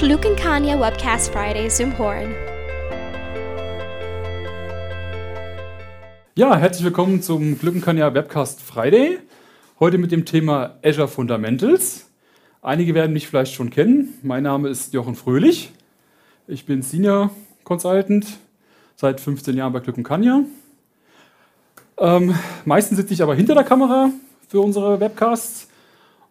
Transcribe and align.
Glück 0.00 0.24
and 0.24 0.34
Kanya 0.34 0.80
Webcast 0.80 1.30
Friday 1.30 1.68
Zoom 1.68 1.98
Horn. 1.98 2.34
Ja, 6.34 6.56
herzlich 6.56 6.84
willkommen 6.84 7.20
zum 7.20 7.58
Glück 7.58 7.86
Webcast 7.86 8.62
Friday. 8.62 9.18
Heute 9.78 9.98
mit 9.98 10.10
dem 10.10 10.24
Thema 10.24 10.78
Azure 10.82 11.06
Fundamentals. 11.06 12.06
Einige 12.62 12.94
werden 12.94 13.12
mich 13.12 13.28
vielleicht 13.28 13.52
schon 13.52 13.68
kennen. 13.68 14.14
Mein 14.22 14.44
Name 14.44 14.70
ist 14.70 14.94
Jochen 14.94 15.16
Fröhlich. 15.16 15.70
Ich 16.48 16.64
bin 16.64 16.80
Senior 16.80 17.30
Consultant 17.64 18.26
seit 18.96 19.20
15 19.20 19.54
Jahren 19.54 19.74
bei 19.74 19.80
Glück. 19.80 20.46
Ähm, 21.98 22.34
meistens 22.64 22.96
sitze 22.96 23.12
ich 23.12 23.22
aber 23.22 23.34
hinter 23.34 23.52
der 23.52 23.64
Kamera 23.64 24.08
für 24.48 24.62
unsere 24.62 24.98
Webcasts. 24.98 25.68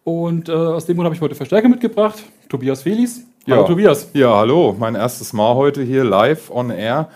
Und 0.04 0.48
äh, 0.48 0.52
aus 0.52 0.86
dem 0.86 0.96
Grund 0.96 1.04
habe 1.06 1.14
ich 1.14 1.20
heute 1.20 1.34
Verstärker 1.34 1.68
mitgebracht. 1.68 2.22
Tobias 2.48 2.82
Felis. 2.82 3.24
Hallo 3.48 3.62
ja. 3.62 3.66
Tobias. 3.66 4.10
Ja, 4.14 4.36
hallo. 4.36 4.74
Mein 4.78 4.94
erstes 4.94 5.32
Mal 5.32 5.54
heute 5.54 5.82
hier 5.82 6.04
live 6.04 6.50
on 6.50 6.70
air. 6.70 7.08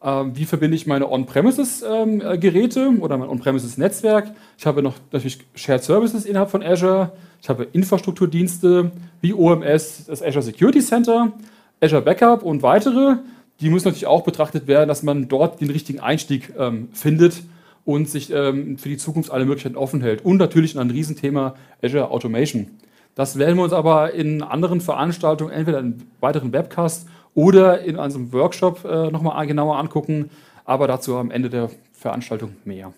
wie 0.00 0.44
verbinde 0.44 0.76
ich 0.76 0.86
meine 0.86 1.10
On-Premises-Geräte 1.10 2.80
ähm, 2.80 3.02
oder 3.02 3.18
mein 3.18 3.28
On-Premises-Netzwerk. 3.28 4.30
Ich 4.56 4.66
habe 4.66 4.82
noch 4.82 4.94
natürlich 5.10 5.38
Shared 5.54 5.82
Services 5.82 6.24
innerhalb 6.24 6.50
von 6.50 6.62
Azure. 6.62 7.12
Ich 7.42 7.48
habe 7.48 7.66
Infrastrukturdienste 7.72 8.92
wie 9.20 9.34
OMS, 9.34 10.06
das 10.06 10.22
Azure 10.22 10.42
Security 10.42 10.80
Center, 10.80 11.32
Azure 11.80 12.02
Backup 12.02 12.44
und 12.44 12.62
weitere. 12.62 13.16
Die 13.60 13.70
müssen 13.70 13.88
natürlich 13.88 14.06
auch 14.06 14.22
betrachtet 14.22 14.68
werden, 14.68 14.88
dass 14.88 15.02
man 15.02 15.26
dort 15.26 15.60
den 15.60 15.70
richtigen 15.70 15.98
Einstieg 15.98 16.52
ähm, 16.56 16.88
findet 16.92 17.42
und 17.84 18.08
sich 18.08 18.30
ähm, 18.32 18.78
für 18.78 18.88
die 18.88 18.98
Zukunft 18.98 19.32
alle 19.32 19.46
Möglichkeiten 19.46 19.76
offen 19.76 20.00
hält. 20.00 20.24
Und 20.24 20.36
natürlich 20.36 20.78
ein 20.78 20.90
Riesenthema 20.90 21.54
Azure 21.82 22.10
Automation. 22.10 22.68
Das 23.16 23.36
werden 23.36 23.56
wir 23.56 23.64
uns 23.64 23.72
aber 23.72 24.14
in 24.14 24.42
anderen 24.42 24.80
Veranstaltungen, 24.80 25.50
entweder 25.50 25.80
in 25.80 26.02
weiteren 26.20 26.52
Webcasts 26.52 27.06
oder 27.38 27.82
in 27.82 28.00
einem 28.00 28.32
Workshop 28.32 28.84
äh, 28.84 29.12
nochmal 29.12 29.46
genauer 29.46 29.78
angucken. 29.78 30.30
Aber 30.64 30.88
dazu 30.88 31.16
am 31.16 31.30
Ende 31.30 31.48
der 31.48 31.70
Veranstaltung 31.92 32.56
mehr. 32.64 32.92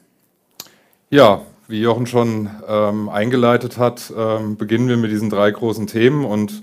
Ja, 1.11 1.43
wie 1.69 1.83
Jochen 1.83 2.07
schon 2.07 2.49
ähm, 2.67 3.11
eingeleitet 3.11 3.77
hat, 3.77 4.11
ähm, 4.17 4.57
beginnen 4.57 4.89
wir 4.89 4.97
mit 4.97 5.11
diesen 5.11 5.29
drei 5.29 5.51
großen 5.51 5.87
Themen. 5.87 6.25
Und 6.25 6.63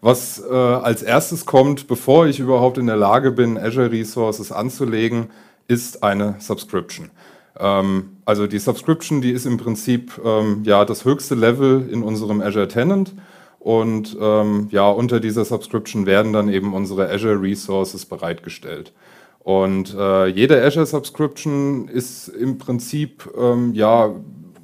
was 0.00 0.42
äh, 0.42 0.54
als 0.54 1.02
erstes 1.02 1.44
kommt, 1.44 1.86
bevor 1.86 2.26
ich 2.26 2.40
überhaupt 2.40 2.78
in 2.78 2.86
der 2.86 2.96
Lage 2.96 3.30
bin, 3.30 3.58
Azure 3.58 3.92
Resources 3.92 4.50
anzulegen, 4.50 5.26
ist 5.68 6.02
eine 6.02 6.36
Subscription. 6.38 7.10
Ähm, 7.58 8.16
also 8.24 8.46
die 8.46 8.58
Subscription, 8.58 9.20
die 9.20 9.32
ist 9.32 9.44
im 9.44 9.58
Prinzip 9.58 10.18
ähm, 10.24 10.62
ja 10.64 10.86
das 10.86 11.04
höchste 11.04 11.34
Level 11.34 11.90
in 11.90 12.02
unserem 12.02 12.40
Azure 12.40 12.68
Tenant. 12.68 13.12
Und 13.58 14.16
ähm, 14.20 14.68
ja, 14.70 14.88
unter 14.88 15.20
dieser 15.20 15.44
Subscription 15.44 16.06
werden 16.06 16.32
dann 16.32 16.48
eben 16.48 16.74
unsere 16.74 17.10
Azure 17.10 17.40
Resources 17.42 18.06
bereitgestellt. 18.06 18.92
Und 19.40 19.94
äh, 19.98 20.26
jede 20.26 20.62
Azure 20.62 20.86
Subscription 20.86 21.88
ist 21.88 22.28
im 22.28 22.58
Prinzip 22.58 23.28
ähm, 23.38 23.72
ja 23.74 24.14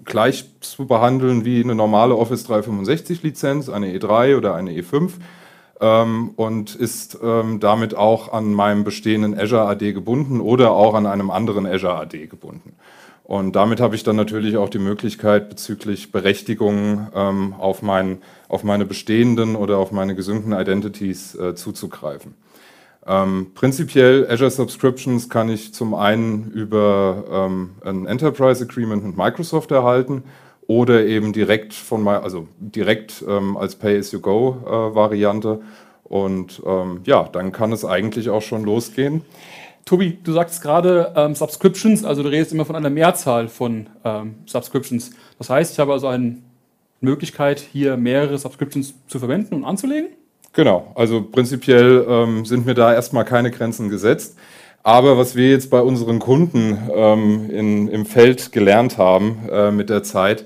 gleich 0.04 0.44
zu 0.60 0.86
behandeln 0.86 1.44
wie 1.44 1.62
eine 1.62 1.74
normale 1.74 2.16
Office 2.16 2.44
365 2.44 3.22
Lizenz, 3.22 3.68
eine 3.68 3.96
E3 3.96 4.36
oder 4.36 4.54
eine 4.54 4.72
E5 4.72 5.12
ähm, 5.80 6.30
und 6.36 6.74
ist 6.74 7.18
ähm, 7.22 7.60
damit 7.60 7.94
auch 7.94 8.32
an 8.32 8.52
meinem 8.52 8.84
bestehenden 8.84 9.38
Azure 9.38 9.66
AD 9.66 9.92
gebunden 9.92 10.40
oder 10.40 10.72
auch 10.72 10.94
an 10.94 11.06
einem 11.06 11.30
anderen 11.30 11.66
Azure 11.66 11.96
AD 11.96 12.26
gebunden. 12.26 12.76
Und 13.24 13.56
damit 13.56 13.80
habe 13.80 13.96
ich 13.96 14.02
dann 14.02 14.16
natürlich 14.16 14.58
auch 14.58 14.68
die 14.68 14.78
Möglichkeit, 14.78 15.48
bezüglich 15.48 16.12
Berechtigungen 16.12 17.08
ähm, 17.14 17.54
auf, 17.58 17.80
mein, 17.80 18.18
auf 18.48 18.64
meine 18.64 18.84
bestehenden 18.84 19.56
oder 19.56 19.78
auf 19.78 19.92
meine 19.92 20.14
gesündeten 20.14 20.52
Identities 20.52 21.34
äh, 21.34 21.54
zuzugreifen. 21.54 22.34
Ähm, 23.06 23.48
prinzipiell 23.54 24.26
Azure 24.30 24.50
Subscriptions 24.50 25.30
kann 25.30 25.48
ich 25.48 25.72
zum 25.72 25.94
einen 25.94 26.50
über 26.50 27.24
ähm, 27.30 27.70
ein 27.82 28.06
Enterprise 28.06 28.62
Agreement 28.64 29.04
mit 29.04 29.16
Microsoft 29.16 29.70
erhalten 29.70 30.22
oder 30.66 31.04
eben 31.06 31.32
direkt 31.32 31.72
von 31.72 32.06
also 32.06 32.46
direkt 32.58 33.24
ähm, 33.26 33.56
als 33.56 33.74
Pay-as-you-go-Variante. 33.76 35.60
Äh, 35.60 36.12
Und 36.12 36.62
ähm, 36.66 37.00
ja, 37.04 37.24
dann 37.24 37.52
kann 37.52 37.72
es 37.72 37.84
eigentlich 37.84 38.28
auch 38.28 38.42
schon 38.42 38.64
losgehen. 38.64 39.22
Tobi, 39.84 40.18
du 40.22 40.32
sagst 40.32 40.62
gerade 40.62 41.12
ähm, 41.14 41.34
Subscriptions, 41.34 42.04
also 42.04 42.22
du 42.22 42.30
redest 42.30 42.52
immer 42.52 42.64
von 42.64 42.74
einer 42.74 42.90
Mehrzahl 42.90 43.48
von 43.48 43.86
ähm, 44.04 44.36
Subscriptions. 44.46 45.10
Das 45.38 45.50
heißt, 45.50 45.72
ich 45.74 45.78
habe 45.78 45.92
also 45.92 46.06
eine 46.06 46.38
Möglichkeit, 47.00 47.60
hier 47.60 47.96
mehrere 47.96 48.38
Subscriptions 48.38 48.94
zu 49.06 49.18
verwenden 49.18 49.54
und 49.54 49.64
anzulegen? 49.64 50.10
Genau, 50.54 50.92
also 50.94 51.22
prinzipiell 51.22 52.06
ähm, 52.08 52.44
sind 52.46 52.64
mir 52.64 52.74
da 52.74 52.94
erstmal 52.94 53.24
keine 53.24 53.50
Grenzen 53.50 53.90
gesetzt. 53.90 54.36
Aber 54.82 55.16
was 55.16 55.34
wir 55.34 55.50
jetzt 55.50 55.70
bei 55.70 55.80
unseren 55.80 56.18
Kunden 56.18 56.78
ähm, 56.94 57.50
in, 57.50 57.88
im 57.88 58.06
Feld 58.06 58.52
gelernt 58.52 58.98
haben 58.98 59.48
äh, 59.50 59.70
mit 59.70 59.88
der 59.90 60.02
Zeit, 60.02 60.44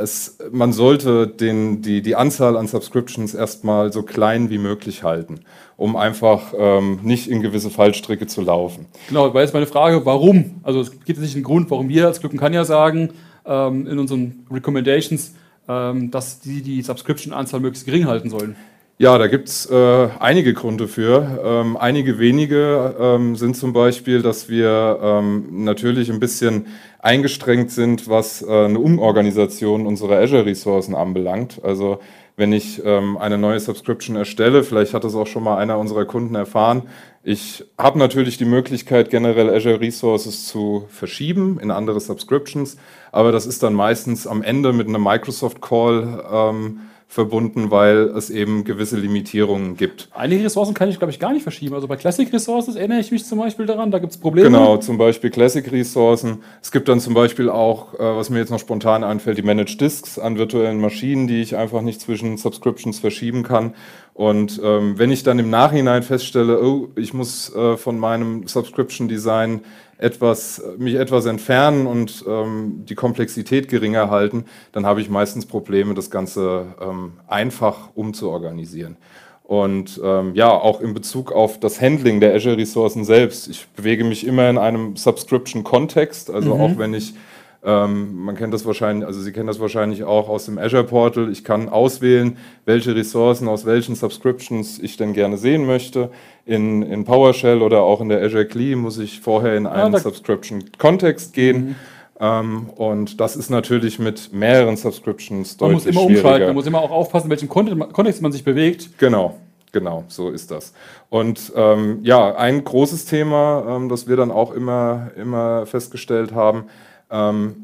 es, 0.00 0.38
man 0.50 0.72
sollte 0.72 1.26
den, 1.26 1.82
die, 1.82 2.02
die 2.02 2.16
Anzahl 2.16 2.56
an 2.56 2.66
Subscriptions 2.66 3.34
erstmal 3.34 3.92
so 3.92 4.02
klein 4.02 4.50
wie 4.50 4.58
möglich 4.58 5.02
halten, 5.02 5.40
um 5.76 5.96
einfach 5.96 6.54
ähm, 6.56 7.00
nicht 7.02 7.28
in 7.28 7.42
gewisse 7.42 7.70
Fallstricke 7.70 8.26
zu 8.26 8.40
laufen. 8.40 8.86
Genau, 9.08 9.32
weil 9.34 9.44
jetzt 9.44 9.54
meine 9.54 9.66
Frage, 9.66 10.04
warum? 10.06 10.60
Also 10.62 10.80
es 10.80 10.90
gibt 11.04 11.20
nicht 11.20 11.34
einen 11.34 11.44
Grund, 11.44 11.70
warum 11.70 11.88
wir 11.88 12.06
als 12.06 12.20
Glück 12.20 12.36
kann 12.38 12.52
ja 12.52 12.64
sagen, 12.64 13.10
ähm, 13.44 13.86
in 13.86 13.98
unseren 13.98 14.46
Recommendations, 14.50 15.34
ähm, 15.68 16.10
dass 16.10 16.40
die 16.40 16.62
die 16.62 16.82
Subscription-Anzahl 16.82 17.60
möglichst 17.60 17.86
gering 17.86 18.06
halten 18.06 18.30
sollen. 18.30 18.56
Ja, 19.00 19.16
da 19.16 19.28
gibt 19.28 19.48
es 19.48 19.64
äh, 19.64 20.08
einige 20.18 20.52
Gründe 20.52 20.86
für. 20.86 21.40
Ähm, 21.42 21.78
einige 21.78 22.18
wenige 22.18 22.94
ähm, 23.00 23.34
sind 23.34 23.56
zum 23.56 23.72
Beispiel, 23.72 24.20
dass 24.20 24.50
wir 24.50 24.98
ähm, 25.02 25.64
natürlich 25.64 26.10
ein 26.10 26.20
bisschen 26.20 26.66
eingestrengt 26.98 27.70
sind, 27.70 28.10
was 28.10 28.42
äh, 28.42 28.66
eine 28.66 28.78
Umorganisation 28.78 29.86
unserer 29.86 30.18
Azure-Ressourcen 30.18 30.94
anbelangt. 30.94 31.64
Also 31.64 32.00
wenn 32.36 32.52
ich 32.52 32.84
ähm, 32.84 33.16
eine 33.16 33.38
neue 33.38 33.58
Subscription 33.58 34.16
erstelle, 34.16 34.64
vielleicht 34.64 34.92
hat 34.92 35.04
das 35.04 35.14
auch 35.14 35.26
schon 35.26 35.44
mal 35.44 35.56
einer 35.56 35.78
unserer 35.78 36.04
Kunden 36.04 36.34
erfahren, 36.34 36.82
ich 37.22 37.64
habe 37.78 37.98
natürlich 37.98 38.36
die 38.36 38.44
Möglichkeit, 38.44 39.08
generell 39.08 39.48
Azure 39.48 39.80
Resources 39.80 40.46
zu 40.46 40.84
verschieben 40.90 41.58
in 41.58 41.70
andere 41.70 42.00
Subscriptions, 42.00 42.76
aber 43.12 43.32
das 43.32 43.46
ist 43.46 43.62
dann 43.62 43.72
meistens 43.72 44.26
am 44.26 44.42
Ende 44.42 44.74
mit 44.74 44.88
einem 44.88 45.02
Microsoft 45.02 45.62
Call 45.62 46.22
ähm, 46.30 46.80
verbunden, 47.10 47.72
weil 47.72 48.12
es 48.16 48.30
eben 48.30 48.62
gewisse 48.62 48.96
Limitierungen 48.96 49.76
gibt. 49.76 50.08
Einige 50.14 50.44
Ressourcen 50.44 50.74
kann 50.74 50.88
ich, 50.88 50.98
glaube 50.98 51.10
ich, 51.10 51.18
gar 51.18 51.32
nicht 51.32 51.42
verschieben. 51.42 51.74
Also 51.74 51.88
bei 51.88 51.96
Classic 51.96 52.32
Resources 52.32 52.76
erinnere 52.76 53.00
ich 53.00 53.10
mich 53.10 53.24
zum 53.24 53.40
Beispiel 53.40 53.66
daran, 53.66 53.90
da 53.90 53.98
gibt 53.98 54.12
es 54.12 54.16
Probleme. 54.16 54.48
Genau, 54.48 54.76
zum 54.76 54.96
Beispiel 54.96 55.30
Classic 55.30 55.72
Ressourcen. 55.72 56.44
Es 56.62 56.70
gibt 56.70 56.88
dann 56.88 57.00
zum 57.00 57.12
Beispiel 57.12 57.50
auch, 57.50 57.94
äh, 57.94 57.98
was 57.98 58.30
mir 58.30 58.38
jetzt 58.38 58.50
noch 58.50 58.60
spontan 58.60 59.02
einfällt, 59.02 59.38
die 59.38 59.42
Managed 59.42 59.80
Disks 59.80 60.20
an 60.20 60.38
virtuellen 60.38 60.80
Maschinen, 60.80 61.26
die 61.26 61.42
ich 61.42 61.56
einfach 61.56 61.82
nicht 61.82 62.00
zwischen 62.00 62.36
Subscriptions 62.36 63.00
verschieben 63.00 63.42
kann. 63.42 63.74
Und 64.14 64.60
ähm, 64.62 64.96
wenn 64.96 65.10
ich 65.10 65.24
dann 65.24 65.40
im 65.40 65.50
Nachhinein 65.50 66.04
feststelle, 66.04 66.62
oh, 66.62 66.90
ich 66.94 67.12
muss 67.12 67.52
äh, 67.56 67.76
von 67.76 67.98
meinem 67.98 68.46
Subscription 68.46 69.08
Design 69.08 69.62
etwas, 70.00 70.62
mich 70.78 70.94
etwas 70.94 71.26
entfernen 71.26 71.86
und 71.86 72.24
ähm, 72.26 72.84
die 72.86 72.94
Komplexität 72.94 73.68
geringer 73.68 74.10
halten, 74.10 74.44
dann 74.72 74.86
habe 74.86 75.00
ich 75.00 75.10
meistens 75.10 75.46
Probleme, 75.46 75.94
das 75.94 76.10
Ganze 76.10 76.66
ähm, 76.80 77.12
einfach 77.28 77.90
umzuorganisieren. 77.94 78.96
Und 79.44 80.00
ähm, 80.04 80.34
ja, 80.34 80.48
auch 80.48 80.80
in 80.80 80.94
Bezug 80.94 81.32
auf 81.32 81.58
das 81.58 81.80
Handling 81.80 82.20
der 82.20 82.34
Azure-Ressourcen 82.34 83.04
selbst. 83.04 83.48
Ich 83.48 83.66
bewege 83.74 84.04
mich 84.04 84.24
immer 84.24 84.48
in 84.48 84.58
einem 84.58 84.96
Subscription-Kontext, 84.96 86.30
also 86.30 86.54
mhm. 86.54 86.60
auch 86.60 86.78
wenn 86.78 86.94
ich 86.94 87.14
ähm, 87.62 88.24
man 88.24 88.36
kennt 88.36 88.54
das 88.54 88.64
wahrscheinlich, 88.64 89.06
also 89.06 89.20
Sie 89.20 89.32
kennen 89.32 89.46
das 89.46 89.60
wahrscheinlich 89.60 90.04
auch 90.04 90.28
aus 90.28 90.46
dem 90.46 90.56
Azure 90.56 90.84
Portal. 90.84 91.30
Ich 91.30 91.44
kann 91.44 91.68
auswählen, 91.68 92.38
welche 92.64 92.96
Ressourcen 92.96 93.48
aus 93.48 93.66
welchen 93.66 93.94
Subscriptions 93.94 94.78
ich 94.78 94.96
denn 94.96 95.12
gerne 95.12 95.36
sehen 95.36 95.66
möchte. 95.66 96.10
In, 96.46 96.82
in 96.82 97.04
PowerShell 97.04 97.60
oder 97.60 97.82
auch 97.82 98.00
in 98.00 98.08
der 98.08 98.22
Azure 98.22 98.46
CLI 98.46 98.76
muss 98.76 98.98
ich 98.98 99.20
vorher 99.20 99.56
in 99.56 99.66
einen 99.66 99.92
ja, 99.92 100.00
Subscription-Kontext 100.00 101.34
gehen. 101.34 101.56
Mhm. 101.56 101.76
Ähm, 102.18 102.70
und 102.76 103.20
das 103.20 103.36
ist 103.36 103.50
natürlich 103.50 103.98
mit 103.98 104.32
mehreren 104.32 104.76
Subscriptions 104.76 105.58
deutlich 105.58 105.84
Man 105.86 105.94
muss 105.94 106.06
immer 106.08 106.16
umschalten, 106.16 106.46
man 106.46 106.54
muss 106.54 106.66
immer 106.66 106.80
auch 106.80 106.90
aufpassen, 106.90 107.26
in 107.26 107.30
welchem 107.30 107.48
Kontext 107.48 108.22
man 108.22 108.32
sich 108.32 108.44
bewegt. 108.44 108.98
Genau. 108.98 109.36
Genau, 109.72 110.02
so 110.08 110.30
ist 110.30 110.50
das. 110.50 110.72
Und 111.10 111.52
ähm, 111.54 112.00
ja, 112.02 112.34
ein 112.34 112.64
großes 112.64 113.04
Thema, 113.04 113.76
ähm, 113.76 113.88
das 113.88 114.08
wir 114.08 114.16
dann 114.16 114.32
auch 114.32 114.50
immer, 114.50 115.12
immer 115.16 115.64
festgestellt 115.64 116.34
haben, 116.34 116.64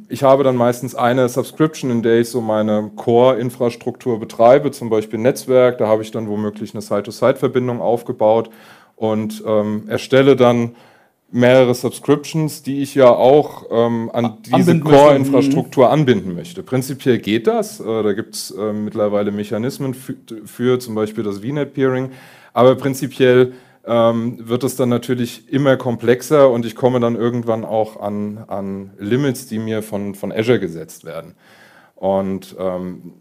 ich 0.09 0.23
habe 0.25 0.43
dann 0.43 0.57
meistens 0.57 0.97
eine 0.97 1.29
Subscription, 1.29 1.93
in 1.93 2.03
der 2.03 2.19
ich 2.19 2.31
so 2.31 2.41
meine 2.41 2.91
Core-Infrastruktur 2.97 4.19
betreibe, 4.19 4.73
zum 4.73 4.91
Beispiel 4.91 5.21
Netzwerk. 5.21 5.79
Da 5.79 5.87
habe 5.87 6.03
ich 6.03 6.11
dann 6.11 6.29
womöglich 6.29 6.75
eine 6.75 6.81
Site-to-Site-Verbindung 6.81 7.81
aufgebaut 7.81 8.51
und 8.97 9.45
ähm, 9.47 9.85
erstelle 9.87 10.35
dann 10.35 10.75
mehrere 11.31 11.75
Subscriptions, 11.75 12.63
die 12.63 12.83
ich 12.83 12.95
ja 12.95 13.09
auch 13.09 13.67
ähm, 13.71 14.11
an 14.13 14.39
diese 14.45 14.81
Core-Infrastruktur 14.81 15.91
anbinden 15.91 16.35
möchte. 16.35 16.63
Prinzipiell 16.63 17.19
geht 17.19 17.47
das. 17.47 17.79
Äh, 17.79 18.03
da 18.03 18.13
gibt 18.15 18.35
es 18.35 18.51
äh, 18.51 18.73
mittlerweile 18.73 19.31
Mechanismen 19.31 19.95
für, 19.95 20.17
für, 20.45 20.79
zum 20.79 20.95
Beispiel 20.95 21.25
das 21.25 21.39
VNet-Peering. 21.39 22.11
Aber 22.53 22.75
prinzipiell 22.75 23.53
ähm, 23.87 24.49
wird 24.49 24.65
es 24.65 24.77
dann 24.77 24.88
natürlich 24.88 25.53
immer 25.53 25.77
komplexer 25.77 26.50
und 26.50 26.67
ich 26.67 26.75
komme 26.75 26.99
dann 27.00 27.15
irgendwann 27.15 27.65
auch 27.65 28.00
an, 28.00 28.44
an 28.49 28.91
Limits, 28.99 29.47
die 29.47 29.59
mir 29.59 29.83
von, 29.83 30.15
von 30.15 30.33
Azure 30.33 30.59
gesetzt 30.59 31.05
werden. 31.05 31.35
Und 31.94 32.56
ähm, 32.59 33.15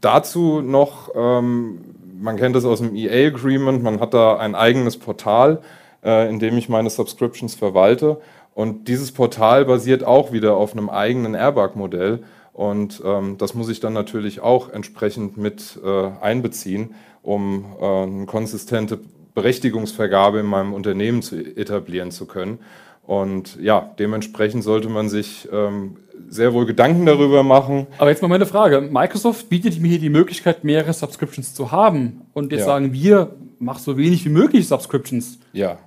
dazu 0.00 0.62
noch, 0.62 1.10
ähm, 1.14 1.80
man 2.20 2.36
kennt 2.36 2.54
das 2.54 2.64
aus 2.64 2.78
dem 2.78 2.94
EA-Agreement, 2.94 3.82
man 3.82 4.00
hat 4.00 4.14
da 4.14 4.36
ein 4.36 4.54
eigenes 4.54 4.96
Portal, 4.96 5.60
äh, 6.04 6.28
in 6.30 6.38
dem 6.38 6.56
ich 6.56 6.68
meine 6.68 6.88
Subscriptions 6.88 7.54
verwalte. 7.54 8.20
Und 8.54 8.86
dieses 8.88 9.12
Portal 9.12 9.64
basiert 9.64 10.04
auch 10.04 10.30
wieder 10.30 10.56
auf 10.56 10.72
einem 10.72 10.88
eigenen 10.88 11.34
Airbag-Modell. 11.34 12.22
Und 12.52 13.02
ähm, 13.04 13.38
das 13.38 13.54
muss 13.54 13.70
ich 13.70 13.80
dann 13.80 13.94
natürlich 13.94 14.40
auch 14.40 14.68
entsprechend 14.68 15.36
mit 15.36 15.80
äh, 15.82 16.10
einbeziehen, 16.20 16.94
um 17.22 17.64
äh, 17.80 17.84
eine 17.84 18.26
konsistente 18.26 19.00
Berechtigungsvergabe 19.34 20.40
in 20.40 20.46
meinem 20.46 20.74
Unternehmen 20.74 21.22
zu 21.22 21.36
etablieren 21.36 22.10
zu 22.10 22.26
können. 22.26 22.58
Und 23.04 23.58
ja, 23.60 23.94
dementsprechend 23.98 24.62
sollte 24.62 24.88
man 24.88 25.08
sich 25.08 25.48
ähm, 25.52 25.96
sehr 26.28 26.52
wohl 26.54 26.66
Gedanken 26.66 27.04
darüber 27.06 27.42
machen. 27.42 27.86
Aber 27.98 28.10
jetzt 28.10 28.22
mal 28.22 28.28
meine 28.28 28.46
Frage. 28.46 28.80
Microsoft 28.80 29.48
bietet 29.48 29.80
mir 29.80 29.88
hier 29.88 29.98
die 29.98 30.08
Möglichkeit, 30.08 30.64
mehrere 30.64 30.92
Subscriptions 30.92 31.54
zu 31.54 31.72
haben. 31.72 32.22
Und 32.32 32.52
jetzt 32.52 32.60
ja. 32.60 32.66
sagen 32.66 32.92
wir, 32.92 33.34
mach 33.58 33.78
so 33.78 33.96
wenig 33.96 34.24
wie 34.24 34.30
möglich 34.30 34.68
Subscriptions. 34.68 35.38
Ja. 35.52 35.78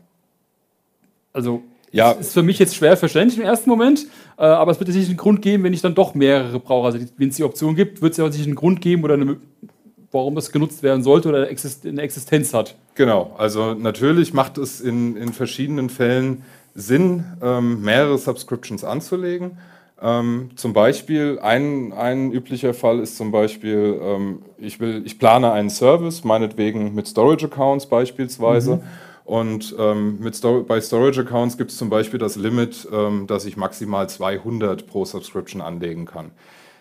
Also, 1.32 1.64
ja. 1.92 2.12
ist 2.12 2.34
für 2.34 2.44
mich 2.44 2.60
jetzt 2.60 2.76
schwer 2.76 2.98
verständlich 2.98 3.40
im 3.40 3.46
ersten 3.46 3.70
Moment. 3.70 4.08
Äh, 4.38 4.44
aber 4.44 4.72
es 4.72 4.80
wird 4.80 4.92
sicher 4.92 5.08
einen 5.08 5.18
Grund 5.18 5.42
geben, 5.42 5.64
wenn 5.64 5.74
ich 5.74 5.82
dann 5.82 5.96
doch 5.96 6.16
mehrere 6.16 6.60
brauche. 6.60 6.88
Also, 6.88 7.00
wenn 7.18 7.30
es 7.30 7.38
die 7.38 7.44
Option 7.44 7.76
gibt, 7.76 8.02
wird 8.02 8.12
es 8.12 8.18
ja 8.18 8.30
sicher 8.30 8.46
einen 8.46 8.56
Grund 8.56 8.82
geben 8.82 9.04
oder 9.04 9.14
eine 9.14 9.38
warum 10.12 10.36
das 10.36 10.52
genutzt 10.52 10.84
werden 10.84 11.04
sollte 11.04 11.30
oder 11.30 11.48
eine 11.48 12.02
Existenz 12.02 12.54
hat. 12.54 12.75
Genau, 12.96 13.34
also 13.38 13.74
natürlich 13.74 14.34
macht 14.34 14.57
es 14.57 14.81
in, 14.81 15.16
in 15.18 15.34
verschiedenen 15.34 15.90
Fällen 15.90 16.44
Sinn, 16.74 17.24
ähm, 17.42 17.81
mehrere 17.81 18.18
Subscriptions 18.18 18.84
anzulegen. 18.84 19.57
Ähm, 20.02 20.52
zum 20.56 20.74
Beispiel, 20.74 21.40
ein, 21.42 21.94
ein 21.94 22.31
üblicher 22.31 22.74
Fall 22.74 23.00
ist 23.00 23.16
zum 23.16 23.31
Beispiel, 23.31 24.00
ähm, 24.02 24.42
ich, 24.57 24.80
will, 24.80 25.02
ich 25.06 25.18
plane 25.18 25.52
einen 25.52 25.69
Service, 25.69 26.25
meinetwegen 26.25 26.94
mit 26.94 27.08
Storage 27.08 27.46
Accounts 27.46 27.86
beispielsweise. 27.86 28.78
Mhm. 28.78 28.81
Und 29.24 29.75
ähm, 29.80 30.19
mit 30.19 30.36
Stor 30.36 30.66
bei 30.68 30.80
Storage 30.80 31.22
Accounts 31.22 31.58
gibt 31.58 31.72
es 31.72 31.78
zum 31.78 31.90
Beispiel 31.90 32.19
das 32.19 32.36
Limit, 32.36 32.88
ähm, 32.94 33.25
dass 33.25 33.46
ich 33.46 33.58
maximal 33.58 34.08
200 34.08 34.86
pro 34.86 35.04
Subscription 35.04 35.62
anlegen 35.62 36.06
kann. 36.06 36.31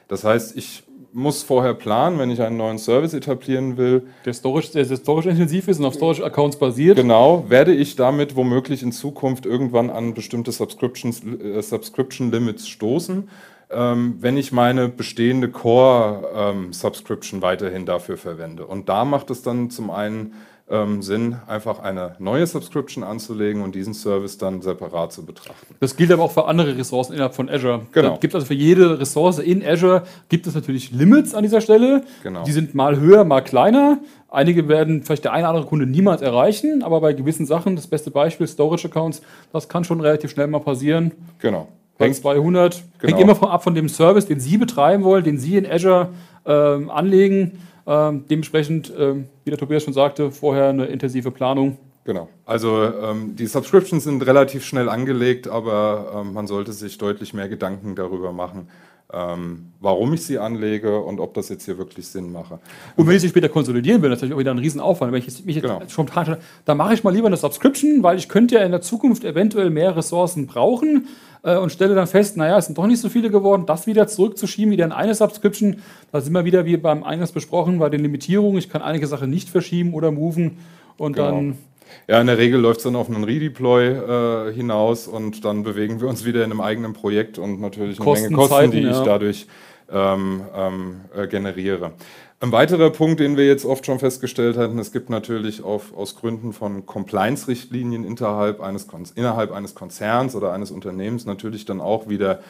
Das 0.09 0.25
heißt, 0.25 0.55
ich 0.57 0.83
muss 1.15 1.45
vorher 1.45 1.75
planen, 1.75 2.19
wenn 2.19 2.31
ich 2.31 2.43
einen 2.43 2.57
neuen 2.57 2.79
Service 2.79 3.15
etablieren 3.15 3.77
will. 3.77 4.03
Der 4.25 4.33
Storage, 4.33 4.73
der 4.73 4.85
Storage 4.85 5.31
intensiv 5.31 5.69
ist 5.69 5.79
und 5.79 5.85
auf 5.85 5.95
Storage-Accounts 5.95 6.59
basiert. 6.59 6.97
Genau, 6.97 7.45
werde 7.49 7.73
ich 7.73 7.95
damit 7.95 8.35
womöglich 8.35 8.83
in 8.83 8.91
Zukunft 8.91 9.47
irgendwann 9.47 9.91
an 9.91 10.15
bestimmte 10.15 10.51
Subscriptions, 10.51 11.23
äh, 11.25 11.63
Subscription 11.63 12.33
Limits 12.33 12.67
stoßen, 12.67 13.29
ähm, 13.71 14.17
wenn 14.19 14.37
ich 14.37 14.51
meine 14.51 14.89
bestehende 14.89 15.49
Core-Subscription 15.51 17.39
ähm, 17.39 17.43
weiterhin 17.43 17.87
dafür 17.87 18.17
verwende. 18.17 18.67
Und 18.67 18.89
da 18.89 19.05
macht 19.05 19.31
es 19.31 19.43
dann 19.43 19.71
zum 19.71 19.91
einen 19.91 20.35
ähm, 20.71 21.03
Sinn, 21.03 21.37
einfach 21.47 21.81
eine 21.81 22.17
neue 22.19 22.47
Subscription 22.47 23.05
anzulegen 23.05 23.63
und 23.63 23.75
diesen 23.75 23.93
Service 23.93 24.39
dann 24.39 24.63
separat 24.63 25.13
zu 25.13 25.27
betrachten. 25.27 25.75
Das 25.81 25.95
gilt 25.97 26.11
aber 26.11 26.23
auch 26.23 26.31
für 26.31 26.47
andere 26.47 26.77
Ressourcen 26.79 27.13
innerhalb 27.13 27.35
von 27.35 27.51
Azure. 27.51 27.83
Genau. 27.93 28.15
Es 28.15 28.21
gibt 28.21 28.35
also 28.35 28.47
für 28.47 28.55
jede 28.55 28.99
Ressource 28.99 29.39
in 29.39 29.65
Azure 29.65 30.05
gibt 30.31 30.47
es 30.47 30.55
natürlich 30.55 30.91
Limits 30.91 31.35
an 31.35 31.43
dieser 31.43 31.61
Stelle. 31.61 32.05
Genau. 32.23 32.45
Die 32.45 32.53
sind 32.53 32.75
mal 32.75 32.99
höher, 32.99 33.25
mal 33.25 33.43
kleiner. 33.43 33.99
Einige 34.31 34.67
werden 34.67 35.03
vielleicht 35.03 35.25
der 35.25 35.33
eine 35.33 35.43
oder 35.43 35.51
andere 35.51 35.67
Kunde 35.67 35.87
niemals 35.87 36.23
erreichen, 36.23 36.83
aber 36.83 37.01
bei 37.01 37.13
gewissen 37.13 37.45
Sachen, 37.45 37.77
das 37.77 37.87
beste 37.87 38.11
Beispiel 38.11 38.47
Storage 38.47 38.89
Accounts, 38.89 39.21
das 39.53 39.69
kann 39.69 39.85
schon 39.85 40.01
relativ 40.01 40.31
schnell 40.31 40.47
mal 40.47 40.61
passieren. 40.61 41.13
Genau. 41.41 41.69
Bei 41.99 42.11
200. 42.11 42.83
Genau. 42.99 43.13
Hängt 43.13 43.23
immer 43.23 43.37
von, 43.37 43.49
ab 43.49 43.63
von 43.63 43.75
dem 43.75 43.89
Service, 43.89 44.27
den 44.27 44.41
Sie 44.41 44.57
betreiben 44.57 45.05
wollen, 45.05 45.23
den 45.25 45.39
Sie 45.39 45.57
in 45.57 45.71
Azure 45.71 46.09
ähm, 46.47 46.91
anlegen. 46.91 47.61
Ähm, 47.87 48.25
dementsprechend, 48.29 48.93
ähm, 48.99 49.27
wie 49.45 49.51
der 49.51 49.59
Tobias 49.59 49.83
schon 49.83 49.93
sagte, 49.93 50.31
vorher 50.31 50.69
eine 50.69 50.87
intensive 50.87 51.31
Planung. 51.31 51.79
Genau. 52.05 52.29
Also 52.45 52.85
ähm, 52.85 53.35
die 53.37 53.47
Subscriptions 53.47 54.05
sind 54.05 54.25
relativ 54.27 54.65
schnell 54.65 54.89
angelegt, 54.89 55.49
aber 55.49 56.23
ähm, 56.23 56.35
man 56.35 56.47
sollte 56.47 56.73
sich 56.73 56.99
deutlich 56.99 57.33
mehr 57.33 57.49
Gedanken 57.49 57.95
darüber 57.95 58.31
machen, 58.33 58.69
ähm, 59.11 59.73
warum 59.81 60.13
ich 60.13 60.23
sie 60.23 60.39
anlege 60.39 61.01
und 61.01 61.19
ob 61.19 61.33
das 61.33 61.49
jetzt 61.49 61.65
hier 61.65 61.79
wirklich 61.79 62.07
Sinn 62.07 62.31
mache. 62.31 62.59
Und 62.97 63.07
wenn 63.07 63.17
ich 63.17 63.23
sie 63.23 63.31
später 63.31 63.49
konsolidieren 63.49 64.03
will, 64.03 64.11
natürlich 64.11 64.35
auch 64.35 64.39
wieder 64.39 64.51
ein 64.51 64.59
Riesenaufwand. 64.59 65.13
Wenn 65.13 65.23
ich 65.23 65.45
mich 65.45 65.61
genau. 65.61 65.81
jetzt 65.81 65.93
schon 65.93 66.05
plane, 66.05 66.39
dann 66.67 66.77
mache 66.77 66.93
ich 66.93 67.05
mal 67.05 67.15
lieber 67.15 67.27
eine 67.27 67.39
Subscription, 67.39 68.03
weil 68.03 68.19
ich 68.19 68.29
könnte 68.29 68.57
ja 68.57 68.63
in 68.63 68.73
der 68.73 68.83
Zukunft 68.83 69.25
eventuell 69.25 69.71
mehr 69.71 69.97
Ressourcen 69.97 70.47
brauchen 70.47 71.09
äh, 71.45 71.57
und 71.57 71.71
stelle 71.71 71.95
dann 71.95 72.07
fest, 72.07 72.37
naja, 72.37 72.59
es 72.59 72.67
sind 72.67 72.77
doch 72.77 72.87
nicht 72.87 73.01
so 73.01 73.09
viele 73.09 73.31
geworden, 73.31 73.65
das 73.67 73.87
wieder 73.87 74.09
zurückzuschieben, 74.09 74.73
wieder 74.73 74.85
in 74.85 74.93
eine 74.93 75.15
Subscription, 75.15 75.77
da 76.11 76.21
sind 76.21 76.33
wir 76.33 76.45
wieder, 76.45 76.65
wie 76.65 76.77
beim 76.77 77.05
Eingangs 77.05 77.33
besprochen, 77.33 77.79
bei 77.79 77.91
den 77.91 78.01
Limitierungen, 78.01 78.59
ich 78.59 78.69
kann 78.69 78.83
einige 78.83 79.07
Sachen 79.07 79.31
nicht 79.31 79.49
verschieben 79.49 79.95
oder 79.95 80.11
moven 80.11 80.59
und 80.97 81.15
genau. 81.15 81.31
dann... 81.31 81.59
Ja, 82.09 82.21
in 82.21 82.27
der 82.27 82.39
Regel 82.39 82.61
läuft 82.61 82.79
es 82.79 82.85
dann 82.85 82.97
auf 82.97 83.09
einen 83.09 83.23
Redeploy 83.23 84.49
äh, 84.49 84.53
hinaus 84.53 85.07
und 85.07 85.45
dann 85.45 85.63
bewegen 85.63 86.01
wir 86.01 86.09
uns 86.09 86.25
wieder 86.25 86.43
in 86.43 86.51
einem 86.51 86.61
eigenen 86.61 86.93
Projekt 86.93 87.39
und 87.39 87.61
natürlich 87.61 87.99
eine 87.99 88.05
Kosten, 88.05 88.25
Menge 88.25 88.37
Kosten, 88.37 88.55
Zeiten, 88.55 88.73
die 88.73 88.81
ja. 88.81 88.91
ich 88.91 88.99
dadurch 89.05 89.47
ähm, 89.93 90.43
ähm, 90.57 91.01
äh, 91.15 91.27
generiere. 91.29 91.93
Ein 92.45 92.53
weiterer 92.53 92.91
Punkt, 92.91 93.21
den 93.21 93.39
wir 93.39 93.47
jetzt 93.47 93.65
oft 93.65 93.87
schon 93.87 93.99
festgestellt 93.99 94.59
hatten, 94.59 94.79
es 94.79 94.93
gibt 94.93 95.09
natürlich 95.09 95.63
auf, 95.65 95.97
aus 95.97 96.15
Gründen 96.15 96.53
von 96.53 96.85
Compliance-Richtlinien 96.85 98.05
innerhalb 98.05 98.61
eines, 98.61 98.87
innerhalb 99.15 99.51
eines 99.51 99.75
Konzerns 99.75 100.37
oder 100.37 100.53
eines 100.53 100.71
Unternehmens 100.71 101.25
natürlich 101.25 101.65
dann 101.65 101.81
auch 101.81 102.07
wieder 102.07 102.41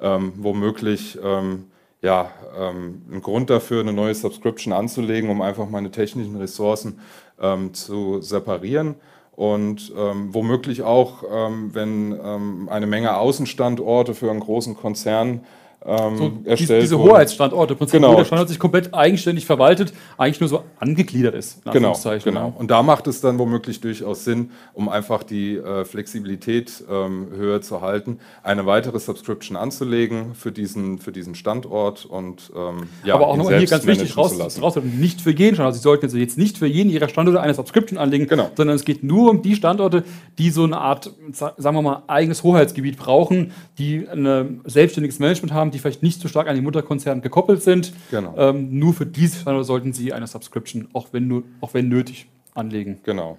ähm, 0.00 0.32
womöglich 0.38 1.18
ähm, 1.22 1.66
ja, 2.00 2.30
ähm, 2.58 3.02
einen 3.10 3.20
Grund 3.20 3.50
dafür, 3.50 3.80
eine 3.80 3.92
neue 3.92 4.14
Subscription 4.14 4.72
anzulegen, 4.72 5.28
um 5.28 5.42
einfach 5.42 5.68
meine 5.68 5.90
technischen 5.90 6.36
Ressourcen 6.36 7.00
ähm, 7.38 7.74
zu 7.74 8.22
separieren. 8.22 8.94
Und 9.36 9.92
ähm, 9.94 10.32
womöglich 10.32 10.80
auch, 10.80 11.24
ähm, 11.30 11.74
wenn 11.74 12.68
eine 12.70 12.86
Menge 12.86 13.18
Außenstandorte 13.18 14.14
für 14.14 14.30
einen 14.30 14.40
großen 14.40 14.76
Konzern 14.76 15.42
ähm, 15.84 16.16
so 16.16 16.32
erstellt 16.44 16.82
Diese. 16.82 16.98
Hoheitsstandorte, 16.98 17.72
im 17.74 17.78
Prinzip, 17.78 18.00
genau. 18.00 18.16
der 18.16 18.24
Standort 18.24 18.48
sich 18.48 18.58
komplett 18.58 18.94
eigenständig 18.94 19.46
verwaltet, 19.46 19.92
eigentlich 20.16 20.40
nur 20.40 20.48
so 20.48 20.64
angegliedert 20.82 21.36
ist. 21.36 21.64
Genau, 21.72 21.96
genau. 22.24 22.52
Und 22.58 22.72
da 22.72 22.82
macht 22.82 23.06
es 23.06 23.20
dann 23.20 23.38
womöglich 23.38 23.80
durchaus 23.80 24.24
Sinn, 24.24 24.50
um 24.74 24.88
einfach 24.88 25.22
die 25.22 25.56
äh, 25.56 25.84
Flexibilität 25.84 26.82
ähm, 26.90 27.28
höher 27.36 27.62
zu 27.62 27.80
halten, 27.80 28.18
eine 28.42 28.66
weitere 28.66 28.98
Subscription 28.98 29.56
anzulegen 29.56 30.34
für 30.34 30.50
diesen, 30.50 30.98
für 30.98 31.12
diesen 31.12 31.36
Standort 31.36 32.04
und 32.04 32.50
ähm, 32.56 32.88
ja, 33.04 33.14
Aber 33.14 33.28
auch 33.28 33.36
nochmal 33.36 33.58
hier 33.58 33.68
ganz 33.68 33.86
wichtig 33.86 34.16
raus, 34.16 34.36
raus, 34.60 34.76
nicht 34.82 35.20
für 35.20 35.30
jeden 35.30 35.54
Standort. 35.54 35.76
Sie 35.76 35.80
sollten 35.80 36.18
jetzt 36.18 36.36
nicht 36.36 36.58
für 36.58 36.66
jeden 36.66 36.90
Ihrer 36.90 37.08
Standorte 37.08 37.40
eine 37.40 37.54
Subscription 37.54 37.96
anlegen, 37.96 38.26
genau. 38.26 38.50
sondern 38.56 38.74
es 38.74 38.84
geht 38.84 39.04
nur 39.04 39.30
um 39.30 39.40
die 39.40 39.54
Standorte, 39.54 40.02
die 40.38 40.50
so 40.50 40.64
eine 40.64 40.78
Art, 40.78 41.12
sagen 41.30 41.76
wir 41.76 41.82
mal, 41.82 42.02
eigenes 42.08 42.42
Hoheitsgebiet 42.42 42.96
brauchen, 42.96 43.52
die 43.78 44.08
ein 44.08 44.60
selbstständiges 44.64 45.20
Management 45.20 45.52
haben, 45.52 45.70
die 45.70 45.78
vielleicht 45.78 46.02
nicht 46.02 46.20
so 46.20 46.26
stark 46.26 46.48
an 46.48 46.56
die 46.56 46.60
Mutterkonzerne 46.60 47.20
gekoppelt 47.20 47.62
sind. 47.62 47.92
Genau. 48.10 48.34
Ähm, 48.36 48.78
nur 48.78 48.94
für 48.94 49.06
diese 49.06 49.38
Standorte 49.38 49.66
sollten 49.66 49.92
Sie 49.92 50.12
eine 50.12 50.26
Subscription, 50.26 50.71
auch 50.92 51.08
wenn, 51.12 51.44
auch 51.60 51.74
wenn 51.74 51.88
nötig, 51.88 52.28
anlegen. 52.54 53.00
Genau. 53.04 53.38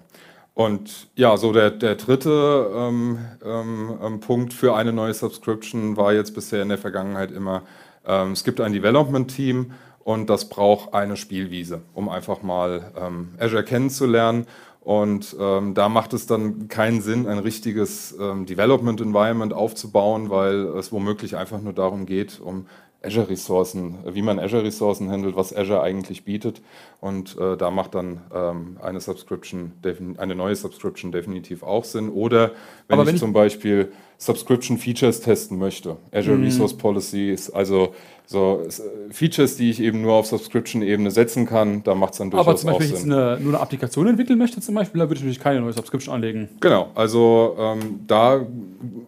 Und 0.54 1.08
ja, 1.16 1.36
so 1.36 1.52
der, 1.52 1.70
der 1.72 1.96
dritte 1.96 2.70
ähm, 2.74 3.18
ähm, 3.44 3.98
ähm, 4.00 4.20
Punkt 4.20 4.52
für 4.52 4.76
eine 4.76 4.92
neue 4.92 5.12
Subscription 5.12 5.96
war 5.96 6.12
jetzt 6.12 6.32
bisher 6.32 6.62
in 6.62 6.68
der 6.68 6.78
Vergangenheit 6.78 7.32
immer, 7.32 7.62
ähm, 8.06 8.32
es 8.32 8.44
gibt 8.44 8.60
ein 8.60 8.72
Development-Team 8.72 9.72
und 10.04 10.30
das 10.30 10.48
braucht 10.48 10.94
eine 10.94 11.16
Spielwiese, 11.16 11.82
um 11.92 12.08
einfach 12.08 12.42
mal 12.42 12.92
ähm, 12.96 13.30
Azure 13.38 13.64
kennenzulernen. 13.64 14.46
Und 14.80 15.34
ähm, 15.40 15.74
da 15.74 15.88
macht 15.88 16.12
es 16.12 16.26
dann 16.26 16.68
keinen 16.68 17.00
Sinn, 17.00 17.26
ein 17.26 17.38
richtiges 17.38 18.14
Development 18.18 19.00
Environment 19.00 19.54
aufzubauen, 19.54 20.28
weil 20.28 20.66
es 20.76 20.92
womöglich 20.92 21.38
einfach 21.38 21.62
nur 21.62 21.72
darum 21.72 22.04
geht, 22.04 22.38
um 22.38 22.66
Azure-Ressourcen, 23.04 23.98
wie 24.06 24.22
man 24.22 24.38
Azure-Ressourcen 24.38 25.10
handelt, 25.10 25.36
was 25.36 25.54
Azure 25.54 25.82
eigentlich 25.82 26.24
bietet. 26.24 26.62
Und 27.00 27.36
äh, 27.38 27.56
da 27.56 27.70
macht 27.70 27.94
dann 27.94 28.22
ähm, 28.34 28.78
eine 28.82 29.00
Subscription, 29.00 29.72
eine 30.16 30.34
neue 30.34 30.56
Subscription 30.56 31.12
definitiv 31.12 31.62
auch 31.62 31.84
Sinn. 31.84 32.10
Oder 32.10 32.52
wenn, 32.88 32.98
wenn 32.98 33.08
ich, 33.08 33.14
ich, 33.14 33.20
zum 33.20 33.32
Beispiel 33.32 33.92
Subscription 34.18 34.78
Features 34.78 35.20
testen 35.20 35.58
möchte, 35.58 35.96
Azure 36.12 36.36
mhm. 36.36 36.44
Resource 36.44 36.76
Policies, 36.76 37.50
also 37.50 37.94
so 38.26 38.62
Features, 39.10 39.56
die 39.56 39.70
ich 39.70 39.80
eben 39.80 40.00
nur 40.00 40.14
auf 40.14 40.26
Subscription-Ebene 40.26 41.10
setzen 41.10 41.46
kann, 41.46 41.82
da 41.84 41.94
macht 41.94 42.12
es 42.12 42.18
dann 42.18 42.30
durchaus 42.30 42.46
Aber 42.46 42.56
zum 42.56 42.70
Beispiel, 42.70 42.86
wenn 42.86 42.94
ich 42.94 43.00
jetzt 43.00 43.04
eine, 43.04 43.38
nur 43.40 43.52
eine 43.52 43.60
Applikation 43.60 44.06
entwickeln 44.06 44.38
möchte, 44.38 44.60
zum 44.60 44.74
Beispiel, 44.74 45.00
da 45.00 45.04
würde 45.04 45.16
ich 45.16 45.20
natürlich 45.20 45.40
keine 45.40 45.60
neue 45.60 45.74
Subscription 45.74 46.14
anlegen. 46.14 46.48
Genau, 46.60 46.90
also 46.94 47.56
ähm, 47.58 48.00
da 48.06 48.40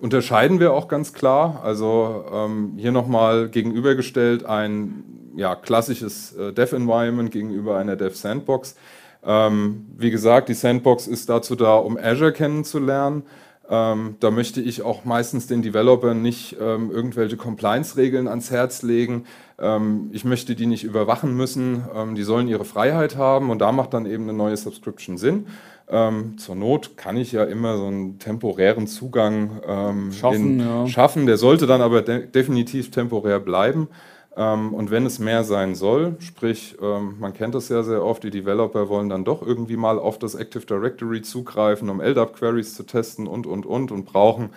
unterscheiden 0.00 0.60
wir 0.60 0.74
auch 0.74 0.88
ganz 0.88 1.14
klar. 1.14 1.62
Also 1.64 2.24
ähm, 2.32 2.74
hier 2.76 2.92
nochmal 2.92 3.48
gegenübergestellt 3.48 4.44
ein 4.44 5.04
ja, 5.34 5.54
klassisches 5.54 6.34
äh, 6.34 6.52
Dev-Environment 6.52 7.30
gegenüber 7.30 7.78
einer 7.78 7.96
Dev-Sandbox. 7.96 8.76
Ähm, 9.24 9.86
wie 9.96 10.10
gesagt, 10.10 10.48
die 10.48 10.54
Sandbox 10.54 11.06
ist 11.06 11.28
dazu 11.28 11.56
da, 11.56 11.74
um 11.76 11.96
Azure 11.96 12.32
kennenzulernen. 12.32 13.22
Ähm, 13.68 14.16
da 14.20 14.30
möchte 14.30 14.60
ich 14.60 14.82
auch 14.82 15.04
meistens 15.04 15.46
den 15.46 15.62
Developern 15.62 16.22
nicht 16.22 16.56
ähm, 16.60 16.90
irgendwelche 16.90 17.36
Compliance-Regeln 17.36 18.28
ans 18.28 18.50
Herz 18.50 18.82
legen. 18.82 19.24
Ähm, 19.58 20.10
ich 20.12 20.24
möchte 20.24 20.54
die 20.54 20.66
nicht 20.66 20.84
überwachen 20.84 21.36
müssen. 21.36 21.84
Ähm, 21.94 22.14
die 22.14 22.22
sollen 22.22 22.46
ihre 22.46 22.64
Freiheit 22.64 23.16
haben 23.16 23.50
und 23.50 23.60
da 23.60 23.72
macht 23.72 23.94
dann 23.94 24.06
eben 24.06 24.24
eine 24.24 24.34
neue 24.34 24.56
Subscription 24.56 25.18
Sinn. 25.18 25.46
Ähm, 25.88 26.36
zur 26.38 26.56
Not 26.56 26.96
kann 26.96 27.16
ich 27.16 27.32
ja 27.32 27.44
immer 27.44 27.76
so 27.76 27.86
einen 27.86 28.18
temporären 28.18 28.86
Zugang 28.86 29.60
ähm, 29.66 30.12
schaffen, 30.12 30.60
in, 30.60 30.66
ja. 30.66 30.86
schaffen. 30.86 31.26
Der 31.26 31.36
sollte 31.36 31.66
dann 31.66 31.80
aber 31.80 32.02
de 32.02 32.26
definitiv 32.26 32.90
temporär 32.90 33.40
bleiben. 33.40 33.88
Ähm, 34.36 34.74
und 34.74 34.90
wenn 34.90 35.06
es 35.06 35.18
mehr 35.18 35.44
sein 35.44 35.74
soll, 35.74 36.16
sprich, 36.20 36.76
ähm, 36.82 37.16
man 37.18 37.32
kennt 37.32 37.54
das 37.54 37.70
ja 37.70 37.82
sehr 37.82 38.04
oft, 38.04 38.22
die 38.22 38.30
Developer 38.30 38.88
wollen 38.88 39.08
dann 39.08 39.24
doch 39.24 39.40
irgendwie 39.40 39.76
mal 39.76 39.98
auf 39.98 40.18
das 40.18 40.34
Active 40.34 40.66
Directory 40.66 41.22
zugreifen, 41.22 41.88
um 41.88 42.00
LDAP-Queries 42.00 42.74
zu 42.74 42.82
testen 42.82 43.26
und, 43.26 43.46
und, 43.46 43.64
und 43.64 43.90
und 43.90 44.04
brauchen 44.04 44.50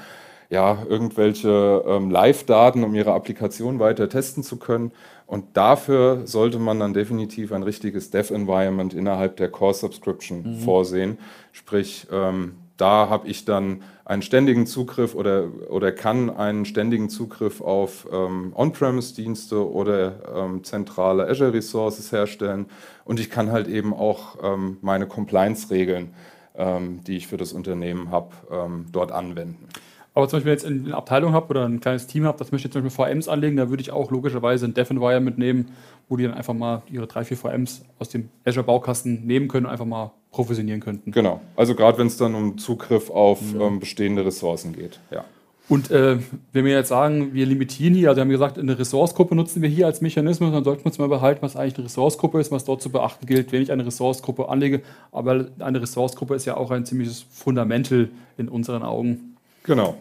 ja 0.50 0.80
irgendwelche 0.90 1.84
ähm, 1.88 2.10
Live-Daten, 2.10 2.84
um 2.84 2.94
ihre 2.94 3.14
Applikation 3.14 3.80
weiter 3.80 4.10
testen 4.10 4.44
zu 4.44 4.58
können. 4.58 4.92
Und 5.28 5.56
dafür 5.56 6.26
sollte 6.26 6.58
man 6.58 6.80
dann 6.80 6.94
definitiv 6.94 7.52
ein 7.52 7.64
richtiges 7.64 8.10
Dev-Environment 8.10 8.94
innerhalb 8.94 9.38
der 9.38 9.50
Core-Subscription 9.50 10.42
mhm. 10.42 10.60
vorsehen. 10.60 11.20
Sprich, 11.52 12.08
ähm, 12.12 12.56
da 12.80 13.10
habe 13.10 13.28
ich 13.28 13.46
dann 13.46 13.82
einen 14.06 14.22
ständigen 14.22 14.66
Zugriff 14.66 15.14
oder, 15.14 15.50
oder 15.70 15.92
kann 15.92 16.30
einen 16.30 16.66
ständigen 16.66 17.10
Zugriff 17.10 17.62
auf 17.62 18.08
ähm, 18.12 18.54
On-Premise-Dienste 18.56 19.70
oder 19.70 20.14
ähm, 20.36 20.64
zentrale 20.64 21.28
Azure-Resources 21.28 22.12
herstellen. 22.12 22.68
Und 23.06 23.20
ich 23.20 23.30
kann 23.30 23.52
halt 23.52 23.68
eben 23.68 23.94
auch 23.94 24.38
ähm, 24.42 24.78
meine 24.82 25.08
Compliance-Regeln, 25.08 26.14
ähm, 26.56 27.04
die 27.04 27.18
ich 27.18 27.28
für 27.28 27.38
das 27.38 27.52
Unternehmen 27.54 28.12
habe, 28.12 28.32
ähm, 28.50 28.86
dort 28.92 29.12
anwenden. 29.12 29.68
Aber 30.16 30.28
zum 30.28 30.38
Beispiel, 30.38 30.52
wenn 30.52 30.58
ich 30.58 30.64
jetzt 30.64 30.88
eine 30.88 30.98
Abteilung 30.98 31.34
habe 31.34 31.50
oder 31.50 31.66
ein 31.66 31.82
kleines 31.82 32.08
Team 32.08 32.26
habe, 32.26 32.38
das 32.38 32.52
möchte 32.52 32.68
ich 32.68 32.74
zum 32.74 32.84
Beispiel 32.84 33.06
VMs 33.06 33.28
anlegen, 33.28 33.58
da 33.58 33.70
würde 33.70 33.82
ich 33.82 33.92
auch 33.92 34.10
logischerweise 34.10 34.66
ein 34.66 34.74
Dev-Environment 34.74 35.38
nehmen, 35.38 35.72
wo 36.10 36.18
die 36.18 36.24
dann 36.24 36.34
einfach 36.34 36.54
mal 36.54 36.82
ihre 36.92 37.08
drei, 37.08 37.24
vier 37.24 37.38
VMs 37.38 37.84
aus 38.00 38.10
dem 38.10 38.30
Azure-Baukasten 38.46 39.26
nehmen 39.26 39.48
können 39.48 39.68
und 39.68 39.72
einfach 39.72 39.86
mal 39.86 40.12
provisionieren 40.32 40.82
könnten. 40.82 41.12
Genau, 41.12 41.40
also 41.56 41.76
gerade 41.76 41.98
wenn 42.00 42.08
es 42.08 42.18
dann 42.18 42.36
um 42.36 42.58
Zugriff 42.58 43.10
auf 43.10 43.40
ja. 43.54 43.62
ähm, 43.62 43.80
bestehende 43.80 44.26
Ressourcen 44.26 44.74
geht. 44.74 45.00
Ja. 45.12 45.24
Und 45.70 45.92
äh, 45.92 46.18
wenn 46.52 46.66
wir 46.66 46.74
jetzt 46.74 46.90
sagen, 46.90 47.34
wir 47.34 47.46
limitieren 47.46 47.94
hier, 47.94 48.10
also 48.10 48.18
wir 48.18 48.22
haben 48.24 48.30
gesagt, 48.30 48.58
eine 48.58 48.78
Ressourcegruppe 48.78 49.36
nutzen 49.36 49.62
wir 49.62 49.70
hier 49.70 49.86
als 49.86 50.02
Mechanismus, 50.02 50.52
dann 50.52 50.64
sollten 50.64 50.82
wir 50.82 50.88
uns 50.88 50.98
mal 50.98 51.08
behalten, 51.08 51.44
was 51.44 51.56
eigentlich 51.56 51.76
eine 51.76 51.86
Ressourcegruppe 51.86 52.40
ist, 52.40 52.52
was 52.52 52.66
dort 52.66 52.82
zu 52.82 52.90
beachten 52.90 53.28
gilt, 53.28 53.52
wenn 53.52 53.62
ich 53.62 53.72
eine 53.72 53.86
Ressourcegruppe 53.86 54.50
anlege. 54.50 54.82
Aber 55.12 55.46
eine 55.60 55.80
Ressourcegruppe 55.80 56.34
ist 56.34 56.46
ja 56.46 56.58
auch 56.58 56.72
ein 56.72 56.86
ziemliches 56.86 57.24
Fundamental 57.30 58.10
in 58.40 58.50
unseren 58.50 58.82
Augen. 58.82 59.38
Genau. 59.64 59.96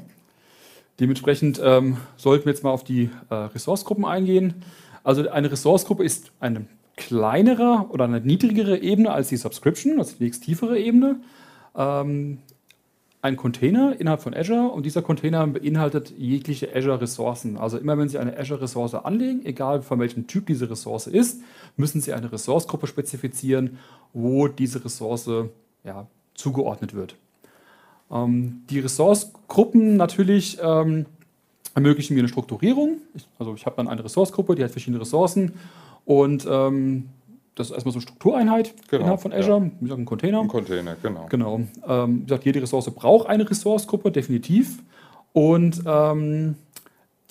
Dementsprechend 1.00 1.60
ähm, 1.62 1.98
sollten 2.16 2.46
wir 2.46 2.52
jetzt 2.52 2.64
mal 2.64 2.70
auf 2.70 2.82
die 2.82 3.10
äh, 3.28 3.34
Ressourcegruppen 3.34 4.06
eingehen. 4.06 4.54
Also 5.04 5.28
eine 5.28 5.50
Ressourcegruppe 5.50 6.04
ist 6.04 6.32
eine 6.40 6.66
kleinere 6.96 7.86
oder 7.90 8.04
eine 8.04 8.20
niedrigere 8.20 8.78
Ebene 8.78 9.10
als 9.12 9.28
die 9.28 9.36
Subscription, 9.36 9.98
also 9.98 10.16
die 10.18 10.24
nächst 10.24 10.44
tiefere 10.44 10.78
Ebene. 10.78 11.20
Ähm, 11.76 12.38
ein 13.20 13.36
Container 13.36 13.96
innerhalb 13.98 14.22
von 14.22 14.34
Azure 14.34 14.68
und 14.68 14.86
dieser 14.86 15.02
Container 15.02 15.44
beinhaltet 15.46 16.12
jegliche 16.16 16.74
Azure-Ressourcen. 16.74 17.56
Also 17.56 17.78
immer 17.78 17.98
wenn 17.98 18.08
Sie 18.08 18.18
eine 18.18 18.38
Azure-Ressource 18.38 18.94
anlegen, 18.94 19.44
egal 19.44 19.82
von 19.82 19.98
welchem 19.98 20.28
Typ 20.28 20.46
diese 20.46 20.70
Ressource 20.70 21.08
ist, 21.08 21.40
müssen 21.76 22.00
Sie 22.00 22.12
eine 22.12 22.30
Ressourcegruppe 22.30 22.86
spezifizieren, 22.86 23.78
wo 24.12 24.46
diese 24.46 24.84
Ressource 24.84 25.28
ja, 25.84 26.06
zugeordnet 26.34 26.94
wird. 26.94 27.16
Ähm, 28.10 28.62
die 28.70 28.78
Ressourcegruppen 28.78 29.96
natürlich 29.96 30.58
ähm, 30.62 31.06
ermöglichen 31.78 32.14
mir 32.14 32.20
eine 32.20 32.28
Strukturierung. 32.28 32.98
Ich, 33.14 33.26
also 33.38 33.54
ich 33.54 33.64
habe 33.64 33.76
dann 33.76 33.88
eine 33.88 34.04
Ressourcegruppe, 34.04 34.54
die 34.54 34.64
hat 34.64 34.70
verschiedene 34.70 35.00
Ressourcen 35.00 35.54
und 36.04 36.46
ähm, 36.50 37.08
das 37.54 37.68
ist 37.68 37.74
erstmal 37.74 37.92
so 37.92 37.98
eine 37.98 38.02
Struktureinheit 38.02 38.74
genau, 38.88 39.02
innerhalb 39.02 39.20
von 39.20 39.32
Azure, 39.32 39.58
ja. 39.58 39.70
wie 39.80 39.84
gesagt, 39.84 40.00
ein 40.00 40.04
Container. 40.04 40.40
Ein 40.40 40.48
Container, 40.48 40.96
genau. 41.02 41.26
Genau. 41.28 41.60
Ähm, 41.86 42.20
wie 42.20 42.24
gesagt, 42.24 42.44
jede 42.44 42.62
Ressource 42.62 42.90
braucht 42.90 43.28
eine 43.28 43.48
Ressourcegruppe, 43.48 44.12
definitiv. 44.12 44.78
Und 45.32 45.82
ähm, 45.86 46.56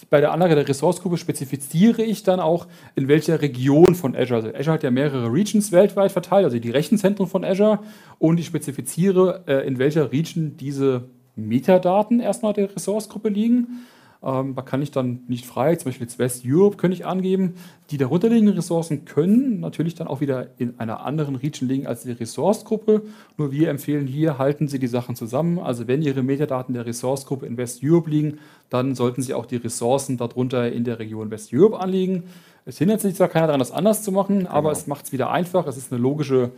bei 0.10 0.22
der 0.22 0.32
Anlage 0.32 0.56
der 0.56 0.68
Ressourcegruppe 0.68 1.18
spezifiziere 1.18 2.04
ich 2.04 2.24
dann 2.24 2.40
auch, 2.40 2.68
in 2.96 3.08
welcher 3.08 3.42
Region 3.42 3.96
von 3.96 4.16
Azure. 4.16 4.44
Also 4.44 4.50
Azure 4.50 4.74
hat 4.74 4.84
ja 4.84 4.92
mehrere 4.92 5.32
Regions 5.32 5.72
weltweit 5.72 6.12
verteilt, 6.12 6.46
also 6.46 6.60
die 6.60 6.70
Rechenzentren 6.70 7.28
von 7.28 7.44
Azure. 7.44 7.80
Und 8.20 8.40
ich 8.40 8.46
spezifiziere, 8.46 9.44
äh, 9.48 9.68
in 9.68 9.80
welcher 9.80 10.12
Region 10.12 10.56
diese 10.58 11.06
Metadaten 11.36 12.20
erstmal 12.20 12.54
der 12.54 12.74
Ressourcegruppe 12.76 13.30
liegen. 13.30 13.88
Ähm, 14.24 14.56
da 14.56 14.62
kann 14.64 14.82
ich 14.82 14.92
dann 14.92 15.22
nicht 15.28 15.46
frei, 15.46 15.76
zum 15.76 15.90
Beispiel 15.90 16.08
jetzt 16.08 16.18
West 16.18 16.44
Europe 16.46 16.78
könnte 16.78 16.96
ich 16.96 17.06
angeben. 17.06 17.56
Die 17.92 17.98
darunterliegenden 17.98 18.56
Ressourcen 18.56 19.06
können 19.06 19.60
natürlich 19.60 19.96
dann 19.96 20.08
auch 20.08 20.22
wieder 20.22 20.48
in 20.58 20.80
einer 20.80 21.06
anderen 21.06 21.36
Region 21.36 21.70
liegen 21.70 21.88
als 21.88 22.04
die 22.04 22.12
Ressourcegruppe. 22.12 23.04
Nur 23.38 23.52
wir 23.52 23.70
empfehlen 23.70 24.08
hier, 24.08 24.38
halten 24.38 24.68
Sie 24.68 24.80
die 24.80 24.88
Sachen 24.88 25.16
zusammen. 25.16 25.60
Also 25.60 25.88
wenn 25.88 26.02
Ihre 26.02 26.24
Metadaten 26.24 26.74
der 26.74 26.86
Ressourcegruppe 26.86 27.46
in 27.46 27.58
West 27.58 27.82
Europe 27.84 28.10
liegen, 28.10 28.40
dann 28.70 28.96
sollten 28.96 29.22
Sie 29.22 29.34
auch 29.34 29.46
die 29.46 29.58
Ressourcen 29.58 30.18
darunter 30.18 30.72
in 30.72 30.84
der 30.84 31.00
Region 31.00 31.30
West 31.30 31.54
Europe 31.54 31.80
anlegen. 31.80 32.24
Es 32.66 32.80
hindert 32.80 33.00
sich 33.00 33.16
zwar 33.16 33.30
keiner 33.30 33.48
daran, 33.48 33.60
das 33.60 33.72
anders 33.72 34.04
zu 34.04 34.12
machen, 34.12 34.40
genau. 34.40 34.50
aber 34.50 34.72
es 34.72 34.88
macht 34.88 35.06
es 35.06 35.12
wieder 35.12 35.32
einfach. 35.32 35.68
Es 35.68 35.78
ist 35.78 35.92
eine 35.92 36.02
logische 36.02 36.52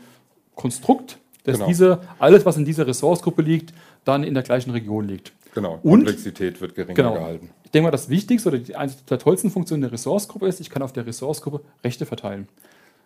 Konstrukt, 0.56 1.20
dass 1.44 1.58
genau. 1.58 1.68
diese, 1.68 2.00
alles, 2.18 2.46
was 2.46 2.58
in 2.58 2.66
dieser 2.66 2.88
Ressourcegruppe 2.88 3.42
liegt, 3.42 3.74
dann 4.06 4.24
in 4.24 4.34
der 4.34 4.44
gleichen 4.44 4.72
Region 4.72 5.08
liegt. 5.08 5.34
Genau, 5.54 5.80
und, 5.84 6.06
Komplexität 6.06 6.62
wird 6.62 6.76
geringer 6.76 6.96
genau. 6.96 7.14
gehalten. 7.14 7.50
Ich 7.64 7.72
denke 7.72 7.86
mal, 7.86 7.92
das 7.92 8.10
Wichtigste 8.10 8.50
oder 8.50 8.60
die, 8.60 8.76
eine 8.76 8.92
der 9.10 9.20
tollsten 9.20 9.50
Funktionen 9.50 9.82
der 9.82 9.92
Ressourcegruppe 9.92 10.48
ist, 10.48 10.60
ich 10.60 10.70
kann 10.70 10.82
auf 10.82 10.94
der 10.94 11.06
Ressourcegruppe 11.06 11.62
Rechte 11.84 12.06
verteilen. 12.06 12.48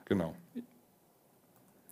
Genau. 0.06 0.34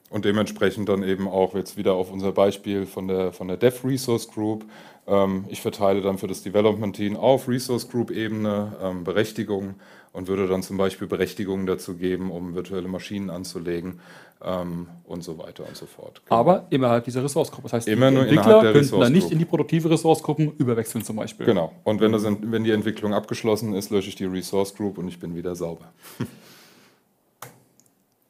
und 0.10 0.26
dementsprechend 0.26 0.90
dann 0.90 1.02
eben 1.02 1.28
auch 1.28 1.56
jetzt 1.56 1.78
wieder 1.78 1.94
auf 1.94 2.12
unser 2.12 2.34
Beispiel 2.34 2.86
von 2.86 3.08
der, 3.08 3.32
von 3.32 3.48
der 3.48 3.56
Dev 3.56 3.88
Resource 3.88 4.28
Group. 4.28 4.66
Ähm, 5.08 5.46
ich 5.48 5.62
verteile 5.62 6.02
dann 6.02 6.18
für 6.18 6.28
das 6.28 6.44
Development 6.44 6.96
Team 6.96 7.16
auf 7.16 7.48
Resource 7.48 7.90
Group 7.90 8.12
Ebene 8.12 8.74
ähm, 8.82 9.04
Berechtigungen 9.06 9.76
und 10.14 10.28
würde 10.28 10.48
dann 10.48 10.64
zum 10.64 10.78
Beispiel 10.78 11.08
Berechtigungen 11.08 11.66
dazu 11.66 11.96
geben, 11.96 12.32
um 12.32 12.54
virtuelle 12.54 12.88
Maschinen 12.88 13.30
anzulegen 13.30 14.00
ähm, 14.44 14.88
und 15.06 15.24
so 15.24 15.38
weiter 15.38 15.66
und 15.68 15.76
so 15.76 15.86
fort. 15.86 16.22
Genau. 16.26 16.40
Aber 16.40 16.68
innerhalb 16.70 17.06
dieser 17.06 17.24
Ressourcegruppe. 17.24 17.64
Das 17.64 17.74
heißt, 17.74 17.88
Immer 17.88 18.10
die 18.10 18.16
nur 18.16 18.24
Entwickler 18.24 18.62
der 18.62 18.74
könnten 18.74 19.00
dann 19.00 19.14
nicht 19.14 19.24
Ressource 19.24 19.32
in 19.32 19.40
die 19.40 19.46
produktive 19.46 19.90
Ressourcegruppen 19.90 20.54
überwechseln 20.58 21.04
zum 21.04 21.16
Beispiel. 21.16 21.46
Genau. 21.46 21.72
Und 21.84 22.02
wenn, 22.02 22.12
das, 22.12 22.24
wenn 22.24 22.64
die 22.64 22.72
Entwicklung 22.72 23.14
abgeschlossen 23.14 23.74
ist, 23.74 23.90
lösche 23.90 24.10
ich 24.10 24.16
die 24.16 24.26
Resource 24.26 24.76
Group 24.76 24.98
und 24.98 25.08
ich 25.08 25.20
bin 25.20 25.36
wieder 25.36 25.56
sauber. 25.56 25.92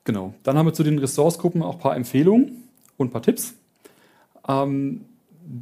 Genau. 0.03 0.33
Dann 0.41 0.57
haben 0.57 0.65
wir 0.65 0.73
zu 0.73 0.81
den 0.81 0.97
Ressourcegruppen 0.97 1.61
auch 1.61 1.75
ein 1.75 1.79
paar 1.79 1.95
Empfehlungen 1.95 2.63
und 2.97 3.07
ein 3.07 3.11
paar 3.11 3.21
Tipps. 3.21 3.53
Ähm, 4.47 5.05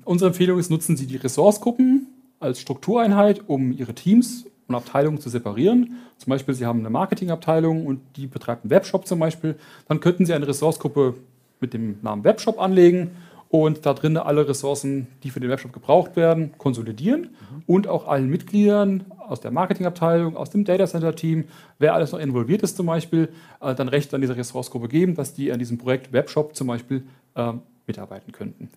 unsere 0.05 0.29
Empfehlung 0.29 0.59
ist, 0.59 0.69
nutzen 0.69 0.95
Sie 0.95 1.07
die 1.07 1.17
Ressourcegruppen 1.17 2.07
als 2.39 2.61
Struktureinheit, 2.61 3.41
um 3.47 3.73
Ihre 3.73 3.93
Teams 3.93 4.45
und 4.69 4.75
Abteilungen 4.75 5.19
zu 5.19 5.29
separieren. 5.29 5.97
Zum 6.17 6.29
Beispiel, 6.29 6.53
Sie 6.53 6.65
haben 6.65 6.79
eine 6.79 6.89
Marketingabteilung 6.89 7.85
und 7.85 8.01
die 8.15 8.27
betreibt 8.27 8.63
einen 8.63 8.71
Webshop 8.71 9.07
zum 9.07 9.19
Beispiel. 9.19 9.55
Dann 9.87 9.99
könnten 9.99 10.25
Sie 10.25 10.33
eine 10.33 10.47
Ressourcegruppe 10.47 11.15
mit 11.59 11.73
dem 11.73 11.97
Namen 12.01 12.23
Webshop 12.23 12.59
anlegen 12.61 13.11
und 13.49 13.85
da 13.85 13.93
drin 13.93 14.15
alle 14.15 14.47
Ressourcen, 14.47 15.07
die 15.23 15.31
für 15.31 15.39
den 15.39 15.49
Webshop 15.49 15.73
gebraucht 15.73 16.15
werden, 16.15 16.53
konsolidieren 16.57 17.21
mhm. 17.21 17.63
und 17.65 17.87
auch 17.87 18.07
allen 18.07 18.29
Mitgliedern 18.29 19.05
aus 19.27 19.41
der 19.41 19.51
Marketingabteilung, 19.51 20.37
aus 20.37 20.51
dem 20.51 20.65
Data 20.65 20.85
Center 20.85 21.15
Team, 21.15 21.45
wer 21.79 21.95
alles 21.95 22.11
noch 22.11 22.19
involviert 22.19 22.61
ist 22.61 22.77
zum 22.77 22.85
Beispiel, 22.85 23.29
äh, 23.59 23.73
dann 23.73 23.89
Recht 23.89 24.13
an 24.13 24.21
dieser 24.21 24.37
Ressourcegruppe 24.37 24.87
geben, 24.87 25.15
dass 25.15 25.33
die 25.33 25.51
an 25.51 25.59
diesem 25.59 25.79
Projekt 25.79 26.13
Webshop 26.13 26.55
zum 26.55 26.67
Beispiel 26.67 27.03
äh, 27.35 27.53
mitarbeiten 27.87 28.31
könnten. 28.31 28.69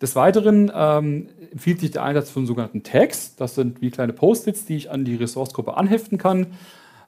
Des 0.00 0.14
Weiteren 0.14 0.70
ähm, 0.74 1.28
empfiehlt 1.52 1.80
sich 1.80 1.90
der 1.90 2.02
Einsatz 2.02 2.30
von 2.30 2.46
sogenannten 2.46 2.82
Tags. 2.82 3.34
Das 3.36 3.54
sind 3.54 3.80
wie 3.80 3.90
kleine 3.90 4.12
Post-its, 4.12 4.66
die 4.66 4.76
ich 4.76 4.90
an 4.90 5.04
die 5.04 5.16
Ressourcegruppe 5.16 5.76
anheften 5.76 6.18
kann. 6.18 6.48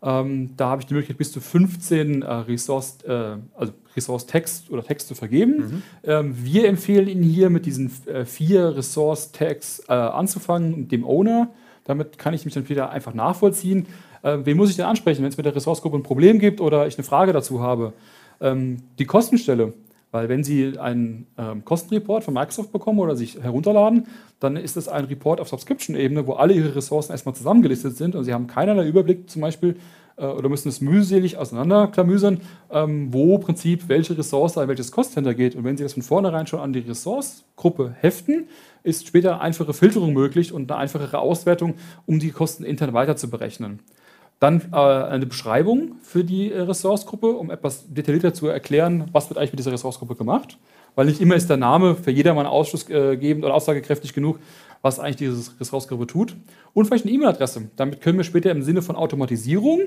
Ähm, 0.01 0.57
da 0.57 0.71
habe 0.71 0.81
ich 0.81 0.87
die 0.87 0.95
Möglichkeit, 0.95 1.19
bis 1.19 1.33
zu 1.33 1.41
15 1.41 2.23
äh, 2.23 2.33
Resource, 2.33 2.99
äh, 3.05 3.37
also 3.55 3.73
Resource-Tags 3.97 4.65
oder 4.71 4.85
Tags 4.85 5.07
zu 5.07 5.15
vergeben. 5.15 5.57
Mhm. 5.57 5.83
Ähm, 6.05 6.35
wir 6.37 6.69
empfehlen 6.69 7.09
Ihnen 7.09 7.25
hier 7.25 7.51
mit 7.51 7.67
diesen 7.67 7.91
äh, 8.07 8.25
vier 8.25 8.77
Resource-Tags 8.77 9.85
äh, 9.89 9.93
anzufangen 9.93 10.73
und 10.73 10.93
dem 10.93 11.05
Owner. 11.05 11.51
Damit 11.85 12.17
kann 12.17 12.33
ich 12.33 12.45
mich 12.45 12.55
dann 12.55 12.69
wieder 12.69 12.91
einfach 12.91 13.13
nachvollziehen. 13.13 13.87
Ähm, 14.23 14.47
wen 14.47 14.57
muss 14.57 14.71
ich 14.71 14.77
denn 14.77 14.85
ansprechen, 14.85 15.23
wenn 15.23 15.31
es 15.31 15.37
mit 15.37 15.47
der 15.47 15.55
Ressourcegruppe 15.55 15.99
ein 15.99 16.03
Problem 16.03 16.39
gibt 16.39 16.61
oder 16.61 16.87
ich 16.87 16.97
eine 16.97 17.05
Frage 17.05 17.33
dazu 17.33 17.61
habe? 17.61 17.93
Ähm, 18.41 18.79
die 18.99 19.05
Kostenstelle 19.05 19.75
weil 20.11 20.29
wenn 20.29 20.45
Sie 20.45 20.79
einen 20.79 21.27
ähm, 21.37 21.65
Kostenreport 21.65 22.25
von 22.25 22.35
Microsoft 22.35 22.73
bekommen 22.73 22.99
oder 22.99 23.17
sich 23.17 23.41
herunterladen, 23.41 24.07
dann 24.41 24.57
ist 24.57 24.77
das 24.77 24.89
ein 24.89 25.05
Report 25.05 25.41
auf 25.41 25.49
Subscription-Ebene, 25.49 26.27
wo 26.27 26.35
alle 26.35 26.55
Ihre 26.55 26.75
Ressourcen 26.75 27.13
erstmal 27.13 27.35
zusammengelistet 27.35 27.97
sind 27.97 28.15
und 28.15 28.25
Sie 28.25 28.33
haben 28.33 28.47
keinerlei 28.47 28.87
Überblick 28.87 29.29
zum 29.29 29.43
Beispiel 29.43 29.77
äh, 30.17 30.27
oder 30.27 30.49
müssen 30.49 30.69
es 30.69 30.81
mühselig 30.81 31.37
auseinanderklamüsern, 31.37 32.41
ähm, 32.71 33.13
wo 33.13 33.37
im 33.37 33.41
Prinzip 33.41 33.89
welche 33.89 34.17
Ressource 34.17 34.59
an 34.59 34.69
welches 34.69 34.93
Cost-Center 34.93 35.35
geht. 35.35 35.55
Und 35.55 35.65
wenn 35.65 35.77
Sie 35.77 35.83
das 35.83 35.95
von 35.95 36.03
vornherein 36.03 36.47
schon 36.47 36.61
an 36.61 36.73
die 36.73 36.81
Ressource-Gruppe 36.81 37.95
heften, 38.01 38.49
ist 38.83 39.07
später 39.07 39.35
eine 39.35 39.41
einfache 39.43 39.75
Filterung 39.75 40.13
möglich 40.13 40.53
und 40.53 40.71
eine 40.71 40.81
einfachere 40.81 41.19
Auswertung, 41.19 41.75
um 42.07 42.19
die 42.19 42.31
Kosten 42.31 42.65
intern 42.65 42.93
weiter 42.93 43.17
zu 43.17 43.31
berechnen. 43.31 43.81
Dann 44.41 44.63
äh, 44.73 44.77
eine 44.77 45.27
Beschreibung 45.27 45.97
für 46.03 46.25
die 46.25 46.53
äh, 46.53 46.61
Ressourcegruppe, 46.61 47.29
um 47.29 47.51
etwas 47.51 47.93
detaillierter 47.93 48.35
zu 48.35 48.47
erklären, 48.47 49.09
was 49.13 49.29
wird 49.29 49.39
eigentlich 49.39 49.53
mit 49.53 49.59
dieser 49.59 49.73
Ressourcegruppe 49.73 50.15
gemacht. 50.15 50.59
Weil 50.95 51.07
nicht 51.07 51.21
immer 51.21 51.37
ist 51.37 51.51
der 51.51 51.57
Name 51.57 51.95
für 51.95 52.11
jedermann 52.11 52.47
ausschlussgebend 52.47 53.45
oder 53.45 53.55
aussagekräftig 53.55 54.15
genug, 54.15 54.39
was 54.83 54.99
eigentlich 54.99 55.17
diese 55.17 55.61
Ressourcegruppe 55.61 56.07
tut. 56.07 56.37
Und 56.75 56.87
vielleicht 56.87 57.05
eine 57.05 57.15
E-Mail-Adresse. 57.15 57.71
Damit 57.77 58.01
können 58.01 58.19
wir 58.19 58.25
später 58.25 58.51
im 58.51 58.63
Sinne 58.63 58.83
von 58.83 58.97
Automatisierung 58.97 59.83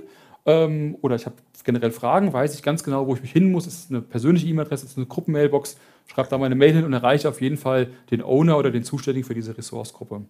ähm, 0.46 0.98
oder 1.02 1.16
ich 1.16 1.26
habe 1.26 1.36
generell 1.64 1.92
Fragen, 1.92 2.34
weiß 2.34 2.56
ich 2.56 2.64
ganz 2.64 2.84
genau, 2.84 3.08
wo 3.08 3.16
ich 3.16 3.22
mich 3.22 3.32
hin 3.32 3.52
muss. 3.52 3.68
Es 3.68 3.80
ist 3.80 3.92
eine 3.92 4.02
persönliche 4.02 4.48
E-Mail-Adresse, 4.48 4.86
es 4.86 4.92
ist 4.92 4.98
eine 4.98 5.06
Gruppenmailbox. 5.06 5.78
Schreibe 6.08 6.30
da 6.30 6.38
meine 6.38 6.56
Mail 6.56 6.74
hin 6.74 6.84
und 6.84 6.94
erreiche 6.94 7.30
auf 7.30 7.42
jeden 7.42 7.58
Fall 7.58 7.90
den 8.10 8.22
Owner 8.22 8.58
oder 8.58 8.72
den 8.72 8.84
Zuständigen 8.84 9.26
für 9.26 9.36
diese 9.36 9.58
Ressourcegruppe. 9.58 10.24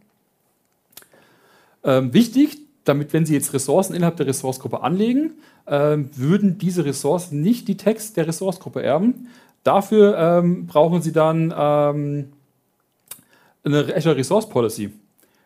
Ähm, 1.83 2.13
wichtig, 2.13 2.59
damit, 2.83 3.13
wenn 3.13 3.25
Sie 3.25 3.33
jetzt 3.33 3.53
Ressourcen 3.53 3.93
innerhalb 3.93 4.17
der 4.17 4.27
Ressourcegruppe 4.27 4.81
anlegen, 4.81 5.33
äh, 5.65 5.97
würden 6.15 6.57
diese 6.57 6.85
Ressourcen 6.85 7.41
nicht 7.41 7.67
die 7.67 7.77
Text 7.77 8.17
der 8.17 8.27
Ressourcegruppe 8.27 8.81
erben. 8.81 9.27
Dafür 9.63 10.17
ähm, 10.17 10.65
brauchen 10.65 11.01
Sie 11.01 11.11
dann 11.11 11.53
ähm, 11.55 12.33
eine 13.63 13.95
Azure 13.95 14.15
Resource 14.15 14.49
Policy. 14.49 14.91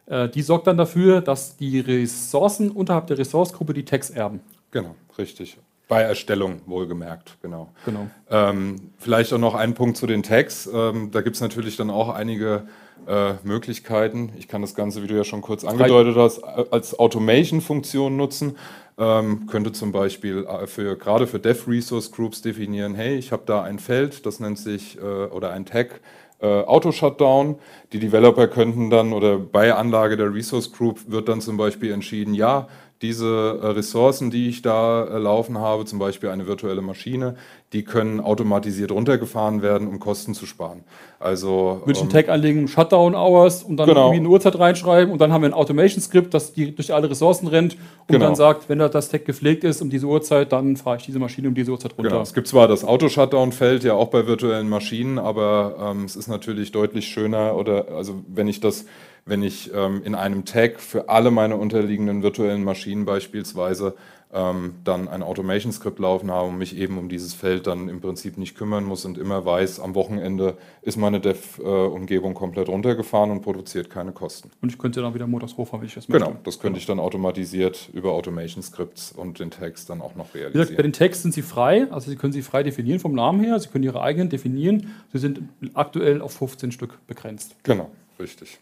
Äh, 0.05 0.29
die 0.29 0.41
sorgt 0.41 0.67
dann 0.67 0.77
dafür, 0.77 1.21
dass 1.21 1.57
die 1.57 1.79
Ressourcen 1.79 2.71
unterhalb 2.71 3.07
der 3.07 3.17
Ressourcegruppe 3.17 3.73
die 3.73 3.83
Tags 3.83 4.09
erben. 4.09 4.39
Genau, 4.71 4.95
richtig. 5.17 5.57
Bei 5.87 6.01
Erstellung 6.01 6.61
wohlgemerkt, 6.65 7.37
genau. 7.41 7.69
genau. 7.85 8.07
Ähm, 8.29 8.91
vielleicht 8.97 9.31
auch 9.33 9.37
noch 9.37 9.53
ein 9.53 9.75
Punkt 9.75 9.97
zu 9.97 10.07
den 10.07 10.23
Tags. 10.23 10.67
Ähm, 10.71 11.11
da 11.11 11.21
gibt 11.21 11.35
es 11.35 11.41
natürlich 11.41 11.75
dann 11.75 11.89
auch 11.89 12.09
einige 12.09 12.67
äh, 13.07 13.33
Möglichkeiten. 13.43 14.33
Ich 14.37 14.47
kann 14.47 14.61
das 14.61 14.75
Ganze, 14.75 15.03
wie 15.03 15.07
du 15.07 15.15
ja 15.15 15.23
schon 15.23 15.41
kurz 15.41 15.63
angedeutet 15.63 16.15
hast, 16.15 16.43
als 16.43 16.97
Automation-Funktion 16.97 18.15
nutzen. 18.15 18.57
Ähm, 18.97 19.47
könnte 19.47 19.73
zum 19.73 19.91
Beispiel 19.91 20.45
äh, 20.45 20.67
für, 20.67 20.95
gerade 20.95 21.27
für 21.27 21.39
Dev 21.39 21.69
Resource 21.69 22.11
Groups 22.11 22.41
definieren, 22.41 22.95
hey, 22.95 23.17
ich 23.17 23.33
habe 23.33 23.43
da 23.45 23.61
ein 23.61 23.77
Feld, 23.77 24.25
das 24.25 24.39
nennt 24.39 24.57
sich, 24.57 24.97
äh, 24.97 25.01
oder 25.01 25.51
ein 25.51 25.65
Tag, 25.65 25.99
äh, 26.39 26.47
Auto-Shutdown. 26.47 27.55
Die 27.91 27.99
Developer 27.99 28.47
könnten 28.47 28.89
dann, 28.89 29.13
oder 29.13 29.37
bei 29.37 29.73
Anlage 29.73 30.17
der 30.17 30.33
Resource 30.33 30.71
Group 30.71 30.99
wird 31.07 31.27
dann 31.27 31.41
zum 31.41 31.57
Beispiel 31.57 31.91
entschieden, 31.91 32.33
ja, 32.33 32.67
diese 33.01 33.59
äh, 33.61 33.67
Ressourcen, 33.67 34.31
die 34.31 34.47
ich 34.47 34.61
da 34.61 35.05
äh, 35.05 35.17
laufen 35.17 35.57
habe, 35.57 35.85
zum 35.85 35.99
Beispiel 35.99 36.29
eine 36.29 36.47
virtuelle 36.47 36.81
Maschine, 36.81 37.35
die 37.73 37.83
können 37.83 38.21
automatisiert 38.21 38.91
runtergefahren 38.91 39.61
werden, 39.61 39.87
um 39.87 39.99
Kosten 39.99 40.33
zu 40.33 40.45
sparen. 40.45 40.83
Also 41.19 41.81
würde 41.83 41.91
ich 41.91 42.01
einen 42.01 42.09
Tag 42.09 42.29
anlegen, 42.29 42.67
Shutdown 42.69 43.13
Hours 43.13 43.63
und 43.63 43.77
dann 43.77 43.87
genau. 43.87 44.07
irgendwie 44.07 44.19
eine 44.19 44.29
Uhrzeit 44.29 44.57
reinschreiben 44.57 45.11
und 45.11 45.19
dann 45.19 45.33
haben 45.33 45.41
wir 45.41 45.49
ein 45.49 45.53
Automation-Skript, 45.53 46.33
das 46.33 46.53
die 46.53 46.73
durch 46.73 46.93
alle 46.93 47.09
Ressourcen 47.09 47.47
rennt 47.47 47.73
und 47.73 47.81
genau. 48.07 48.27
dann 48.27 48.35
sagt, 48.35 48.69
wenn 48.69 48.79
das 48.79 49.09
Tag 49.09 49.25
gepflegt 49.25 49.65
ist 49.65 49.81
um 49.81 49.89
diese 49.89 50.05
Uhrzeit, 50.05 50.53
dann 50.53 50.77
fahre 50.77 50.97
ich 50.97 51.05
diese 51.05 51.19
Maschine 51.19 51.49
um 51.49 51.53
diese 51.53 51.71
Uhrzeit 51.71 51.97
runter. 51.97 52.11
Genau. 52.11 52.21
Es 52.21 52.33
gibt 52.33 52.47
zwar 52.47 52.69
das 52.69 52.85
Auto-Shutdown-Feld 52.85 53.83
ja 53.83 53.93
auch 53.93 54.07
bei 54.07 54.25
virtuellen 54.25 54.69
Maschinen, 54.69 55.19
aber 55.19 55.75
ähm, 55.79 56.05
es 56.05 56.15
ist 56.15 56.27
natürlich 56.27 56.71
deutlich 56.71 57.07
schöner 57.07 57.55
oder 57.57 57.89
also 57.89 58.23
wenn 58.27 58.47
ich 58.47 58.61
das 58.61 58.85
wenn 59.25 59.41
ich 59.41 59.73
ähm, 59.73 60.03
in 60.03 60.13
einem 60.13 60.45
Tag 60.45 60.79
für 60.79 61.09
alle 61.09 61.31
meine 61.31 61.57
unterliegenden 61.57 62.21
virtuellen 62.21 62.63
Maschinen 62.63 63.05
beispielsweise 63.05 63.95
ähm, 64.31 64.75
dann 64.83 65.07
ein 65.07 65.23
Automation-Skript 65.23 65.97
laufen 65.97 66.29
habe 66.29 66.49
und 66.49 66.59
mich 66.59 66.77
eben 66.77 66.99
um 66.99 67.09
dieses 67.09 67.33
Feld 67.33 67.65
dann 67.65 67.89
im 67.89 68.01
Prinzip 68.01 68.37
nicht 68.37 68.55
kümmern 68.55 68.83
muss 68.83 69.03
und 69.05 69.17
immer 69.17 69.43
weiß, 69.43 69.79
am 69.79 69.95
Wochenende 69.95 70.57
ist 70.83 70.97
meine 70.97 71.19
Dev-Umgebung 71.19 72.35
komplett 72.35 72.67
runtergefahren 72.67 73.31
und 73.31 73.41
produziert 73.41 73.89
keine 73.89 74.11
Kosten. 74.11 74.51
Und 74.61 74.71
ich 74.71 74.77
könnte 74.77 75.01
dann 75.01 75.15
wieder 75.15 75.25
montags 75.25 75.57
hochfahren, 75.57 75.81
wenn 75.81 75.87
ich 75.87 75.95
das 75.95 76.07
möchte. 76.07 76.25
Genau, 76.25 76.37
das 76.43 76.59
könnte 76.59 76.73
genau. 76.73 76.77
ich 76.79 76.85
dann 76.85 76.99
automatisiert 76.99 77.89
über 77.93 78.11
Automation-Scripts 78.11 79.13
und 79.13 79.39
den 79.39 79.49
Tags 79.49 79.87
dann 79.87 80.01
auch 80.01 80.15
noch 80.15 80.35
realisieren. 80.35 80.53
Wie 80.53 80.59
gesagt, 80.59 80.77
bei 80.77 80.83
den 80.83 80.93
Tags 80.93 81.23
sind 81.23 81.33
sie 81.33 81.41
frei, 81.41 81.87
also 81.91 82.11
Sie 82.11 82.15
können 82.15 82.33
sie 82.33 82.43
frei 82.43 82.61
definieren 82.61 82.99
vom 82.99 83.13
Namen 83.13 83.43
her, 83.43 83.57
Sie 83.59 83.69
können 83.69 83.83
Ihre 83.83 84.01
eigenen 84.01 84.29
definieren. 84.29 84.93
Sie 85.13 85.19
sind 85.19 85.41
aktuell 85.73 86.21
auf 86.21 86.33
15 86.33 86.71
Stück 86.71 86.99
begrenzt. 87.07 87.55
Genau, 87.63 87.89
richtig. 88.19 88.59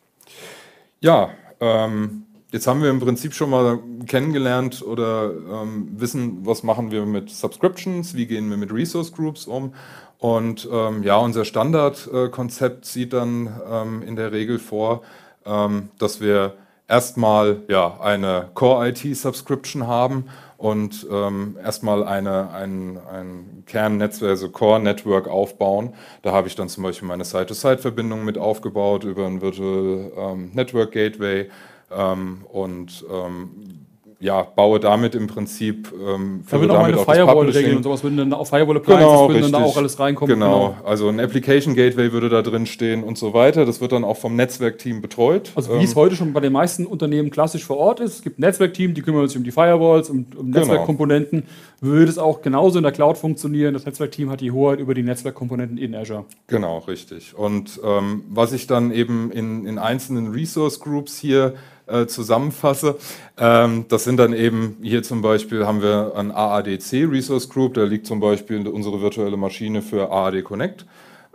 Ja, 1.01 1.31
ähm, 1.59 2.23
jetzt 2.51 2.67
haben 2.67 2.81
wir 2.81 2.89
im 2.89 2.99
Prinzip 2.99 3.33
schon 3.33 3.49
mal 3.49 3.79
kennengelernt 4.05 4.81
oder 4.81 5.31
ähm, 5.31 5.89
wissen, 5.97 6.45
was 6.45 6.63
machen 6.63 6.91
wir 6.91 7.05
mit 7.05 7.29
Subscriptions, 7.29 8.15
wie 8.15 8.25
gehen 8.25 8.49
wir 8.49 8.57
mit 8.57 8.71
Resource 8.71 9.11
Groups 9.11 9.45
um. 9.45 9.73
Und 10.19 10.67
ähm, 10.71 11.03
ja, 11.03 11.17
unser 11.17 11.43
Standardkonzept 11.43 12.85
äh, 12.85 12.87
sieht 12.87 13.13
dann 13.13 13.49
ähm, 13.69 14.03
in 14.03 14.15
der 14.15 14.31
Regel 14.31 14.59
vor, 14.59 15.01
ähm, 15.45 15.89
dass 15.97 16.21
wir 16.21 16.53
erstmal 16.87 17.63
ja, 17.67 17.99
eine 17.99 18.49
Core-IT-Subscription 18.53 19.87
haben 19.87 20.25
und 20.63 21.05
ähm, 21.11 21.57
erstmal 21.61 22.05
eine, 22.05 22.49
ein, 22.51 22.97
ein 23.11 23.63
Kernnetzwerk, 23.65 24.29
also 24.29 24.49
Core-Network 24.49 25.27
aufbauen. 25.27 25.93
Da 26.21 26.31
habe 26.31 26.47
ich 26.47 26.55
dann 26.55 26.69
zum 26.69 26.83
Beispiel 26.83 27.05
meine 27.05 27.25
Side-to-Side-Verbindung 27.25 28.23
mit 28.23 28.37
aufgebaut 28.37 29.03
über 29.03 29.27
ein 29.27 29.41
Virtual 29.41 30.09
ähm, 30.15 30.51
Network 30.53 30.93
Gateway 30.93 31.49
ähm, 31.91 32.45
und 32.49 33.03
ähm, 33.11 33.82
ja, 34.23 34.41
baue 34.41 34.79
damit 34.79 35.15
im 35.15 35.27
Prinzip 35.27 35.91
ähm, 35.93 36.45
da 36.49 36.57
würden 36.57 36.71
auch 36.71 36.81
meine 36.81 36.97
Firewall-Regeln 36.97 37.75
und 37.75 37.83
sowas 37.83 38.03
würden 38.03 38.17
dann 38.17 38.31
auf 38.31 38.49
Firewall 38.49 38.77
Appliances 38.77 39.05
genau, 39.05 39.29
würden 39.29 39.41
dann 39.41 39.51
da 39.51 39.63
auch 39.63 39.75
alles 39.75 39.99
reinkommen. 39.99 40.33
Genau. 40.33 40.69
genau. 40.69 40.87
also 40.87 41.09
ein 41.09 41.19
Application 41.19 41.75
Gateway 41.75 42.13
würde 42.13 42.29
da 42.29 42.41
drin 42.41 42.65
stehen 42.65 43.03
und 43.03 43.17
so 43.17 43.33
weiter. 43.33 43.65
Das 43.65 43.81
wird 43.81 43.91
dann 43.91 44.05
auch 44.05 44.15
vom 44.15 44.37
Netzwerkteam 44.37 45.01
betreut. 45.01 45.51
Also 45.55 45.71
wie 45.73 45.79
ähm, 45.79 45.83
es 45.83 45.95
heute 45.95 46.15
schon 46.15 46.31
bei 46.31 46.39
den 46.39 46.53
meisten 46.53 46.85
Unternehmen 46.85 47.31
klassisch 47.31 47.65
vor 47.65 47.77
Ort 47.77 47.99
ist. 47.99 48.15
Es 48.15 48.21
gibt 48.21 48.39
ein 48.39 48.43
Netzwerkteam, 48.43 48.93
die 48.93 49.01
kümmern 49.01 49.27
sich 49.27 49.35
um 49.35 49.43
die 49.43 49.51
Firewalls, 49.51 50.09
um, 50.09 50.25
um 50.37 50.51
genau. 50.51 50.59
Netzwerkkomponenten. 50.59 51.41
Genau. 51.41 51.93
Würde 51.93 52.09
es 52.09 52.17
auch 52.17 52.41
genauso 52.41 52.77
in 52.77 52.83
der 52.83 52.93
Cloud 52.93 53.17
funktionieren. 53.17 53.73
Das 53.73 53.85
Netzwerkteam 53.85 54.29
hat 54.29 54.39
die 54.39 54.51
Hoheit 54.51 54.79
über 54.79 54.93
die 54.93 55.03
Netzwerkkomponenten 55.03 55.77
in 55.77 55.93
Azure. 55.93 56.23
Genau, 56.47 56.77
richtig. 56.77 57.37
Und 57.37 57.81
ähm, 57.83 58.23
was 58.29 58.53
ich 58.53 58.67
dann 58.67 58.91
eben 58.91 59.31
in, 59.31 59.65
in 59.65 59.77
einzelnen 59.77 60.31
Resource 60.31 60.79
Groups 60.79 61.17
hier 61.17 61.55
äh, 61.87 62.05
zusammenfasse. 62.05 62.97
Ähm, 63.37 63.85
das 63.89 64.03
sind 64.03 64.17
dann 64.17 64.33
eben, 64.33 64.77
hier 64.81 65.03
zum 65.03 65.21
Beispiel 65.21 65.65
haben 65.65 65.81
wir 65.81 66.13
ein 66.15 66.31
AADC 66.31 67.09
Resource 67.09 67.49
Group, 67.49 67.73
da 67.73 67.83
liegt 67.83 68.07
zum 68.07 68.19
Beispiel 68.19 68.67
unsere 68.67 69.01
virtuelle 69.01 69.37
Maschine 69.37 69.81
für 69.81 70.11
AAD 70.11 70.43
Connect. 70.43 70.85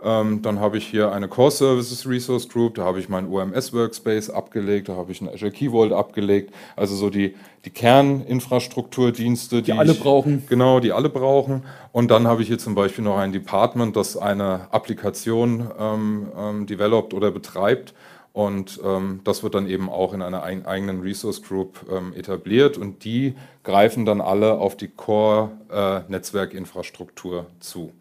Ähm, 0.01 0.41
dann 0.41 0.61
habe 0.61 0.77
ich 0.77 0.87
hier 0.87 1.11
eine 1.11 1.27
Core 1.27 1.51
Services 1.51 2.07
Resource 2.07 2.47
Group, 2.47 2.75
da 2.75 2.85
habe 2.85 3.01
ich 3.01 3.09
meinen 3.09 3.27
OMS 3.27 3.73
Workspace 3.73 4.29
abgelegt, 4.29 4.87
da 4.87 4.95
habe 4.95 5.11
ich 5.11 5.19
einen 5.19 5.29
Azure 5.29 5.51
Key 5.51 5.71
Vault 5.71 5.91
abgelegt, 5.91 6.53
also 6.77 6.95
so 6.95 7.09
die, 7.09 7.35
die 7.65 7.69
Kerninfrastrukturdienste, 7.69 9.57
die, 9.57 9.63
die 9.63 9.73
alle 9.73 9.91
ich, 9.91 9.99
brauchen. 9.99 10.45
Genau, 10.47 10.79
die 10.79 10.93
alle 10.93 11.09
brauchen. 11.09 11.63
Und 11.91 12.11
dann 12.11 12.27
habe 12.27 12.41
ich 12.41 12.47
hier 12.47 12.59
zum 12.59 12.75
Beispiel 12.75 13.03
noch 13.03 13.17
ein 13.17 13.33
Department, 13.33 13.97
das 13.97 14.15
eine 14.15 14.67
Applikation 14.71 15.69
ähm, 15.77 16.27
ähm, 16.37 16.65
developt 16.65 17.13
oder 17.13 17.31
betreibt. 17.31 17.93
Und 18.31 18.79
ähm, 18.85 19.21
das 19.23 19.41
wird 19.43 19.55
dann 19.55 19.67
eben 19.67 19.89
auch 19.89 20.13
in 20.13 20.21
einer 20.21 20.43
ein, 20.43 20.65
eigenen 20.65 21.01
Resource 21.01 21.41
Group 21.41 21.85
ähm, 21.91 22.13
etabliert 22.15 22.77
und 22.77 23.03
die 23.03 23.33
greifen 23.63 24.05
dann 24.05 24.21
alle 24.21 24.53
auf 24.53 24.77
die 24.77 24.87
Core-Netzwerkinfrastruktur 24.87 27.39
äh, 27.39 27.45
zu. 27.59 27.91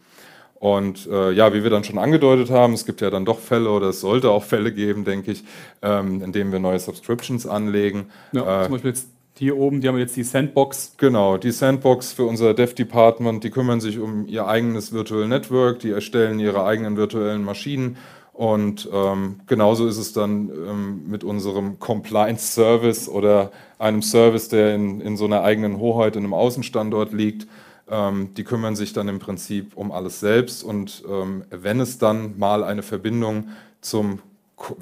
Und 0.60 1.06
äh, 1.06 1.32
ja, 1.32 1.54
wie 1.54 1.62
wir 1.62 1.70
dann 1.70 1.84
schon 1.84 1.98
angedeutet 1.98 2.50
haben, 2.50 2.74
es 2.74 2.84
gibt 2.84 3.00
ja 3.00 3.10
dann 3.10 3.24
doch 3.24 3.38
Fälle 3.38 3.70
oder 3.70 3.88
es 3.88 4.00
sollte 4.00 4.30
auch 4.30 4.42
Fälle 4.42 4.72
geben, 4.72 5.04
denke 5.04 5.30
ich, 5.30 5.44
ähm, 5.82 6.22
in 6.22 6.32
denen 6.32 6.52
wir 6.52 6.58
neue 6.58 6.80
Subscriptions 6.80 7.46
anlegen. 7.46 8.10
Ja, 8.32 8.62
äh, 8.62 8.64
zum 8.64 8.72
Beispiel 8.72 8.90
jetzt 8.90 9.08
hier 9.38 9.56
oben, 9.56 9.80
die 9.80 9.86
haben 9.86 9.98
jetzt 9.98 10.16
die 10.16 10.24
Sandbox. 10.24 10.94
Genau, 10.96 11.38
die 11.38 11.52
Sandbox 11.52 12.12
für 12.12 12.24
unser 12.24 12.54
Dev-Department, 12.54 13.44
die 13.44 13.50
kümmern 13.50 13.80
sich 13.80 14.00
um 14.00 14.26
ihr 14.26 14.48
eigenes 14.48 14.92
Virtual 14.92 15.28
Network, 15.28 15.78
die 15.78 15.90
erstellen 15.90 16.40
ihre 16.40 16.64
eigenen 16.64 16.96
virtuellen 16.96 17.44
Maschinen 17.44 17.96
und 18.38 18.88
ähm, 18.92 19.40
genauso 19.48 19.88
ist 19.88 19.98
es 19.98 20.12
dann 20.12 20.48
ähm, 20.48 21.02
mit 21.08 21.24
unserem 21.24 21.80
Compliance 21.80 22.52
Service 22.52 23.08
oder 23.08 23.50
einem 23.80 24.00
Service, 24.00 24.48
der 24.48 24.76
in, 24.76 25.00
in 25.00 25.16
so 25.16 25.24
einer 25.24 25.42
eigenen 25.42 25.80
Hoheit 25.80 26.14
in 26.14 26.22
einem 26.22 26.34
Außenstandort 26.34 27.12
liegt. 27.12 27.48
Ähm, 27.90 28.34
die 28.36 28.44
kümmern 28.44 28.76
sich 28.76 28.92
dann 28.92 29.08
im 29.08 29.18
Prinzip 29.18 29.76
um 29.76 29.90
alles 29.90 30.20
selbst. 30.20 30.62
Und 30.62 31.02
ähm, 31.10 31.42
wenn 31.50 31.80
es 31.80 31.98
dann 31.98 32.38
mal 32.38 32.62
eine 32.62 32.84
Verbindung 32.84 33.48
zum, 33.80 34.20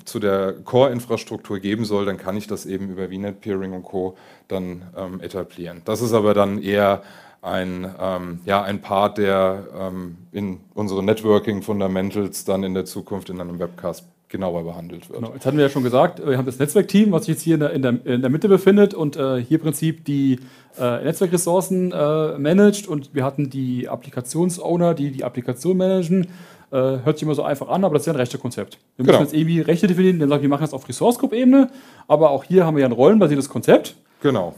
zu 0.04 0.18
der 0.18 0.52
Core-Infrastruktur 0.52 1.58
geben 1.58 1.86
soll, 1.86 2.04
dann 2.04 2.18
kann 2.18 2.36
ich 2.36 2.46
das 2.46 2.66
eben 2.66 2.90
über 2.90 3.08
VNet 3.08 3.40
Peering 3.40 3.72
und 3.72 3.84
Co. 3.84 4.18
dann 4.48 4.82
ähm, 4.94 5.22
etablieren. 5.22 5.80
Das 5.86 6.02
ist 6.02 6.12
aber 6.12 6.34
dann 6.34 6.60
eher 6.60 7.02
ein, 7.42 7.94
ähm, 8.00 8.40
ja, 8.44 8.62
ein 8.62 8.80
Part, 8.80 9.18
der 9.18 9.64
ähm, 9.78 10.16
in 10.32 10.60
unseren 10.74 11.04
Networking 11.04 11.62
Fundamentals 11.62 12.44
dann 12.44 12.64
in 12.64 12.74
der 12.74 12.84
Zukunft 12.84 13.30
in 13.30 13.40
einem 13.40 13.58
Webcast 13.58 14.04
genauer 14.28 14.64
behandelt 14.64 15.08
wird. 15.08 15.20
Genau. 15.20 15.32
Jetzt 15.34 15.46
hatten 15.46 15.56
wir 15.56 15.64
ja 15.64 15.70
schon 15.70 15.84
gesagt, 15.84 16.24
wir 16.24 16.36
haben 16.36 16.46
das 16.46 16.58
Netzwerkteam, 16.58 17.12
was 17.12 17.26
sich 17.26 17.34
jetzt 17.34 17.42
hier 17.42 17.54
in 17.54 17.60
der, 17.60 17.72
in 17.72 17.82
der, 17.82 18.06
in 18.06 18.20
der 18.20 18.30
Mitte 18.30 18.48
befindet 18.48 18.92
und 18.92 19.16
äh, 19.16 19.40
hier 19.40 19.58
im 19.58 19.62
Prinzip 19.62 20.04
die 20.04 20.40
äh, 20.78 21.04
Netzwerkressourcen 21.04 21.92
äh, 21.92 22.38
managt 22.38 22.88
und 22.88 23.14
wir 23.14 23.24
hatten 23.24 23.50
die 23.50 23.88
Applikationsowner, 23.88 24.94
die 24.94 25.12
die 25.12 25.24
Applikation 25.24 25.76
managen. 25.76 26.26
Äh, 26.72 26.76
hört 26.76 27.18
sich 27.18 27.22
immer 27.22 27.36
so 27.36 27.44
einfach 27.44 27.68
an, 27.68 27.84
aber 27.84 27.94
das 27.94 28.02
ist 28.02 28.06
ja 28.06 28.12
ein 28.14 28.18
Rechtekonzept. 28.18 28.78
Wir 28.96 29.04
genau. 29.04 29.18
müssen 29.18 29.30
jetzt 29.30 29.40
irgendwie 29.40 29.60
Rechte 29.60 29.86
definieren, 29.86 30.18
dann 30.18 30.28
sagen 30.28 30.42
wir 30.42 30.48
machen 30.48 30.62
das 30.62 30.74
auf 30.74 30.88
Resource 30.88 31.18
Group 31.18 31.32
Ebene, 31.32 31.70
aber 32.08 32.30
auch 32.30 32.42
hier 32.42 32.66
haben 32.66 32.76
wir 32.76 32.80
ja 32.80 32.88
ein 32.88 32.92
rollenbasiertes 32.92 33.48
Konzept. 33.48 33.94
Genau 34.20 34.54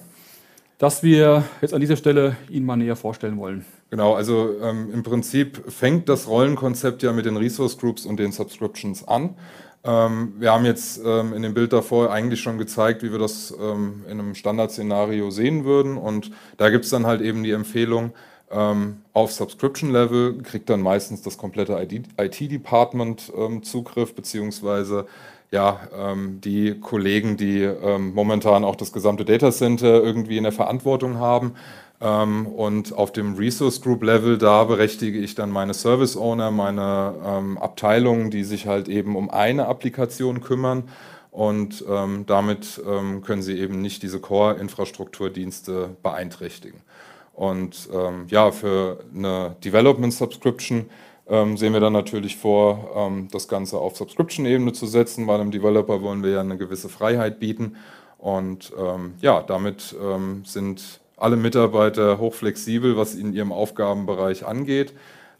das 0.79 1.03
wir 1.03 1.45
jetzt 1.61 1.75
an 1.75 1.81
dieser 1.81 1.97
Stelle 1.97 2.37
Ihnen 2.49 2.64
mal 2.64 2.77
näher 2.77 2.97
vorstellen 2.97 3.37
wollen. 3.37 3.64
Genau, 3.91 4.14
also 4.14 4.55
ähm, 4.62 4.91
im 4.93 5.03
Prinzip 5.03 5.71
fängt 5.71 6.09
das 6.09 6.29
Rollenkonzept 6.29 7.03
ja 7.03 7.12
mit 7.12 7.27
den 7.27 7.37
Resource 7.37 7.79
Groups 7.79 8.07
und 8.07 8.19
den 8.19 8.33
Subscriptions 8.33 9.07
an. 9.07 9.35
Ähm, 9.85 10.35
wir 10.38 10.53
haben 10.53 10.64
jetzt 10.64 11.01
ähm, 11.05 11.33
in 11.33 11.43
dem 11.43 11.55
Bild 11.55 11.73
davor 11.73 12.11
eigentlich 12.11 12.41
schon 12.41 12.59
gezeigt, 12.59 13.03
wie 13.03 13.11
wir 13.11 13.19
das 13.19 13.55
ähm, 13.61 14.05
in 14.07 14.21
einem 14.21 14.35
Standardszenario 14.35 15.31
sehen 15.31 15.64
würden. 15.64 15.97
Und 15.97 16.31
da 16.57 16.71
gibt 16.71 16.85
es 16.85 16.91
dann 16.91 17.07
halt 17.07 17.21
eben 17.21 17.43
die 17.43 17.53
Empfehlung, 17.53 18.12
ähm, 18.51 19.03
auf 19.12 19.33
Subscription-Level 19.33 20.43
kriegt 20.43 20.71
dann 20.71 20.81
meistens 20.81 21.23
das 21.23 21.37
komplette 21.37 21.79
IT-Department 22.19 23.33
ähm, 23.37 23.62
Zugriff, 23.62 24.14
beziehungsweise 24.14 25.07
ja, 25.50 25.80
ähm, 25.96 26.40
die 26.42 26.78
Kollegen, 26.78 27.37
die 27.37 27.62
ähm, 27.62 28.12
momentan 28.14 28.64
auch 28.64 28.76
das 28.76 28.92
gesamte 28.92 29.24
Data 29.24 29.50
Center 29.50 30.02
irgendwie 30.02 30.37
in 30.37 30.42
der 30.42 30.52
Verantwortung 30.52 31.18
haben. 31.18 31.54
Ähm, 32.00 32.46
und 32.46 32.92
auf 32.92 33.12
dem 33.12 33.34
Resource 33.34 33.80
Group 33.80 34.02
Level, 34.02 34.38
da 34.38 34.64
berechtige 34.64 35.18
ich 35.18 35.34
dann 35.34 35.50
meine 35.50 35.74
Service 35.74 36.16
Owner, 36.16 36.50
meine 36.50 37.14
ähm, 37.24 37.58
Abteilungen, 37.58 38.30
die 38.30 38.44
sich 38.44 38.66
halt 38.66 38.88
eben 38.88 39.16
um 39.16 39.30
eine 39.30 39.66
Applikation 39.66 40.40
kümmern. 40.40 40.84
Und 41.30 41.84
ähm, 41.88 42.24
damit 42.26 42.80
ähm, 42.87 43.22
können 43.22 43.42
sie 43.42 43.58
eben 43.58 43.80
nicht 43.80 44.02
diese 44.02 44.20
Core-Infrastrukturdienste 44.20 45.96
beeinträchtigen. 46.02 46.80
Und 47.34 47.88
ja, 48.26 48.50
für 48.50 48.98
eine 49.14 49.54
Development 49.62 50.12
Subscription 50.12 50.78
ähm, 50.80 50.87
sehen 51.29 51.75
wir 51.75 51.81
dann 51.81 51.93
natürlich 51.93 52.37
vor, 52.37 52.91
ähm, 52.97 53.29
das 53.31 53.49
Ganze 53.49 53.79
auf 53.79 53.97
Subscription-Ebene 53.97 54.73
zu 54.73 54.87
setzen. 54.87 55.27
Bei 55.27 55.35
einem 55.35 55.51
Developer 55.51 56.01
wollen 56.01 56.23
wir 56.23 56.31
ja 56.31 56.41
eine 56.41 56.57
gewisse 56.57 56.88
Freiheit 56.88 57.38
bieten. 57.38 57.77
Und 58.17 58.73
ähm, 58.79 59.14
ja, 59.21 59.43
damit 59.43 59.95
ähm, 60.03 60.43
sind 60.45 61.01
alle 61.17 61.37
Mitarbeiter 61.37 62.19
hochflexibel, 62.19 62.97
was 62.97 63.14
in 63.14 63.33
ihrem 63.35 63.53
Aufgabenbereich 63.53 64.47
angeht. 64.47 64.95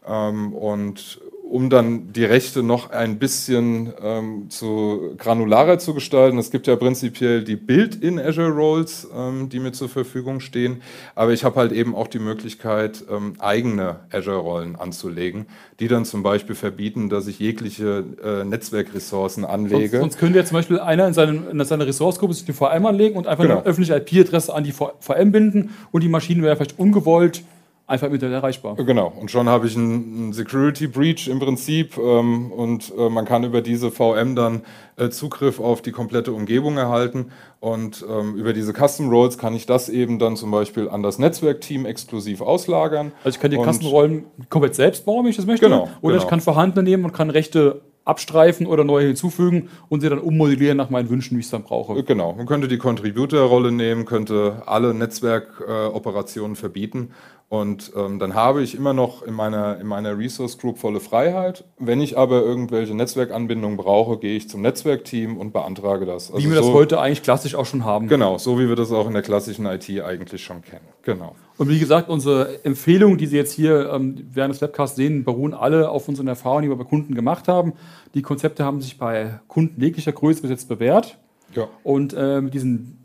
Ähm, 0.07 0.53
und 0.53 1.19
um 1.49 1.71
dann 1.71 2.13
die 2.13 2.25
Rechte 2.25 2.61
noch 2.61 2.91
ein 2.91 3.17
bisschen 3.17 3.91
ähm, 4.01 4.49
zu 4.49 5.15
granularer 5.17 5.79
zu 5.79 5.95
gestalten. 5.95 6.37
Es 6.37 6.51
gibt 6.51 6.67
ja 6.67 6.75
prinzipiell 6.75 7.43
die 7.43 7.55
Build-in 7.55 8.19
Azure 8.19 8.51
Roles, 8.51 9.07
ähm, 9.15 9.49
die 9.49 9.59
mir 9.59 9.71
zur 9.71 9.89
Verfügung 9.89 10.41
stehen, 10.41 10.83
aber 11.15 11.33
ich 11.33 11.43
habe 11.43 11.55
halt 11.59 11.71
eben 11.71 11.95
auch 11.95 12.07
die 12.07 12.19
Möglichkeit, 12.19 13.03
ähm, 13.09 13.33
eigene 13.39 14.01
Azure 14.11 14.37
Rollen 14.37 14.75
anzulegen, 14.75 15.47
die 15.79 15.87
dann 15.87 16.05
zum 16.05 16.21
Beispiel 16.21 16.55
verbieten, 16.55 17.09
dass 17.09 17.25
ich 17.25 17.39
jegliche 17.39 18.03
äh, 18.23 18.43
Netzwerkressourcen 18.43 19.43
anlege. 19.43 19.89
Sonst, 19.89 20.01
sonst 20.01 20.17
könnte 20.19 20.37
ja 20.37 20.45
zum 20.45 20.55
Beispiel 20.55 20.79
einer 20.79 21.07
in, 21.07 21.13
seinen, 21.13 21.49
in 21.49 21.65
seiner 21.65 21.87
Ressourcegruppe 21.87 22.35
sich 22.35 22.45
die 22.45 22.53
VM 22.53 22.85
anlegen 22.85 23.17
und 23.17 23.25
einfach 23.25 23.43
genau. 23.43 23.57
eine 23.57 23.65
öffentliche 23.65 23.95
IP-Adresse 23.95 24.53
an 24.53 24.63
die 24.63 24.71
VM 24.71 25.31
binden 25.31 25.71
und 25.91 26.03
die 26.03 26.09
Maschine 26.09 26.43
wäre 26.43 26.55
vielleicht 26.55 26.77
ungewollt 26.77 27.41
einfach 27.89 28.07
im 28.07 28.13
Internet 28.13 28.35
erreichbar. 28.35 28.75
Genau, 28.75 29.11
und 29.19 29.31
schon 29.31 29.49
habe 29.49 29.65
ich 29.65 29.75
einen 29.75 30.31
Security 30.31 30.87
Breach 30.87 31.27
im 31.27 31.39
Prinzip 31.39 31.97
ähm, 31.97 32.51
und 32.51 32.93
äh, 32.97 33.09
man 33.09 33.25
kann 33.25 33.43
über 33.43 33.61
diese 33.61 33.89
VM 33.89 34.35
dann 34.35 34.61
äh, 34.95 35.09
Zugriff 35.09 35.59
auf 35.59 35.81
die 35.81 35.91
komplette 35.91 36.31
Umgebung 36.31 36.77
erhalten 36.77 37.31
und 37.59 38.05
ähm, 38.07 38.35
über 38.35 38.53
diese 38.53 38.73
Custom 38.73 39.09
Roles 39.09 39.39
kann 39.39 39.55
ich 39.55 39.65
das 39.65 39.89
eben 39.89 40.19
dann 40.19 40.35
zum 40.35 40.51
Beispiel 40.51 40.87
an 40.87 41.01
das 41.01 41.17
Netzwerkteam 41.17 41.87
exklusiv 41.87 42.41
auslagern. 42.41 43.11
Also 43.23 43.35
ich 43.35 43.41
kann 43.41 43.49
die 43.49 43.57
Custom 43.57 43.87
Rollen 43.89 44.25
komplett 44.49 44.75
selbst 44.75 45.05
bauen, 45.05 45.23
wenn 45.23 45.31
ich 45.31 45.37
das 45.37 45.47
möchte. 45.47 45.65
Genau. 45.65 45.89
Oder 46.01 46.13
genau. 46.13 46.23
ich 46.23 46.29
kann 46.29 46.41
vorhandene 46.41 46.87
nehmen 46.87 47.05
und 47.05 47.11
kann 47.11 47.31
Rechte 47.31 47.81
abstreifen 48.05 48.65
oder 48.65 48.83
neue 48.83 49.07
hinzufügen 49.07 49.69
und 49.87 50.01
sie 50.01 50.09
dann 50.09 50.19
ummodellieren 50.19 50.77
nach 50.77 50.89
meinen 50.89 51.09
Wünschen, 51.09 51.37
wie 51.37 51.41
ich 51.41 51.45
es 51.45 51.51
dann 51.51 51.63
brauche. 51.63 52.03
Genau, 52.03 52.33
man 52.33 52.47
könnte 52.47 52.67
die 52.67 52.79
Contributor-Rolle 52.79 53.71
nehmen, 53.71 54.05
könnte 54.05 54.63
alle 54.65 54.93
Netzwerkoperationen 54.95 56.53
äh, 56.53 56.59
verbieten 56.59 57.11
und 57.49 57.93
ähm, 57.95 58.19
dann 58.19 58.35
habe 58.35 58.61
ich 58.61 58.75
immer 58.75 58.93
noch 58.93 59.23
in 59.23 59.33
meiner, 59.33 59.79
in 59.79 59.87
meiner 59.87 60.15
Resource 60.15 60.59
Group 60.59 60.77
volle 60.77 60.99
Freiheit. 60.99 61.63
Wenn 61.79 61.99
ich 61.99 62.15
aber 62.15 62.43
irgendwelche 62.43 62.93
Netzwerkanbindungen 62.93 63.75
brauche, 63.75 64.19
gehe 64.19 64.37
ich 64.37 64.47
zum 64.47 64.61
Netzwerkteam 64.61 65.35
und 65.35 65.51
beantrage 65.51 66.05
das. 66.05 66.31
Also 66.31 66.45
wie 66.45 66.51
wir 66.51 66.61
so, 66.61 66.67
das 66.67 66.73
heute 66.73 66.99
eigentlich 66.99 67.23
klassisch 67.23 67.55
auch 67.55 67.65
schon 67.65 67.85
haben. 67.85 68.07
Genau, 68.07 68.37
so 68.37 68.59
wie 68.59 68.69
wir 68.69 68.75
das 68.75 68.91
auch 68.91 69.07
in 69.07 69.13
der 69.13 69.23
klassischen 69.23 69.65
IT 69.65 69.89
eigentlich 69.89 70.43
schon 70.43 70.61
kennen. 70.61 70.85
Genau. 71.01 71.35
Und 71.57 71.69
wie 71.69 71.79
gesagt, 71.79 72.07
unsere 72.07 72.63
Empfehlungen, 72.63 73.17
die 73.17 73.25
Sie 73.25 73.37
jetzt 73.37 73.53
hier 73.53 73.91
ähm, 73.93 74.27
während 74.31 74.53
des 74.53 74.61
Webcasts 74.61 74.95
sehen, 74.95 75.23
beruhen 75.23 75.55
alle 75.55 75.89
auf 75.89 76.07
unseren 76.07 76.27
Erfahrungen, 76.27 76.63
die 76.63 76.69
wir 76.69 76.77
bei 76.77 76.83
Kunden 76.83 77.15
gemacht 77.15 77.47
haben. 77.47 77.73
Die 78.13 78.21
Konzepte 78.21 78.63
haben 78.63 78.79
sich 78.79 78.99
bei 78.99 79.39
Kunden 79.47 79.81
jeglicher 79.81 80.11
Größe 80.11 80.43
bis 80.43 80.51
jetzt 80.51 80.69
bewährt. 80.69 81.17
Ja. 81.55 81.67
Und 81.81 82.13
äh, 82.13 82.41
mit 82.41 82.53
diesen 82.53 82.98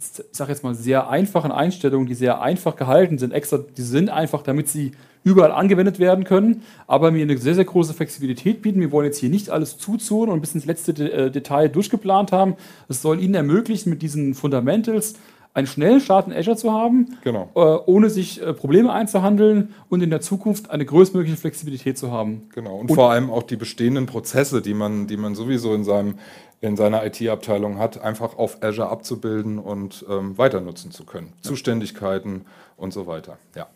sage 0.00 0.52
jetzt 0.52 0.64
mal, 0.64 0.74
sehr 0.74 1.08
einfachen 1.10 1.52
Einstellungen, 1.52 2.06
die 2.06 2.14
sehr 2.14 2.40
einfach 2.40 2.76
gehalten 2.76 3.18
sind, 3.18 3.32
extra, 3.32 3.58
die 3.58 3.82
sind 3.82 4.08
einfach, 4.08 4.42
damit 4.42 4.68
sie 4.68 4.92
überall 5.22 5.52
angewendet 5.52 5.98
werden 5.98 6.24
können, 6.24 6.62
aber 6.86 7.10
mir 7.10 7.22
eine 7.22 7.36
sehr, 7.36 7.54
sehr 7.54 7.66
große 7.66 7.92
Flexibilität 7.92 8.62
bieten. 8.62 8.80
Wir 8.80 8.90
wollen 8.90 9.06
jetzt 9.06 9.18
hier 9.18 9.28
nicht 9.28 9.50
alles 9.50 9.76
zuzonen 9.76 10.32
und 10.32 10.40
bis 10.40 10.54
ins 10.54 10.64
letzte 10.64 10.94
De 10.94 11.10
äh, 11.10 11.30
Detail 11.30 11.68
durchgeplant 11.68 12.32
haben. 12.32 12.54
Es 12.88 13.02
soll 13.02 13.20
Ihnen 13.20 13.34
ermöglichen, 13.34 13.90
mit 13.90 14.00
diesen 14.00 14.34
Fundamentals 14.34 15.16
einen 15.52 15.66
schnellen 15.66 16.00
Start 16.00 16.28
in 16.28 16.32
Azure 16.32 16.56
zu 16.56 16.72
haben, 16.72 17.18
Genau. 17.24 17.50
äh, 17.54 17.60
ohne 17.90 18.08
sich 18.08 18.40
äh, 18.40 18.54
Probleme 18.54 18.92
einzuhandeln 18.92 19.74
und 19.88 20.00
in 20.02 20.10
der 20.10 20.20
Zukunft 20.20 20.70
eine 20.70 20.84
größtmögliche 20.86 21.36
Flexibilität 21.36 21.98
zu 21.98 22.12
haben. 22.12 22.48
Genau. 22.54 22.76
Und, 22.78 22.92
vor 22.92 23.10
allem 23.10 23.30
auch 23.30 23.42
die 23.42 23.56
bestehenden 23.56 24.06
Prozesse, 24.06 24.62
die 24.62 24.74
man, 24.74 25.08
die 25.08 25.16
man 25.16 25.34
sowieso 25.34 25.74
in, 25.74 25.82
seinem, 25.82 26.14
in 26.60 26.76
seiner 26.76 27.04
IT-Abteilung 27.06 27.78
hat, 27.78 28.00
einfach 28.02 28.36
auf 28.36 28.62
Azure 28.62 28.88
abzubilden 28.88 29.58
und 29.58 30.04
ähm, 30.08 30.36
weiter 30.36 30.60
nutzen 30.60 30.90
zu 30.90 31.04
können. 31.04 31.32
Zuständigkeiten 31.40 32.44
und 32.76 32.92
so 32.92 33.06
weiter. 33.06 33.38
Ja. 33.54 33.66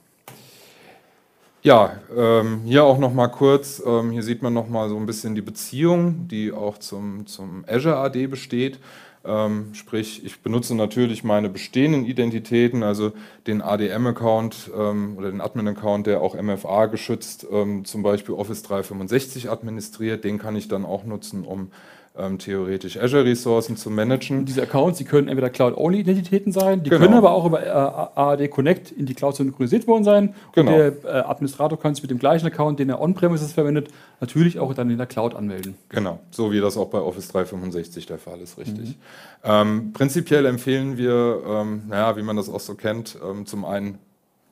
Ja, 1.62 1.96
ähm, 2.14 2.60
hier 2.66 2.84
auch 2.84 2.98
noch 2.98 3.14
mal 3.14 3.28
kurz, 3.28 3.82
ähm, 3.86 4.10
hier 4.10 4.22
sieht 4.22 4.42
man 4.42 4.52
noch 4.52 4.68
mal 4.68 4.90
so 4.90 4.98
ein 4.98 5.06
bisschen 5.06 5.34
die 5.34 5.40
Beziehung, 5.40 6.28
die 6.28 6.52
auch 6.52 6.76
zum, 6.76 7.26
zum 7.26 7.64
Azure 7.66 7.96
AD 7.96 8.26
besteht. 8.26 8.78
Ähm, 9.24 9.72
sprich, 9.72 10.22
ich 10.26 10.42
benutze 10.42 10.74
natürlich 10.74 11.24
meine 11.24 11.48
bestehenden 11.48 12.04
Identitäten, 12.04 12.82
also 12.82 13.12
den 13.46 13.62
ADM-Account 13.62 14.70
ähm, 14.76 15.14
oder 15.16 15.30
den 15.30 15.40
Admin-Account, 15.40 16.06
der 16.06 16.20
auch 16.20 16.34
MFA 16.34 16.84
geschützt 16.86 17.46
ähm, 17.50 17.86
zum 17.86 18.02
Beispiel 18.02 18.34
Office 18.34 18.62
365 18.64 19.50
administriert. 19.50 20.24
Den 20.24 20.38
kann 20.38 20.56
ich 20.56 20.68
dann 20.68 20.84
auch 20.84 21.04
nutzen, 21.04 21.44
um 21.46 21.70
ähm, 22.16 22.38
theoretisch 22.38 22.96
Azure-Ressourcen 22.96 23.76
zu 23.76 23.90
managen. 23.90 24.44
Diese 24.44 24.62
Accounts, 24.62 24.98
die 24.98 25.04
können 25.04 25.26
entweder 25.26 25.50
Cloud-Only-Identitäten 25.50 26.52
sein, 26.52 26.82
die 26.84 26.90
Genau. 26.90 27.02
können 27.02 27.14
aber 27.14 27.32
auch 27.32 27.44
über 27.44 27.64
äh, 27.64 27.68
AAD 27.70 28.48
Connect 28.50 28.92
in 28.92 29.06
die 29.06 29.14
Cloud 29.14 29.34
synchronisiert 29.34 29.88
worden 29.88 30.04
sein. 30.04 30.34
Genau. 30.52 30.70
Und 30.70 30.78
der 30.78 31.04
äh, 31.04 31.08
Administrator 31.24 31.78
kann 31.78 31.94
sich 31.94 32.02
mit 32.02 32.12
dem 32.12 32.20
gleichen 32.20 32.46
Account, 32.46 32.78
den 32.78 32.88
er 32.88 33.00
on-premises 33.00 33.52
verwendet, 33.52 33.88
natürlich 34.20 34.60
auch 34.60 34.72
dann 34.74 34.90
in 34.90 34.98
der 34.98 35.08
Cloud 35.08 35.34
anmelden. 35.34 35.74
Genau, 35.88 36.20
so 36.30 36.52
wie 36.52 36.60
das 36.60 36.76
auch 36.76 36.88
bei 36.88 36.98
Office 36.98 37.28
365 37.28 38.06
der 38.06 38.18
Fall 38.18 38.40
ist, 38.40 38.58
richtig. 38.58 38.96
Ähm, 39.42 39.92
prinzipiell 39.92 40.46
empfehlen 40.46 40.96
wir, 40.96 41.42
ähm, 41.46 41.82
naja, 41.88 42.16
wie 42.16 42.22
man 42.22 42.36
das 42.36 42.48
auch 42.48 42.60
so 42.60 42.74
kennt, 42.74 43.18
ähm, 43.28 43.44
zum 43.44 43.64
einen 43.64 43.98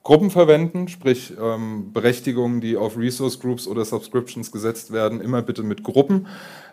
Gruppen 0.03 0.31
verwenden, 0.31 0.89
sprich 0.89 1.33
ähm, 1.41 1.93
Berechtigungen, 1.93 2.61
die 2.61 2.77
auf 2.77 2.99
Resource 2.99 3.39
Groups 3.39 3.69
oder 3.69 3.85
Subscriptions 3.85 4.51
gesetzt 4.51 4.93
werden, 4.93 5.21
immer 5.21 5.43
bitte 5.43 5.63
mit 5.63 5.85
Gruppen. 5.85 6.27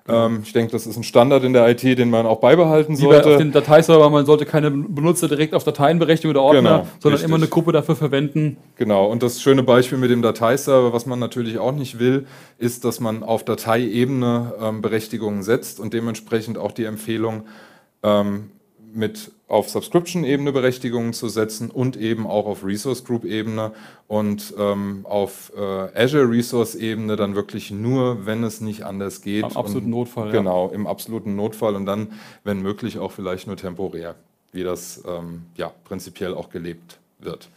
Ähm, 0.09 0.41
ich 0.43 0.53
denke, 0.53 0.71
das 0.71 0.87
ist 0.87 0.97
ein 0.97 1.03
Standard 1.03 1.43
in 1.43 1.53
der 1.53 1.67
IT, 1.69 1.83
den 1.83 2.09
man 2.09 2.25
auch 2.25 2.39
beibehalten 2.39 2.97
Wie 2.97 3.05
bei 3.05 3.17
auf 3.17 3.23
sollte. 3.23 3.37
den 3.43 3.51
Dateiserver, 3.51 4.09
man 4.09 4.25
sollte 4.25 4.45
keine 4.45 4.71
Benutzer 4.71 5.27
direkt 5.27 5.53
auf 5.53 5.63
Dateien 5.63 5.99
berechtigen 5.99 6.31
oder 6.31 6.41
Ordner, 6.41 6.61
Genau, 6.61 6.87
sondern 6.99 7.13
richtig. 7.13 7.27
immer 7.27 7.37
eine 7.37 7.47
Gruppe 7.47 7.71
dafür 7.71 7.95
verwenden. 7.95 8.57
Genau, 8.75 9.05
und 9.05 9.23
das 9.23 9.41
schöne 9.41 9.63
Beispiel 9.63 9.97
mit 9.97 10.09
dem 10.11 10.21
Dateiserver, 10.21 10.93
was 10.93 11.05
man 11.05 11.19
natürlich 11.19 11.59
auch 11.59 11.71
nicht 11.73 11.99
will, 11.99 12.25
ist, 12.57 12.85
dass 12.85 12.99
man 12.99 13.23
auf 13.23 13.43
Dateiebene 13.45 14.53
ähm, 14.61 14.81
Berechtigungen 14.81 15.43
setzt 15.43 15.79
und 15.79 15.93
dementsprechend 15.93 16.57
auch 16.57 16.71
die 16.71 16.85
Empfehlung, 16.85 17.43
ähm, 18.03 18.51
mit 18.93 19.31
auf 19.47 19.69
Subscription-Ebene 19.69 20.51
Berechtigungen 20.51 21.13
zu 21.13 21.29
setzen 21.29 21.71
und 21.71 21.97
eben 21.97 22.27
auch 22.27 22.45
auf 22.45 22.63
Resource 22.63 23.03
Group-Ebene 23.03 23.71
und 24.07 24.53
ähm, 24.57 25.05
auf 25.05 25.51
äh, 25.55 25.59
Azure 25.59 26.29
Resource-Ebene 26.29 27.15
dann 27.15 27.35
wirklich 27.35 27.71
nur, 27.71 28.25
wenn 28.25 28.43
es 28.43 28.61
nicht 28.61 28.83
anders 28.83 29.21
geht. 29.21 29.43
Am 29.43 29.57
absoluten 29.57 29.85
und, 29.85 29.91
Notfall, 29.91 30.27
ja. 30.27 30.33
Genau, 30.33 30.69
im 30.69 30.87
absoluten 30.87 31.35
Notfall 31.35 31.75
und 31.75 31.85
dann, 31.85 32.13
wenn 32.43 32.61
möglich, 32.61 32.99
auch 32.99 33.11
vielleicht 33.11 33.47
nur 33.47 33.57
temporär, 33.57 34.15
wie 34.51 34.63
das 34.63 35.03
ähm, 35.07 35.43
ja 35.55 35.71
prinzipiell 35.85 36.33
auch 36.33 36.49
gelebt 36.49 36.99
wird. 37.19 37.49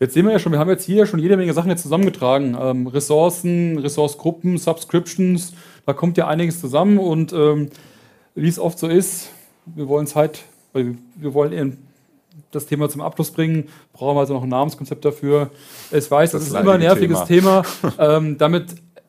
Jetzt 0.00 0.14
sehen 0.14 0.26
wir 0.26 0.32
ja 0.32 0.38
schon, 0.38 0.52
wir 0.52 0.58
haben 0.58 0.70
jetzt 0.70 0.84
hier 0.84 1.06
schon 1.06 1.20
jede 1.20 1.36
Menge 1.36 1.52
Sachen 1.52 1.70
jetzt 1.70 1.82
zusammengetragen. 1.82 2.56
Ähm, 2.60 2.86
Ressourcen, 2.88 3.78
Ressourcegruppen, 3.78 4.58
Subscriptions, 4.58 5.52
da 5.86 5.92
kommt 5.92 6.16
ja 6.16 6.26
einiges 6.26 6.60
zusammen 6.60 6.98
und 6.98 7.32
ähm, 7.32 7.70
wie 8.34 8.48
es 8.48 8.58
oft 8.58 8.78
so 8.78 8.88
ist, 8.88 9.30
wir 9.66 9.88
wollen 9.88 10.06
Zeit, 10.06 10.44
weil 10.72 10.96
wir 11.16 11.34
wollen 11.34 11.52
eben 11.52 11.78
das 12.50 12.66
Thema 12.66 12.88
zum 12.88 13.00
Abschluss 13.00 13.30
bringen, 13.30 13.68
brauchen 13.92 14.16
wir 14.16 14.20
also 14.20 14.34
noch 14.34 14.42
ein 14.42 14.48
Namenskonzept 14.48 15.04
dafür. 15.04 15.50
Ich 15.90 16.10
weiß, 16.10 16.32
das, 16.32 16.42
Das 16.42 16.48
ist 16.48 16.60
immer 16.60 16.72
ein 16.72 16.80
nerviges 16.80 17.24
Thema. 17.24 17.62
ähm, 17.98 18.38
damit, 18.38 18.66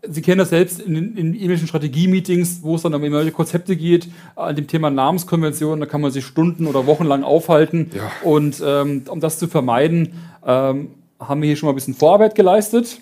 Sie 0.08 0.22
kennen 0.22 0.38
das 0.38 0.50
selbst 0.50 0.80
in, 0.82 1.18
in 1.18 1.34
irgendwelchen 1.34 1.68
Strategie-Meetings, 1.68 2.60
wo 2.62 2.76
es 2.76 2.84
dann 2.84 2.94
um 2.94 3.02
irgendwelche 3.02 3.32
Konzepte 3.32 3.76
geht, 3.76 4.08
an 4.36 4.56
dem 4.56 4.68
Thema 4.68 4.91
Namenskonvention, 4.91 5.80
da 5.80 5.88
kann 5.88 6.02
man 6.02 6.12
sich 6.12 6.26
Stunden 6.26 6.68
oder 6.68 6.86
Wochen 6.86 7.06
lang 7.06 7.24
aufhalten. 7.24 7.89
Ja. 7.96 8.12
Und 8.24 8.62
ähm, 8.63 9.04
um 9.10 9.20
das 9.20 9.39
zu 9.39 9.48
vermeiden, 9.48 10.13
ähm, 10.46 10.89
haben 11.20 11.41
wir 11.41 11.48
hier 11.48 11.56
schon 11.56 11.68
mal 11.68 11.74
ein 11.74 11.76
bisschen 11.76 11.96
Vorarbeit 11.96 12.36
geleistet. 12.36 13.00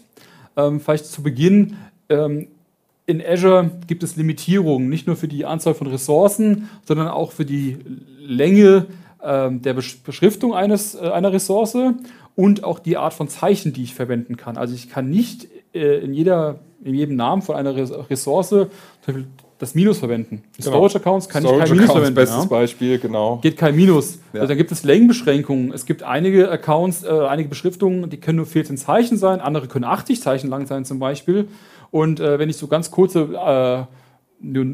Ähm, 0.56 0.80
vielleicht 0.80 1.08
zu 1.08 1.24
Beginn. 1.24 1.76
In 3.06 3.22
Azure 3.26 3.72
gibt 3.88 4.04
es 4.04 4.16
Limitierungen, 4.16 4.88
nicht 4.88 5.08
nur 5.08 5.16
für 5.16 5.28
die 5.28 5.46
Anzahl 5.46 5.74
von 5.74 5.88
Ressourcen, 5.88 6.70
sondern 6.86 7.10
auch 7.10 7.32
für 7.32 7.46
die 7.46 7.78
Länge 8.20 8.86
ähm, 9.22 9.62
der 9.62 9.74
Besch 9.74 10.02
Beschriftung 10.04 10.54
eines, 10.54 10.96
äh, 10.96 11.10
einer 11.10 11.34
Ressource 11.34 11.78
und 12.36 12.64
auch 12.64 12.80
die 12.80 12.98
Art 12.98 13.14
von 13.14 13.28
Zeichen, 13.28 13.74
die 13.74 13.84
ich 13.84 13.94
verwenden 13.94 14.38
kann. 14.38 14.58
Also 14.58 14.74
ich 14.74 14.90
kann 14.90 15.10
nicht 15.10 15.48
äh, 15.74 16.00
in, 16.00 16.14
jeder, 16.14 16.60
in 16.84 16.96
jedem 16.96 17.16
Namen 17.16 17.42
von 17.42 17.56
einer 17.56 17.76
Res 17.76 17.92
Ressource 18.10 18.50
zum 18.50 18.70
Beispiel 19.06 19.28
das 19.60 19.76
Minus 19.76 20.00
verwenden. 20.00 20.44
Genau. 20.58 20.70
Storage 20.70 20.98
Accounts 20.98 21.30
kann 21.30 21.44
ich 21.44 21.50
Storage 21.50 21.70
kein 21.70 21.78
Minus 21.78 21.90
Accounts, 21.90 22.10
verwenden. 22.10 22.16
bestes 22.16 22.44
ja 22.44 22.50
Beispiel, 22.50 23.00
genau. 23.00 23.38
geht 23.38 23.58
kein 23.58 23.76
Minus. 23.76 24.20
Ja. 24.34 24.42
Also 24.42 24.50
dann 24.50 24.58
gibt 24.58 24.72
es 24.72 24.84
Längenbeschränkungen. 24.84 25.72
Es 25.72 25.86
gibt 25.86 26.04
einige 26.04 26.52
Accounts, 26.52 27.04
äh, 27.04 27.08
einige 27.08 27.50
Beschriftungen, 27.50 28.10
die 28.10 28.18
können 28.18 28.38
nur 28.38 28.46
14 28.46 28.78
Zeichen 28.78 29.18
sein, 29.18 29.40
andere 29.40 29.68
können 29.68 29.86
80 29.86 30.22
Zeichen 30.22 30.50
lang 30.50 30.66
sein 30.68 30.86
zum 30.86 31.00
Beispiel. 31.00 31.48
Und 31.94 32.20
äh, 32.20 32.40
wenn 32.40 32.50
ich 32.50 32.58
so 32.58 32.66
ganz 32.66 32.90
kurze 32.90 33.20
äh, 33.20 33.84
nur, 34.44 34.66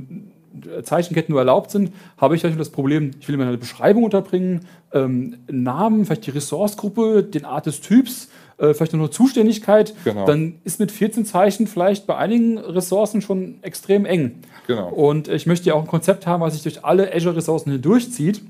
Zeichenketten 0.84 1.34
nur 1.34 1.42
erlaubt 1.42 1.70
sind, 1.70 1.92
habe 2.18 2.34
ich 2.38 2.42
das 2.42 2.70
Problem, 2.70 3.12
ich 3.20 3.28
will 3.28 3.36
mir 3.36 3.46
eine 3.46 3.58
Beschreibung 3.58 4.06
unterbringen, 4.06 4.62
ähm, 4.94 5.36
Namen, 5.52 6.06
vielleicht 6.06 6.28
die 6.28 6.32
Ressourcegruppe, 6.32 7.24
den 7.24 7.44
Art 7.44 7.66
des 7.66 7.82
Typs, 7.82 8.30
äh, 8.58 8.74
vielleicht 8.74 8.94
noch 8.94 9.02
eine 9.02 9.10
Zuständigkeit. 9.10 9.94
Genau. 10.06 10.26
Dann 10.26 10.62
ist 10.64 10.80
mit 10.80 10.94
14 10.94 11.26
Zeichen 11.26 11.68
vielleicht 11.68 12.08
bei 12.08 12.16
einigen 12.16 12.58
Ressourcen 12.58 13.22
schon 13.22 13.62
extrem 13.64 14.06
eng. 14.06 14.36
Genau. 14.68 14.88
Und 14.88 15.28
ich 15.28 15.46
möchte 15.46 15.68
ja 15.68 15.74
auch 15.74 15.82
ein 15.82 15.88
Konzept 15.88 16.26
haben, 16.26 16.40
was 16.40 16.54
sich 16.54 16.64
durch 16.64 16.86
alle 16.86 17.14
Azure-Ressourcen 17.14 17.74
hindurchzieht. 17.74 18.42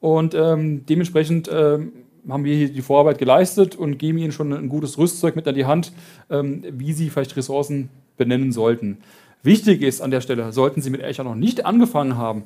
Und 0.00 0.34
ähm, 0.34 0.86
dementsprechend 0.86 1.50
ähm, 1.52 1.92
haben 2.26 2.44
wir 2.44 2.56
hier 2.56 2.70
die 2.70 2.80
Vorarbeit 2.80 3.18
geleistet 3.18 3.76
und 3.76 3.98
geben 3.98 4.16
Ihnen 4.16 4.32
schon 4.32 4.50
ein 4.54 4.70
gutes 4.70 4.96
Rüstzeug 4.96 5.36
mit 5.36 5.46
an 5.46 5.54
die 5.54 5.66
Hand, 5.66 5.92
ähm, 6.30 6.64
wie 6.70 6.94
Sie 6.94 7.10
vielleicht 7.10 7.36
Ressourcen 7.36 7.90
benennen 8.16 8.52
sollten. 8.52 8.98
Wichtig 9.42 9.82
ist 9.82 10.00
an 10.00 10.10
der 10.10 10.20
Stelle, 10.20 10.52
sollten 10.52 10.80
Sie 10.80 10.90
mit 10.90 11.04
Azure 11.04 11.28
noch 11.28 11.34
nicht 11.34 11.66
angefangen 11.66 12.16
haben, 12.16 12.44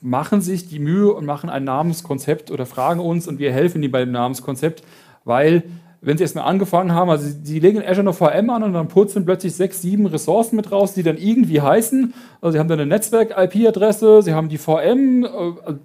machen 0.00 0.40
Sie 0.40 0.52
sich 0.52 0.68
die 0.68 0.78
Mühe 0.78 1.12
und 1.12 1.26
machen 1.26 1.50
ein 1.50 1.64
Namenskonzept 1.64 2.50
oder 2.50 2.66
fragen 2.66 3.00
uns 3.00 3.28
und 3.28 3.38
wir 3.38 3.52
helfen 3.52 3.82
Ihnen 3.82 3.92
bei 3.92 4.00
dem 4.00 4.12
Namenskonzept, 4.12 4.82
weil 5.24 5.64
wenn 6.00 6.16
Sie 6.16 6.22
erstmal 6.22 6.44
angefangen 6.44 6.92
haben, 6.92 7.10
also 7.10 7.28
Sie 7.42 7.58
legen 7.58 7.78
in 7.78 7.86
Azure 7.86 8.04
noch 8.04 8.14
VM 8.14 8.50
an 8.50 8.62
und 8.62 8.72
dann 8.72 8.86
purzeln 8.86 9.24
plötzlich 9.24 9.54
sechs, 9.54 9.82
sieben 9.82 10.06
Ressourcen 10.06 10.54
mit 10.54 10.70
raus, 10.70 10.94
die 10.94 11.02
dann 11.02 11.16
irgendwie 11.16 11.60
heißen. 11.60 12.14
Also 12.40 12.52
Sie 12.52 12.58
haben 12.60 12.68
dann 12.68 12.78
eine 12.78 12.88
Netzwerk-IP-Adresse, 12.88 14.22
Sie 14.22 14.32
haben 14.32 14.48
die 14.48 14.58
VM, 14.58 15.24
äh, 15.24 15.28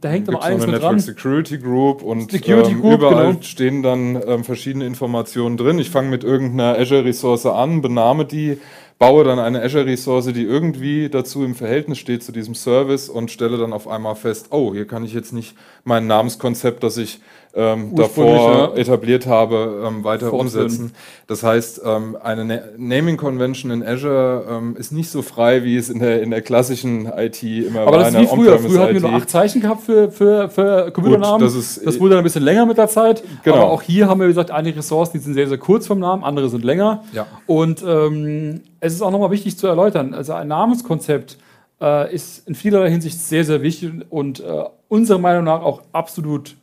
da 0.02 0.10
hängt 0.10 0.28
dann 0.28 0.36
noch 0.36 0.44
einiges 0.44 0.68
mit 0.68 0.82
dran. 0.82 1.00
Security 1.00 1.58
Group 1.58 2.04
und 2.04 2.32
Security 2.32 2.74
ähm, 2.74 2.82
Group, 2.82 3.00
überall 3.00 3.30
genau. 3.30 3.42
stehen 3.42 3.82
dann 3.82 4.22
ähm, 4.28 4.44
verschiedene 4.44 4.86
Informationen 4.86 5.58
drin. 5.58 5.80
Ich 5.80 5.90
fange 5.90 6.10
mit 6.10 6.24
irgendeiner 6.24 6.78
Azure-Ressource 6.78 7.48
an, 7.48 7.82
benahme 7.82 8.26
die, 8.26 8.60
baue 9.04 9.26
dann 9.26 9.40
eine 9.40 9.62
Azure-Ressource, 9.62 10.28
die 10.28 10.44
irgendwie 10.44 11.10
dazu 11.10 11.44
im 11.44 11.56
Verhältnis 11.56 11.98
steht 11.98 12.24
zu 12.24 12.32
diesem 12.32 12.56
Service 12.56 13.10
und 13.10 13.32
stelle 13.32 13.58
dann 13.58 13.74
auf 13.74 13.86
einmal 13.86 14.16
fest, 14.16 14.48
oh, 14.52 14.74
hier 14.74 14.88
kann 14.88 15.04
ich 15.04 15.14
jetzt 15.14 15.34
nicht 15.34 15.58
mein 15.84 16.08
Namenskonzept, 16.08 16.82
das 16.84 16.96
ich 16.96 17.20
ähm, 17.56 17.94
davor 17.96 18.76
etabliert 18.78 19.28
habe, 19.28 19.84
ähm, 19.88 20.04
weiter 20.04 20.30
Fortführen. 20.32 20.64
umsetzen. 20.66 20.92
Das 21.28 21.44
heißt, 21.44 21.82
ähm, 21.86 22.18
eine 22.22 22.46
Na 22.46 22.60
Naming 22.78 23.16
Convention 23.18 23.70
in 23.72 23.84
Azure 23.86 24.44
ähm, 24.50 24.76
ist 24.76 24.92
nicht 24.92 25.10
so 25.12 25.22
frei, 25.22 25.64
wie 25.64 25.78
es 25.78 25.90
in 25.90 26.00
der, 26.00 26.24
in 26.24 26.32
der 26.32 26.42
klassischen 26.42 27.06
IT 27.16 27.44
immer 27.44 27.82
Aber 27.82 27.92
war. 27.92 28.00
das 28.00 28.14
ist 28.16 28.20
wie 28.22 28.26
früher. 28.28 28.58
Früher 28.58 28.82
hatten 28.82 28.94
wir 28.96 29.02
nur 29.02 29.14
acht 29.14 29.30
Zeichen 29.30 29.62
gehabt 29.62 29.84
für, 29.84 30.10
für, 30.12 30.50
für 30.50 30.90
Computernamen. 30.92 31.42
das 31.42 31.54
ist- 31.54 31.86
das 31.86 32.00
wurde 32.00 32.12
dann 32.12 32.20
ein 32.20 32.24
bisschen 32.24 32.44
länger 32.44 32.66
mit 32.66 32.78
der 32.80 32.88
Zeit. 32.88 33.24
Genau. 33.44 33.58
Aber 33.58 33.70
auch 33.72 33.82
hier 33.84 34.08
haben 34.08 34.20
wir 34.20 34.26
wie 34.28 34.32
gesagt 34.32 34.50
einige 34.50 34.80
Ressourcen, 34.80 35.14
die 35.14 35.20
sind 35.20 35.36
sehr, 35.36 35.48
sehr 35.48 35.60
kurz 35.60 35.86
vom 35.86 36.00
Namen, 36.00 36.24
andere 36.24 36.50
sind 36.50 36.64
länger. 36.64 37.04
Ja. 37.14 37.28
Und 37.46 37.84
ähm, 37.88 38.62
es 38.80 38.94
ist 38.94 39.02
auch 39.04 39.12
nochmal 39.12 39.30
wichtig 39.32 39.58
zu 39.60 39.68
erläutern. 39.68 40.14
Also 40.16 40.34
ein 40.34 40.48
Namenskonzept 40.48 41.38
äh, 41.82 42.14
ist 42.14 42.48
in 42.48 42.56
vielerlei 42.56 42.90
Hinsicht 42.90 43.20
sehr, 43.20 43.44
sehr 43.46 43.62
wichtig 43.62 43.92
und 44.10 44.40
äh, 44.40 44.44
unserer 44.88 45.20
Meinung 45.20 45.44
nach 45.44 45.62
auch 45.62 45.82
absolut 45.92 46.56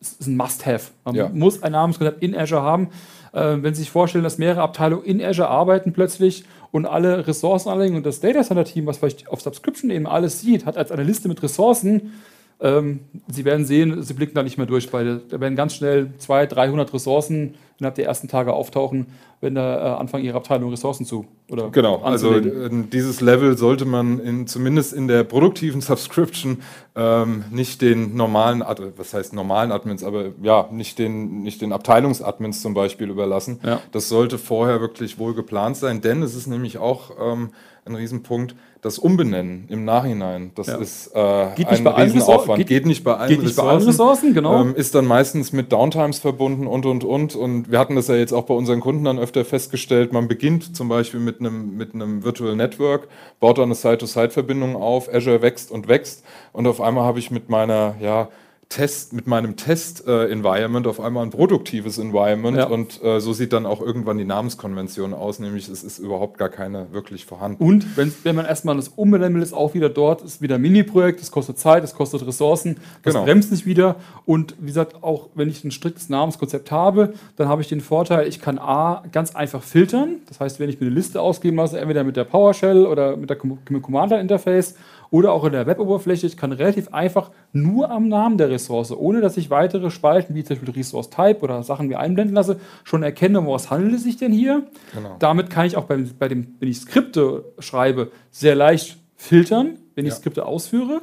ist 0.00 0.26
ein 0.26 0.36
Must-Have. 0.36 0.90
Man 1.04 1.14
Ja. 1.14 1.28
muss 1.32 1.62
ein 1.62 1.72
Namenskonzept 1.72 2.22
in 2.22 2.36
Azure 2.36 2.62
haben. 2.62 2.88
Äh, 3.32 3.56
wenn 3.60 3.74
Sie 3.74 3.80
sich 3.82 3.90
vorstellen, 3.90 4.24
dass 4.24 4.38
mehrere 4.38 4.62
Abteilungen 4.62 5.04
in 5.04 5.22
Azure 5.22 5.48
arbeiten 5.48 5.92
plötzlich 5.92 6.44
und 6.70 6.86
alle 6.86 7.26
Ressourcen 7.26 7.68
anlegen 7.70 7.96
und 7.96 8.04
das 8.06 8.20
Data 8.20 8.42
Center 8.42 8.64
Team, 8.64 8.86
was 8.86 8.98
vielleicht 8.98 9.28
auf 9.28 9.40
Subscription 9.40 9.90
eben 9.90 10.06
alles 10.06 10.40
sieht, 10.40 10.66
hat 10.66 10.76
als 10.76 10.90
eine 10.90 11.02
Liste 11.02 11.28
mit 11.28 11.42
Ressourcen, 11.42 12.12
Ähm, 12.58 13.00
Sie 13.28 13.44
werden 13.44 13.66
sehen, 13.66 14.02
Sie 14.02 14.14
blicken 14.14 14.34
da 14.34 14.42
nicht 14.42 14.56
mehr 14.56 14.66
durch. 14.66 14.90
Bei, 14.90 15.04
da 15.04 15.40
werden 15.40 15.56
ganz 15.56 15.74
schnell 15.74 16.12
200, 16.18 16.56
300 16.56 16.94
Ressourcen 16.94 17.54
innerhalb 17.78 17.96
der 17.96 18.06
ersten 18.06 18.28
Tage 18.28 18.54
auftauchen, 18.54 19.06
wenn 19.42 19.54
da 19.54 19.76
äh, 19.76 20.00
anfangen, 20.00 20.24
Ihre 20.24 20.38
Abteilung 20.38 20.70
Ressourcen 20.70 21.04
zu 21.04 21.26
oder 21.50 21.68
Genau, 21.70 21.96
also 22.02 22.30
anzulegen. 22.30 22.84
äh, 22.84 22.86
dieses 22.90 23.20
Level 23.20 23.58
sollte 23.58 23.84
man 23.84 24.18
in, 24.18 24.46
zumindest 24.46 24.94
in 24.94 25.08
der 25.08 25.24
produktiven 25.24 25.80
Subscription 25.82 26.62
ähm, 26.94 27.44
nicht 27.50 27.82
den 27.82 28.16
normalen, 28.16 28.62
Ad 28.62 28.82
was 28.96 29.12
heißt 29.12 29.34
normalen 29.34 29.72
Admins, 29.72 30.02
aber 30.02 30.30
ja, 30.42 30.68
nicht 30.72 30.98
den, 30.98 31.42
nicht 31.42 31.60
den 31.60 31.72
Abteilungsadmins 31.74 32.62
zum 32.62 32.72
Beispiel 32.72 33.10
überlassen. 33.10 33.60
Ja. 33.62 33.80
Das 33.92 34.08
sollte 34.08 34.38
vorher 34.38 34.80
wirklich 34.80 35.18
wohl 35.18 35.34
geplant 35.34 35.76
sein, 35.76 36.00
denn 36.00 36.22
es 36.22 36.34
ist 36.34 36.46
nämlich 36.46 36.78
auch 36.78 37.10
ähm, 37.20 37.50
ein 37.84 37.94
Riesenpunkt, 37.94 38.54
das 38.86 38.98
Umbenennen 38.98 39.64
im 39.68 39.84
Nachhinein. 39.84 40.52
Das 40.54 40.68
Ja. 40.68 40.76
ist 40.76 41.08
äh, 41.14 41.46
Geht 41.56 41.70
nicht 41.70 41.86
ein 41.86 41.86
Riesenaufwand. 41.86 42.14
Ressourcen- 42.16 42.56
geht- 42.58 42.68
Geht, 42.68 42.86
nicht 42.86 43.04
bei 43.04 43.16
allen 43.16 43.28
geht 43.28 43.42
nicht 43.42 43.56
bei 43.56 43.62
allen 43.64 43.82
Ressourcen, 43.82 44.32
genau. 44.32 44.62
Ähm, 44.62 44.74
ist 44.74 44.94
dann 44.94 45.04
meistens 45.06 45.52
mit 45.52 45.72
Downtimes 45.72 46.18
verbunden 46.20 46.66
und 46.66 46.86
und 46.86 47.04
und. 47.04 47.34
Und 47.36 47.70
wir 47.70 47.78
hatten 47.78 47.96
das 47.96 48.08
ja 48.08 48.14
jetzt 48.14 48.32
auch 48.32 48.44
bei 48.44 48.54
unseren 48.54 48.80
Kunden 48.80 49.04
dann 49.04 49.18
öfter 49.18 49.44
festgestellt. 49.44 50.12
Man 50.12 50.28
beginnt 50.28 50.74
zum 50.76 50.88
Beispiel 50.88 51.20
mit 51.20 51.40
einem, 51.40 51.76
mit 51.76 51.94
einem 51.94 52.24
Virtual 52.24 52.54
Network, 52.56 53.08
baut 53.40 53.58
dann 53.58 53.64
eine 53.64 53.74
Side-to-Side-Verbindung 53.74 54.76
auf, 54.76 55.12
Azure 55.12 55.42
wächst 55.42 55.70
und 55.70 55.88
wächst 55.88 56.24
und 56.52 56.66
auf 56.66 56.80
einmal 56.80 57.04
habe 57.04 57.18
ich 57.18 57.30
mit 57.30 57.50
meiner, 57.50 57.94
ja, 58.00 58.28
Test, 58.68 59.12
mit 59.12 59.26
meinem 59.28 59.54
Test-Environment 59.56 60.86
auf 60.86 61.00
einmal 61.00 61.24
ein 61.24 61.30
produktives 61.30 61.98
Environment 61.98 62.56
Ja. 62.56 62.66
und 62.66 63.02
äh, 63.02 63.20
so 63.20 63.32
sieht 63.32 63.52
dann 63.52 63.64
auch 63.64 63.80
irgendwann 63.80 64.18
die 64.18 64.24
Namenskonvention 64.24 65.14
aus, 65.14 65.38
nämlich 65.38 65.68
es 65.68 65.84
ist 65.84 65.98
überhaupt 65.98 66.36
gar 66.36 66.48
keine 66.48 66.92
wirklich 66.92 67.26
vorhanden. 67.26 67.62
Und 67.64 67.96
wenn, 67.96 68.12
wenn 68.24 68.34
man 68.34 68.44
erstmal 68.44 68.76
das 68.76 68.88
umbenennen 68.88 69.36
will, 69.36 69.42
ist 69.42 69.52
auch 69.52 69.74
wieder 69.74 69.88
dort, 69.88 70.22
ist 70.22 70.42
wieder 70.42 70.56
ein 70.56 70.62
Mini-Projekt, 70.62 71.20
es 71.22 71.30
kostet 71.30 71.58
Zeit, 71.58 71.84
es 71.84 71.94
kostet 71.94 72.26
Ressourcen, 72.26 72.76
das 73.02 73.14
Genau. 73.14 73.24
bremst 73.24 73.52
nicht 73.52 73.66
wieder. 73.66 73.96
Und 74.24 74.56
wie 74.60 74.66
gesagt, 74.66 75.02
auch 75.02 75.28
wenn 75.34 75.48
ich 75.48 75.62
ein 75.64 75.70
striktes 75.70 76.08
Namenskonzept 76.08 76.70
habe, 76.72 77.14
dann 77.36 77.48
habe 77.48 77.62
ich 77.62 77.68
den 77.68 77.80
Vorteil, 77.80 78.26
ich 78.26 78.40
kann 78.40 78.58
A, 78.58 79.04
ganz 79.12 79.34
einfach 79.36 79.62
filtern. 79.62 80.16
Das 80.28 80.40
heißt, 80.40 80.58
wenn 80.60 80.68
ich 80.68 80.80
mir 80.80 80.86
eine 80.88 80.94
Liste 80.96 81.20
ausgeben 81.20 81.56
lasse, 81.56 81.78
entweder 81.78 82.02
mit 82.04 82.16
der 82.16 82.24
PowerShell 82.24 82.84
oder 82.86 83.16
mit 83.16 83.30
der 83.30 83.36
Com- 83.36 83.58
Commander-Interface 83.80 84.74
oder 85.10 85.32
auch 85.32 85.44
in 85.44 85.52
der 85.52 85.66
Web-Oberfläche, 85.66 86.26
ich 86.26 86.36
kann 86.36 86.52
relativ 86.52 86.92
einfach 86.92 87.30
nur 87.52 87.90
am 87.90 88.08
Namen 88.08 88.38
der 88.38 88.50
Ressource, 88.50 88.92
ohne 88.92 89.20
dass 89.20 89.36
ich 89.36 89.50
weitere 89.50 89.90
Spalten 89.90 90.34
wie 90.34 90.44
zum 90.44 90.56
Beispiel 90.56 90.74
Resource 90.74 91.10
Type 91.10 91.40
oder 91.40 91.62
Sachen 91.62 91.88
mir 91.88 92.00
einblenden 92.00 92.34
lasse, 92.34 92.58
schon 92.84 93.02
erkennen, 93.02 93.36
um 93.36 93.46
was 93.46 93.70
handelt 93.70 93.94
es 93.94 94.02
sich 94.02 94.16
denn 94.16 94.32
hier. 94.32 94.62
Genau. 94.94 95.16
Damit 95.18 95.50
kann 95.50 95.66
ich 95.66 95.76
auch 95.76 95.84
beim, 95.84 96.10
bei 96.18 96.28
dem, 96.28 96.56
wenn 96.58 96.68
ich 96.68 96.78
Skripte 96.80 97.44
schreibe, 97.58 98.10
sehr 98.30 98.54
leicht 98.54 98.98
filtern, 99.16 99.78
wenn 99.94 100.04
ich 100.06 100.12
Ja. 100.12 100.16
Skripte 100.16 100.44
ausführe. 100.46 101.02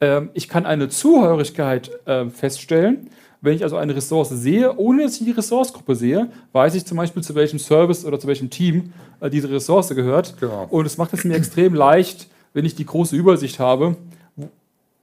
Ähm, 0.00 0.30
ich 0.34 0.48
kann 0.48 0.66
eine 0.66 0.88
Zuhörigkeit 0.88 1.90
äh, 2.06 2.28
feststellen. 2.28 3.08
Wenn 3.44 3.54
ich 3.56 3.64
also 3.64 3.76
eine 3.76 3.94
Ressource 3.96 4.28
sehe, 4.30 4.76
ohne 4.76 5.02
dass 5.02 5.18
ich 5.20 5.24
die 5.26 5.32
Ressourcegruppe 5.32 5.96
sehe, 5.96 6.28
weiß 6.52 6.76
ich 6.76 6.84
zum 6.86 6.96
Beispiel, 6.96 7.22
zu 7.24 7.34
welchem 7.34 7.58
Service 7.58 8.04
oder 8.04 8.18
zu 8.20 8.28
welchem 8.28 8.50
Team 8.50 8.92
äh, 9.20 9.30
diese 9.30 9.50
Ressource 9.50 9.88
gehört. 9.90 10.36
Genau. 10.38 10.66
Und 10.70 10.86
es 10.86 10.96
macht 10.96 11.12
es 11.12 11.24
mir 11.24 11.34
extrem 11.34 11.74
leicht, 11.74 12.28
wenn 12.54 12.64
ich 12.64 12.74
die 12.74 12.86
große 12.86 13.16
Übersicht 13.16 13.58
habe, 13.58 13.96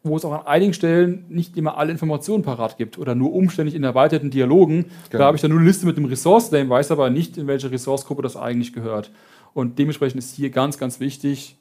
wo, 0.04 0.16
es 0.16 0.24
auch 0.24 0.32
an 0.32 0.48
einigen 0.48 0.74
Stellen 0.74 1.26
nicht 1.30 1.58
immer 1.58 1.78
alle 1.78 1.92
Informationen 1.92 2.44
parat 2.44 2.78
gibt 2.78 2.98
oder 2.98 3.16
nur 3.16 3.34
umständlich 3.34 3.76
in 3.76 3.84
erweiterten 3.84 4.32
Dialogen. 4.32 4.86
Genau. 5.10 5.20
Da 5.20 5.26
habe 5.26 5.36
ich 5.36 5.42
dann 5.42 5.52
nur 5.52 5.60
eine 5.60 5.68
Liste 5.68 5.86
mit 5.86 5.98
dem 5.98 6.06
Resource-Name, 6.06 6.70
weiß 6.70 6.92
aber 6.92 7.10
nicht, 7.10 7.38
in 7.38 7.48
welche 7.48 7.70
Ressourcegruppe 7.70 8.22
das 8.22 8.38
eigentlich 8.38 8.72
gehört. 8.72 9.12
Und 9.54 9.78
dementsprechend 9.78 10.20
ist 10.20 10.36
hier 10.36 10.52
ganz, 10.52 10.78
ganz 10.78 11.00
wichtig, 11.00 11.58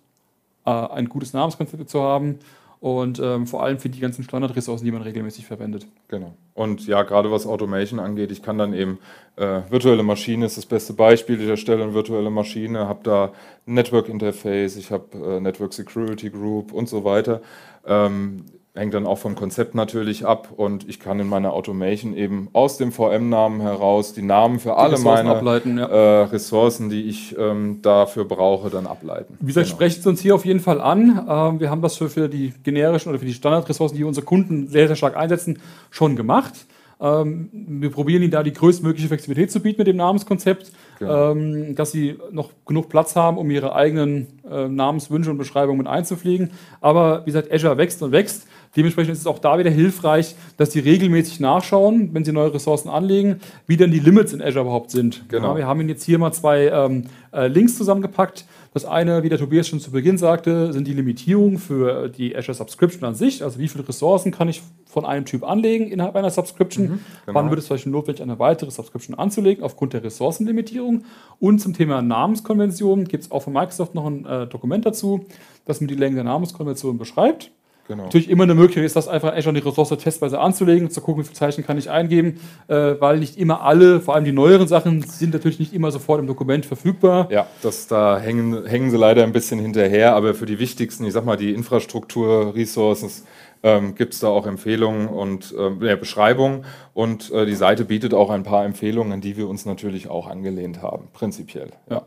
äh, 0.64 0.70
ein 0.70 1.08
gutes 1.08 1.32
Namenskonzept 1.32 1.90
zu 1.90 2.00
haben 2.00 2.38
und 2.80 3.18
ähm, 3.18 3.46
vor 3.46 3.62
allem 3.62 3.78
für 3.78 3.88
die 3.88 3.98
ganzen 3.98 4.22
Standardressourcen, 4.22 4.84
die 4.84 4.92
man 4.92 5.02
regelmäßig 5.02 5.46
verwendet. 5.46 5.86
Genau. 6.08 6.34
Und 6.54 6.86
ja, 6.86 7.02
gerade 7.02 7.30
was 7.30 7.46
Automation 7.46 7.98
angeht, 7.98 8.30
ich 8.30 8.42
kann 8.42 8.58
dann 8.58 8.72
eben, 8.72 8.98
äh, 9.36 9.62
virtuelle 9.68 10.02
Maschine 10.02 10.46
ist 10.46 10.56
das 10.56 10.66
beste 10.66 10.92
Beispiel. 10.92 11.40
Ich 11.40 11.48
erstelle 11.48 11.82
eine 11.82 11.94
virtuelle 11.94 12.30
Maschine, 12.30 12.88
habe 12.88 13.00
da 13.02 13.32
Network 13.66 14.08
Interface, 14.08 14.76
ich 14.76 14.90
habe 14.90 15.16
äh, 15.18 15.40
Network 15.40 15.72
Security 15.72 16.30
Group 16.30 16.72
und 16.72 16.88
so 16.88 17.04
weiter. 17.04 17.40
Ähm, 17.86 18.44
hängt 18.78 18.94
dann 18.94 19.06
auch 19.06 19.18
vom 19.18 19.34
Konzept 19.34 19.74
natürlich 19.74 20.24
ab 20.24 20.48
und 20.56 20.88
ich 20.88 20.98
kann 20.98 21.20
in 21.20 21.28
meiner 21.28 21.52
Automation 21.52 22.16
eben 22.16 22.48
aus 22.52 22.78
dem 22.78 22.92
VM-Namen 22.92 23.60
heraus 23.60 24.14
die 24.14 24.22
Namen 24.22 24.58
für 24.58 24.76
alle 24.76 24.92
Ressourcen 24.92 25.26
meine 25.26 25.80
ja. 25.80 25.86
äh, 25.86 26.22
Ressourcen, 26.24 26.88
die 26.88 27.02
ich 27.02 27.36
ähm, 27.38 27.80
dafür 27.82 28.24
brauche, 28.24 28.70
dann 28.70 28.86
ableiten. 28.86 29.36
Wie 29.40 29.46
gesagt, 29.46 29.66
Genau. 29.66 29.76
sprecht 29.76 30.00
es 30.00 30.06
uns 30.06 30.20
hier 30.20 30.34
auf 30.34 30.44
jeden 30.44 30.60
Fall 30.60 30.80
an. 30.80 31.26
Ähm, 31.28 31.60
wir 31.60 31.70
haben 31.70 31.82
das 31.82 31.96
für, 31.96 32.08
für 32.08 32.28
die 32.28 32.52
generischen 32.62 33.10
oder 33.10 33.18
für 33.18 33.26
die 33.26 33.34
Standardressourcen, 33.34 33.96
die 33.96 34.04
unsere 34.04 34.24
Kunden 34.24 34.68
sehr, 34.68 34.86
sehr 34.86 34.96
stark 34.96 35.16
einsetzen, 35.16 35.58
schon 35.90 36.16
gemacht. 36.16 36.54
Ähm, 37.00 37.48
wir 37.52 37.90
probieren 37.90 38.22
ihnen 38.22 38.30
da 38.32 38.42
die 38.42 38.52
größtmögliche 38.52 39.08
Flexibilität 39.08 39.52
zu 39.52 39.60
bieten 39.60 39.78
mit 39.80 39.86
dem 39.86 39.96
Namenskonzept, 39.96 40.72
Genau. 40.98 41.30
ähm, 41.30 41.76
dass 41.76 41.92
sie 41.92 42.16
noch 42.32 42.50
genug 42.66 42.88
Platz 42.88 43.14
haben, 43.14 43.38
um 43.38 43.48
ihre 43.50 43.72
eigenen 43.74 44.26
äh, 44.50 44.66
Namenswünsche 44.68 45.30
und 45.30 45.38
Beschreibungen 45.38 45.78
mit 45.78 45.86
einzupflegen. 45.86 46.50
Aber 46.80 47.22
wie 47.24 47.30
gesagt, 47.30 47.52
Azure 47.52 47.76
wächst 47.76 48.02
und 48.02 48.10
wächst. 48.10 48.48
Dementsprechend 48.76 49.12
ist 49.12 49.20
es 49.20 49.26
auch 49.26 49.38
da 49.38 49.58
wieder 49.58 49.70
hilfreich, 49.70 50.34
dass 50.56 50.72
sie 50.72 50.80
regelmäßig 50.80 51.40
nachschauen, 51.40 52.10
wenn 52.12 52.24
sie 52.24 52.32
neue 52.32 52.52
Ressourcen 52.52 52.88
anlegen, 52.90 53.40
wie 53.66 53.76
denn 53.76 53.90
die 53.92 54.00
Limits 54.00 54.32
in 54.32 54.42
Azure 54.42 54.62
überhaupt 54.62 54.90
sind. 54.90 55.24
Genau. 55.28 55.52
Ja, 55.52 55.56
wir 55.58 55.66
haben 55.66 55.80
Ihnen 55.80 55.88
jetzt 55.88 56.04
hier 56.04 56.18
mal 56.18 56.32
zwei 56.32 56.66
ähm, 56.66 57.04
äh, 57.32 57.46
Links 57.46 57.76
zusammengepackt. 57.76 58.44
Das 58.78 58.84
eine, 58.84 59.24
wie 59.24 59.28
der 59.28 59.38
Tobias 59.38 59.66
schon 59.66 59.80
zu 59.80 59.90
Beginn 59.90 60.18
sagte, 60.18 60.72
sind 60.72 60.86
die 60.86 60.94
Limitierungen 60.94 61.58
für 61.58 62.08
die 62.08 62.36
Azure 62.36 62.54
Subscription 62.54 63.02
an 63.02 63.16
sich. 63.16 63.42
Also 63.42 63.58
wie 63.58 63.66
viele 63.66 63.88
Ressourcen 63.88 64.30
kann 64.30 64.48
ich 64.48 64.62
von 64.86 65.04
einem 65.04 65.24
Typ 65.24 65.42
anlegen 65.42 65.88
innerhalb 65.88 66.14
einer 66.14 66.30
Subscription? 66.30 66.86
genau. 66.86 67.00
Wann 67.26 67.50
wird 67.50 67.58
es 67.58 67.66
zum 67.66 67.74
Beispiel 67.74 67.90
notwendig, 67.90 68.22
eine 68.22 68.38
weitere 68.38 68.70
Subscription 68.70 69.18
anzulegen 69.18 69.64
aufgrund 69.64 69.94
der 69.94 70.04
Ressourcenlimitierung? 70.04 71.02
Und 71.40 71.58
zum 71.58 71.74
Thema 71.74 72.02
Namenskonvention 72.02 73.06
gibt 73.06 73.24
es 73.24 73.32
auch 73.32 73.42
von 73.42 73.52
Microsoft 73.52 73.96
noch 73.96 74.06
ein 74.06 74.24
äh, 74.24 74.46
Dokument 74.46 74.86
dazu, 74.86 75.26
das 75.64 75.80
mir 75.80 75.88
die 75.88 75.96
Länge 75.96 76.14
der 76.14 76.24
Namenskonvention 76.24 76.98
beschreibt. 76.98 77.50
Genau. 77.88 78.04
Natürlich 78.04 78.28
immer 78.28 78.44
eine 78.44 78.54
Möglichkeit 78.54 78.84
ist, 78.84 78.96
das 78.96 79.08
einfach 79.08 79.34
Azure 79.34 79.54
die 79.54 79.66
Ressource 79.66 79.88
testweise 79.98 80.38
anzulegen, 80.38 80.90
zu 80.90 81.00
gucken, 81.00 81.22
wie 81.22 81.26
viele 81.26 81.36
Zeichen 81.36 81.64
kann 81.64 81.78
ich 81.78 81.90
eingeben, 81.90 82.38
äh, 82.68 82.94
weil 83.00 83.18
nicht 83.18 83.38
immer 83.38 83.62
alle, 83.62 84.00
vor 84.00 84.14
allem 84.14 84.24
die 84.24 84.32
neueren 84.32 84.68
Sachen, 84.68 85.02
sind 85.02 85.32
natürlich 85.32 85.58
nicht 85.58 85.72
immer 85.72 85.90
sofort 85.90 86.20
im 86.20 86.26
Dokument 86.26 86.66
verfügbar. 86.66 87.28
Ja, 87.30 87.46
das, 87.62 87.86
da 87.86 88.18
hängen, 88.18 88.66
hängen 88.66 88.90
sie 88.90 88.98
leider 88.98 89.24
ein 89.24 89.32
bisschen 89.32 89.58
hinterher, 89.58 90.14
aber 90.14 90.34
für 90.34 90.44
die 90.44 90.58
wichtigsten, 90.58 91.06
ich 91.06 91.14
sag 91.14 91.24
mal, 91.24 91.38
die 91.38 91.54
Infrastruktur-Resources, 91.54 93.24
ähm, 93.62 93.94
gibt 93.94 94.14
es 94.14 94.20
da 94.20 94.28
auch 94.28 94.46
Empfehlungen 94.46 95.08
und 95.08 95.52
ja, 95.80 95.96
Beschreibungen 95.96 96.64
und 96.94 97.32
äh, 97.32 97.44
die 97.44 97.56
Seite 97.56 97.84
bietet 97.84 98.14
auch 98.14 98.30
ein 98.30 98.44
paar 98.44 98.64
Empfehlungen, 98.64 99.12
an 99.12 99.20
die 99.20 99.36
wir 99.36 99.48
uns 99.48 99.66
natürlich 99.66 100.08
auch 100.08 100.28
angelehnt 100.28 100.80
haben, 100.82 101.08
prinzipiell. 101.12 101.70
Ja. 101.90 102.06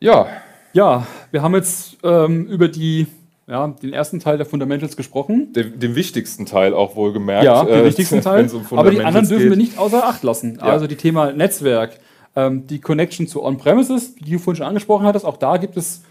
Ja, 0.00 0.26
Ja, 0.72 1.06
wir 1.30 1.42
haben 1.42 1.54
jetzt 1.54 1.98
ähm, 2.04 2.46
über 2.46 2.68
die, 2.68 3.06
ja, 3.50 3.66
den 3.66 3.92
ersten 3.92 4.20
Teil 4.20 4.36
der 4.36 4.46
Fundamentals 4.46 4.96
gesprochen. 4.96 5.52
den, 5.52 5.78
den 5.78 5.96
wichtigsten 5.96 6.46
Teil 6.46 6.72
auch 6.72 6.94
wohlgemerkt. 6.94 7.44
Ja, 7.44 7.64
den 7.64 7.80
äh, 7.80 7.84
wichtigsten 7.84 8.20
Teil. 8.20 8.48
um 8.70 8.78
aber 8.78 8.92
die 8.92 9.00
anderen 9.00 9.28
dürfen 9.28 9.50
wir 9.50 9.56
nicht 9.56 9.76
außer 9.76 10.04
Acht 10.04 10.22
lassen. 10.22 10.58
Ja. 10.60 10.66
Also 10.66 10.86
die 10.86 10.96
Thema 10.96 11.32
Netzwerk, 11.32 11.98
ähm, 12.36 12.68
die 12.68 12.80
Connection 12.80 13.26
zu 13.26 13.42
On-Premises, 13.42 14.14
die 14.14 14.30
du 14.32 14.38
vorhin 14.38 14.58
schon 14.58 14.66
angesprochen 14.66 15.04
hattest, 15.04 15.24
auch 15.24 15.36
da 15.36 15.56
gibt 15.56 15.76
es 15.76 16.02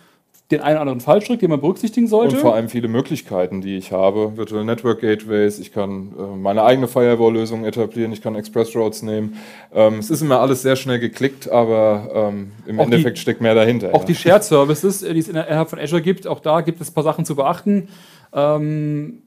den 0.51 0.61
einen 0.61 0.73
oder 0.75 0.81
anderen 0.81 0.99
Fallstrick, 0.99 1.39
den 1.39 1.51
man 1.51 1.61
berücksichtigen 1.61 2.07
sollte. 2.07 2.35
Und 2.35 2.41
vor 2.41 2.55
allem 2.55 2.69
viele 2.69 2.87
Möglichkeiten, 2.87 3.61
die 3.61 3.77
ich 3.77 3.91
habe. 3.91 4.35
Virtual 4.35 4.63
Network 4.65 5.01
Gateways, 5.01 5.59
ich 5.59 5.71
kann 5.71 6.11
äh, 6.17 6.35
meine 6.37 6.63
eigene 6.63 6.87
Firewall-Lösung 6.87 7.65
etablieren, 7.65 8.11
ich 8.11 8.21
kann 8.21 8.33
Express 8.35 8.75
Routes 8.75 9.03
nehmen. 9.03 9.37
Ähm, 9.73 9.99
es 9.99 10.09
ist 10.09 10.21
immer 10.21 10.39
alles 10.39 10.63
sehr 10.63 10.75
schnell 10.75 10.99
geklickt, 10.99 11.51
aber 11.51 12.09
ähm, 12.33 12.51
im 12.65 12.79
Auch 12.79 12.85
die- 12.85 12.93
Endeffekt 12.93 13.19
steckt 13.19 13.41
mehr 13.41 13.53
dahinter. 13.53 13.93
Auch 13.93 13.99
ja. 14.01 14.05
die 14.07 14.15
Shared 14.15 14.43
Services, 14.43 15.03
äh, 15.03 15.13
die 15.13 15.19
es 15.19 15.27
innerhalb 15.27 15.69
von 15.69 15.77
Azure 15.77 16.01
gibt, 16.01 16.25
auch 16.25 16.39
da 16.39 16.61
gibt 16.61 16.81
es 16.81 16.89
ein 16.89 16.93
paar 16.95 17.03
Sachen 17.03 17.25
zu 17.25 17.35
beachten. 17.35 17.89
Ähm, 18.33 19.21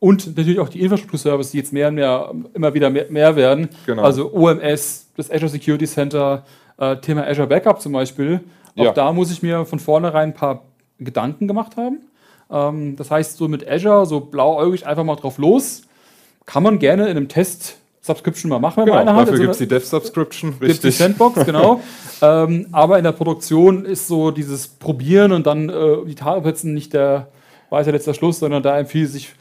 und 0.00 0.36
natürlich 0.36 0.58
auch 0.58 0.68
die 0.68 0.80
Infrastruktur-Services, 0.80 1.52
die 1.52 1.58
jetzt 1.58 1.72
mehr 1.72 1.88
und 1.88 1.94
mehr 1.94 2.34
immer 2.54 2.74
wieder 2.74 2.90
mehr, 2.90 3.06
mehr 3.08 3.36
werden. 3.36 3.68
Genau. 3.86 4.02
Also 4.02 4.34
OMS, 4.34 5.06
das 5.16 5.30
Azure 5.30 5.48
Security 5.48 5.86
Center, 5.86 6.44
äh, 6.76 6.96
Thema 6.96 7.26
Azure 7.26 7.46
Backup 7.46 7.80
zum 7.80 7.92
Beispiel. 7.92 8.40
Auch 8.76 8.84
Ja. 8.84 8.92
da 8.92 9.12
muss 9.12 9.30
ich 9.30 9.42
mir 9.42 9.64
von 9.64 9.78
vornherein 9.78 10.30
ein 10.30 10.34
paar 10.34 10.62
Gedanken 10.98 11.48
gemacht 11.48 11.76
haben. 11.76 11.98
Ähm, 12.50 12.96
das 12.96 13.10
heißt, 13.10 13.36
so 13.36 13.48
mit 13.48 13.68
Azure, 13.68 14.06
so 14.06 14.20
blauäugig 14.20 14.86
einfach 14.86 15.04
mal 15.04 15.16
drauf 15.16 15.38
los, 15.38 15.82
kann 16.46 16.62
man 16.62 16.78
gerne 16.78 17.04
in 17.04 17.16
einem 17.16 17.28
Test 17.28 17.76
Subscription 18.04 18.48
mal 18.48 18.58
machen, 18.58 18.78
wenn 18.78 18.86
Genau, 18.86 18.96
man 18.98 19.08
eine 19.08 19.16
hat. 19.16 19.28
dafür 19.28 19.32
Also 19.34 19.42
gibt 19.42 19.52
es 19.52 19.58
die 19.58 19.68
Dev-Subscription, 19.68 20.58
Gibt 20.58 20.82
die. 20.82 20.90
Sandbox, 20.90 21.44
genau. 21.46 21.80
ähm, 22.20 22.66
aber 22.72 22.98
in 22.98 23.04
der 23.04 23.12
Produktion 23.12 23.84
ist 23.84 24.08
so 24.08 24.32
dieses 24.32 24.66
Probieren 24.66 25.30
und 25.30 25.46
dann 25.46 25.68
äh, 25.68 26.04
die 26.06 26.16
Tage 26.16 26.42
setzen 26.42 26.74
nicht 26.74 26.94
der 26.94 27.28
weiße 27.70 27.92
letzter 27.92 28.12
Schluss, 28.12 28.40
sondern 28.40 28.62
da 28.62 28.76
empfiehlt 28.78 29.08
sich, 29.10 29.32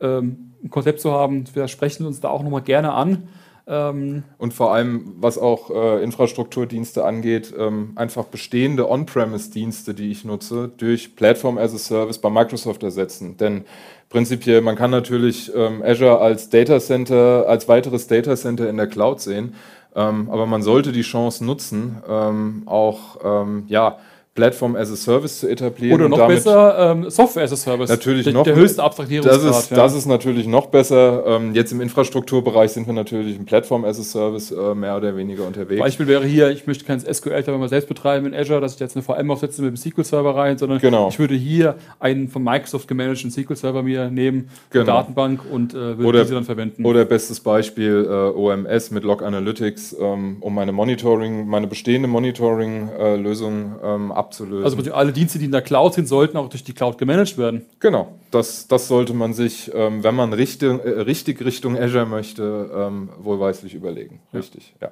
ähm, 0.00 0.52
ein 0.62 0.70
Konzept 0.70 1.00
zu 1.00 1.10
haben. 1.12 1.44
Wir 1.54 1.66
sprechen 1.68 2.06
uns 2.06 2.20
da 2.20 2.28
auch 2.28 2.42
nochmal 2.44 2.62
gerne 2.62 2.92
an. 2.92 3.26
Ähm, 3.66 4.24
und 4.36 4.52
vor 4.52 4.74
allem, 4.74 5.14
was 5.16 5.38
auch 5.38 5.70
äh, 5.70 6.02
Infrastrukturdienste 6.02 7.04
angeht, 7.04 7.54
ähm, 7.58 7.92
einfach 7.96 8.26
bestehende 8.26 8.90
On-Premise-Dienste, 8.90 9.94
die 9.94 10.10
ich 10.10 10.24
nutze, 10.24 10.70
durch 10.76 11.16
Platform 11.16 11.56
as 11.56 11.74
a 11.74 11.78
Service 11.78 12.18
bei 12.18 12.28
Microsoft 12.28 12.82
ersetzen. 12.82 13.38
Denn 13.38 13.64
prinzipiell, 14.10 14.60
man 14.60 14.76
kann 14.76 14.90
natürlich 14.90 15.50
ähm, 15.54 15.82
Azure 15.82 16.18
als 16.18 16.50
Data 16.50 16.78
Center, 16.78 17.46
als 17.48 17.66
weiteres 17.66 18.06
Data 18.06 18.36
Center 18.36 18.68
in 18.68 18.76
der 18.76 18.86
Cloud 18.86 19.20
sehen, 19.22 19.54
ähm, 19.96 20.28
aber 20.30 20.44
man 20.44 20.62
sollte 20.62 20.92
die 20.92 21.02
Chance 21.02 21.44
nutzen, 21.44 22.02
ähm, 22.06 22.62
auch 22.66 23.18
ähm, 23.24 23.64
ja, 23.68 23.98
Plattform 24.34 24.74
as 24.74 24.90
a 24.90 24.96
Service 24.96 25.38
zu 25.38 25.48
etablieren. 25.48 25.94
Oder 25.94 26.08
noch 26.08 26.26
besser 26.26 26.90
ähm, 26.90 27.08
Software 27.08 27.44
as 27.44 27.52
a 27.52 27.56
Service. 27.56 27.88
Natürlich 27.88 28.24
der, 28.24 28.32
noch. 28.32 28.42
Der 28.42 28.56
höchste 28.56 28.82
Abstrahierungsgrad. 28.82 29.44
Das 29.44 29.64
ist, 29.64 29.70
ja. 29.70 29.76
das 29.76 29.94
ist 29.94 30.06
natürlich 30.06 30.48
noch 30.48 30.66
besser. 30.66 31.22
Ähm, 31.24 31.54
jetzt 31.54 31.70
im 31.70 31.80
Infrastrukturbereich 31.80 32.72
sind 32.72 32.88
wir 32.88 32.94
natürlich 32.94 33.36
im 33.36 33.44
Plattform 33.44 33.84
as 33.84 34.00
a 34.00 34.02
Service 34.02 34.50
äh, 34.50 34.74
mehr 34.74 34.96
oder 34.96 35.16
weniger 35.16 35.46
unterwegs. 35.46 35.80
Beispiel 35.80 36.08
wäre 36.08 36.24
hier, 36.24 36.50
ich 36.50 36.66
möchte 36.66 36.84
kein 36.84 36.98
SQL 36.98 37.44
mal 37.56 37.68
selbst 37.68 37.88
betreiben 37.88 38.26
in 38.26 38.34
Azure, 38.34 38.60
dass 38.60 38.74
ich 38.74 38.80
jetzt 38.80 38.96
eine 38.96 39.04
VM 39.04 39.30
aufsetze 39.30 39.62
mit 39.62 39.70
dem 39.70 39.76
SQL-Server 39.76 40.34
rein, 40.34 40.58
sondern 40.58 40.80
genau. 40.80 41.08
ich 41.10 41.18
würde 41.20 41.34
hier 41.36 41.76
einen 42.00 42.28
von 42.28 42.42
Microsoft 42.42 42.88
gemanagten 42.88 43.30
SQL-Server 43.30 43.84
mir 43.84 44.10
nehmen, 44.10 44.48
genau. 44.70 44.82
eine 44.82 45.00
Datenbank 45.00 45.42
und 45.48 45.74
äh, 45.74 45.76
würde 45.76 46.04
oder, 46.06 46.22
diese 46.22 46.34
dann 46.34 46.44
verwenden. 46.44 46.84
Oder 46.84 47.04
bestes 47.04 47.38
Beispiel 47.38 48.04
äh, 48.04 48.36
OMS 48.36 48.90
mit 48.90 49.04
Log 49.04 49.22
Analytics, 49.22 49.96
ähm, 50.00 50.38
um 50.40 50.56
meine 50.56 50.72
Monitoring, 50.72 51.46
meine 51.46 51.68
bestehende 51.68 52.08
Monitoring-Lösung 52.08 53.76
äh, 53.80 53.94
ähm, 53.94 54.10
abzulösen. 54.24 54.64
Also 54.64 54.92
alle 54.92 55.12
Dienste, 55.12 55.38
die 55.38 55.44
in 55.44 55.52
der 55.52 55.62
Cloud 55.62 55.94
sind, 55.94 56.08
sollten 56.08 56.36
auch 56.36 56.48
durch 56.48 56.64
die 56.64 56.72
Cloud 56.72 56.98
gemanagt 56.98 57.38
werden. 57.38 57.64
Genau, 57.80 58.12
das, 58.30 58.66
das 58.68 58.88
sollte 58.88 59.14
man 59.14 59.32
sich, 59.32 59.70
ähm, 59.74 60.02
wenn 60.02 60.14
man 60.14 60.32
richtig, 60.32 60.84
äh, 60.84 61.00
richtig 61.00 61.44
Richtung 61.44 61.78
Azure 61.78 62.06
möchte, 62.06 62.70
ähm, 62.74 63.10
wohlweislich 63.18 63.74
überlegen. 63.74 64.20
Richtig, 64.32 64.74
ja. 64.80 64.90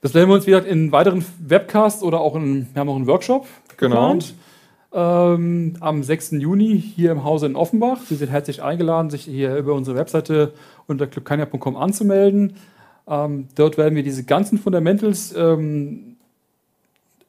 Das 0.00 0.12
werden 0.12 0.28
wir 0.28 0.34
uns 0.34 0.46
wieder 0.46 0.64
in 0.66 0.92
weiteren 0.92 1.24
Webcasts 1.38 2.02
oder 2.02 2.20
auch 2.20 2.36
in, 2.36 2.66
wir 2.72 2.80
haben 2.80 2.88
auch 2.88 2.96
einen 2.96 3.06
Workshop 3.06 3.46
genau. 3.76 4.18
Ähm, 4.92 5.76
am 5.80 6.02
6. 6.02 6.32
Juni 6.32 6.78
hier 6.78 7.10
im 7.10 7.24
Hause 7.24 7.46
in 7.46 7.56
Offenbach. 7.56 8.00
Sie 8.06 8.14
sind 8.14 8.30
herzlich 8.30 8.62
eingeladen, 8.62 9.10
sich 9.10 9.24
hier 9.24 9.56
über 9.56 9.74
unsere 9.74 9.96
Webseite 9.96 10.52
unter 10.86 11.06
clubkania.com 11.06 11.76
anzumelden. 11.76 12.56
Ähm, 13.08 13.48
dort 13.54 13.76
werden 13.76 13.96
wir 13.96 14.02
diese 14.02 14.24
ganzen 14.24 14.58
Fundamentals 14.58 15.34
ähm, 15.36 16.13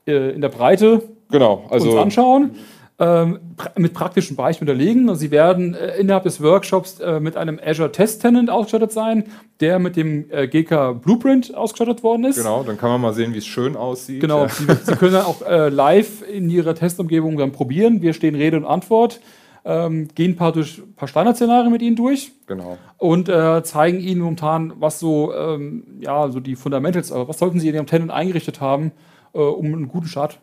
äh, 0.07 0.31
in 0.31 0.41
der 0.41 0.49
Breite 0.49 1.03
genau, 1.29 1.65
also 1.69 1.91
uns 1.91 1.99
anschauen. 1.99 2.51
Ähm, 2.97 3.39
pra 3.57 3.71
mit 3.75 3.93
praktischen 3.93 4.37
Beispielen 4.37 4.69
unterlegen. 4.69 5.09
Und 5.09 5.17
Sie 5.17 5.29
werden 5.29 5.73
äh, 5.73 5.97
innerhalb 5.97 6.23
des 6.23 6.41
Workshops 6.41 7.01
äh, 7.01 7.19
mit 7.19 7.35
einem 7.35 7.59
Azure 7.61 7.91
Test 7.91 8.21
Tenant 8.21 8.49
ausgestattet 8.49 8.93
sein, 8.93 9.25
der 9.59 9.79
mit 9.79 9.97
dem 9.97 10.31
äh, 10.31 10.47
GK 10.47 10.93
Blueprint 10.93 11.53
ausgestattet 11.53 12.03
worden 12.03 12.23
ist. 12.23 12.37
Genau, 12.37 12.63
dann 12.63 12.77
kann 12.77 12.89
man 12.91 13.01
mal 13.01 13.13
sehen, 13.13 13.33
wie 13.33 13.39
es 13.39 13.45
schön 13.45 13.75
aussieht. 13.75 14.21
Genau, 14.21 14.43
ja. 14.43 14.47
Sie, 14.47 14.65
Sie, 14.65 14.95
können 14.95 15.11
dann 15.11 15.25
auch 15.25 15.41
äh, 15.41 15.67
live 15.67 16.23
in 16.25 16.49
Ihrer 16.49 16.73
Testumgebung 16.73 17.35
dann 17.35 17.51
probieren. 17.51 18.01
Wir 18.01 18.13
stehen 18.13 18.33
Rede 18.33 18.55
und 18.55 18.65
Antwort. 18.65 19.19
Ähm, 19.65 20.07
gehen 20.15 20.31
ein 20.31 20.35
paar, 20.37 20.53
durch, 20.53 20.81
paar 20.95 21.09
Standardszenarien 21.09 21.73
mit 21.73 21.81
Ihnen 21.81 21.97
durch. 21.97 22.31
Genau. 22.47 22.77
Und 22.97 23.27
äh, 23.27 23.61
zeigen 23.63 23.99
Ihnen 23.99 24.21
momentan, 24.21 24.71
was 24.79 25.01
so, 25.01 25.33
ähm, 25.33 25.83
ja, 25.99 26.29
so 26.29 26.39
die 26.39 26.55
Fundamentals, 26.55 27.11
aber 27.11 27.27
was 27.27 27.39
sollten 27.39 27.59
Sie 27.59 27.67
in 27.67 27.75
Ihrem 27.75 27.87
Tenant 27.87 28.11
eingerichtet 28.11 28.61
haben, 28.61 28.93
äh, 29.35 29.39
um 29.39 29.65
einen 29.65 29.87
guten 29.87 30.07
Start 30.07 30.39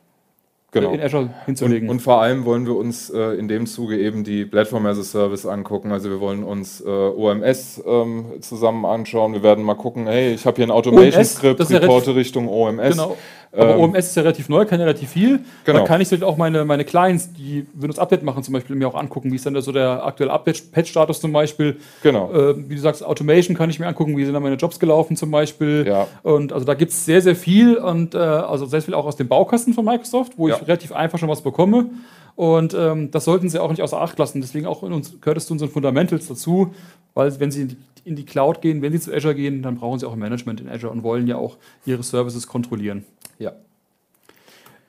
genau. 0.72 0.92
in 0.92 1.00
Azure 1.00 1.30
hinzulegen. 1.46 1.88
Und, 1.88 1.96
und, 1.96 2.00
vor 2.00 2.20
allem 2.20 2.44
wollen 2.44 2.66
wir 2.66 2.76
uns 2.76 3.10
äh, 3.10 3.34
in 3.34 3.48
dem 3.48 3.66
Zuge 3.66 3.98
eben 3.98 4.24
die 4.24 4.44
Platform 4.44 4.86
as 4.86 4.98
a 4.98 5.02
Service 5.02 5.46
angucken. 5.46 5.92
Also 5.92 6.10
wir 6.10 6.20
wollen 6.20 6.42
uns 6.42 6.80
äh, 6.80 6.88
OMS 6.88 7.82
ähm, 7.86 8.26
zusammen 8.40 8.84
anschauen. 8.84 9.32
Wir 9.32 9.42
werden 9.42 9.64
mal 9.64 9.74
gucken, 9.74 10.06
hey, 10.06 10.34
ich 10.34 10.46
habe 10.46 10.56
hier 10.56 10.66
ein 10.66 10.70
Automation-Skript, 10.70 11.70
reporte 11.70 12.14
Richtung 12.14 12.48
OMS. 12.48 12.90
Genau. 12.90 13.16
Aber 13.54 13.74
ähm, 13.74 13.80
OMS 13.80 14.06
ist 14.06 14.16
ja 14.16 14.22
relativ 14.22 14.48
neu, 14.48 14.64
kann 14.64 14.80
ja 14.80 14.86
relativ 14.86 15.10
viel. 15.10 15.40
Genau. 15.64 15.80
Da 15.80 15.84
kann 15.84 16.00
ich 16.00 16.22
auch 16.22 16.36
meine, 16.36 16.64
meine 16.64 16.84
Clients, 16.84 17.32
die 17.34 17.66
Windows 17.74 17.98
Update 17.98 18.22
machen, 18.22 18.42
zum 18.42 18.54
Beispiel 18.54 18.76
mir 18.76 18.88
auch 18.88 18.94
angucken, 18.94 19.30
wie 19.30 19.36
ist 19.36 19.44
dann 19.44 19.60
so 19.60 19.72
der 19.72 20.04
aktuelle 20.04 20.32
Update-Patch-Status 20.32 21.20
zum 21.20 21.32
Beispiel. 21.32 21.76
Genau. 22.02 22.32
Äh, 22.32 22.68
wie 22.68 22.74
du 22.74 22.80
sagst, 22.80 23.04
Automation 23.04 23.56
kann 23.56 23.68
ich 23.68 23.78
mir 23.78 23.86
angucken, 23.86 24.16
wie 24.16 24.24
sind 24.24 24.32
dann 24.32 24.42
meine 24.42 24.56
Jobs 24.56 24.78
gelaufen 24.78 25.16
zum 25.16 25.30
Beispiel. 25.30 25.84
Ja. 25.86 26.06
Und 26.22 26.52
also 26.52 26.64
da 26.64 26.74
gibt 26.74 26.92
es 26.92 27.04
sehr, 27.04 27.20
sehr 27.20 27.36
viel 27.36 27.76
und 27.76 28.14
äh, 28.14 28.18
also 28.18 28.64
sehr 28.64 28.80
viel 28.80 28.94
auch 28.94 29.04
aus 29.04 29.16
dem 29.16 29.28
Baukasten 29.28 29.74
von 29.74 29.84
Microsoft, 29.84 30.32
wo 30.36 30.48
ja. 30.48 30.56
ich 30.56 30.66
relativ 30.66 30.92
einfach 30.92 31.18
schon 31.18 31.28
was 31.28 31.42
bekomme. 31.42 31.90
Und 32.34 32.74
ähm, 32.74 33.10
das 33.10 33.24
sollten 33.24 33.48
Sie 33.48 33.60
auch 33.60 33.70
nicht 33.70 33.82
außer 33.82 34.00
Acht 34.00 34.18
lassen. 34.18 34.40
Deswegen 34.40 34.66
auch 34.66 34.82
in 34.82 34.92
uns, 34.92 35.20
gehört 35.20 35.36
es 35.36 35.46
zu 35.46 35.52
unseren 35.52 35.70
Fundamentals 35.70 36.28
dazu, 36.28 36.74
weil 37.14 37.38
wenn 37.40 37.50
Sie 37.50 37.76
in 38.04 38.16
die, 38.16 38.24
Cloud 38.24 38.62
gehen, 38.62 38.82
wenn 38.82 38.92
Sie 38.92 39.00
zu 39.00 39.14
Azure 39.14 39.34
gehen, 39.34 39.62
dann 39.62 39.76
brauchen 39.76 39.98
Sie 39.98 40.06
auch 40.06 40.14
ein 40.14 40.18
Management 40.18 40.60
in 40.60 40.68
Azure 40.68 40.92
und 40.92 41.02
wollen 41.02 41.26
ja 41.26 41.36
auch 41.36 41.56
Ihre 41.84 42.02
Services 42.02 42.46
kontrollieren. 42.46 43.04
Ja. 43.38 43.52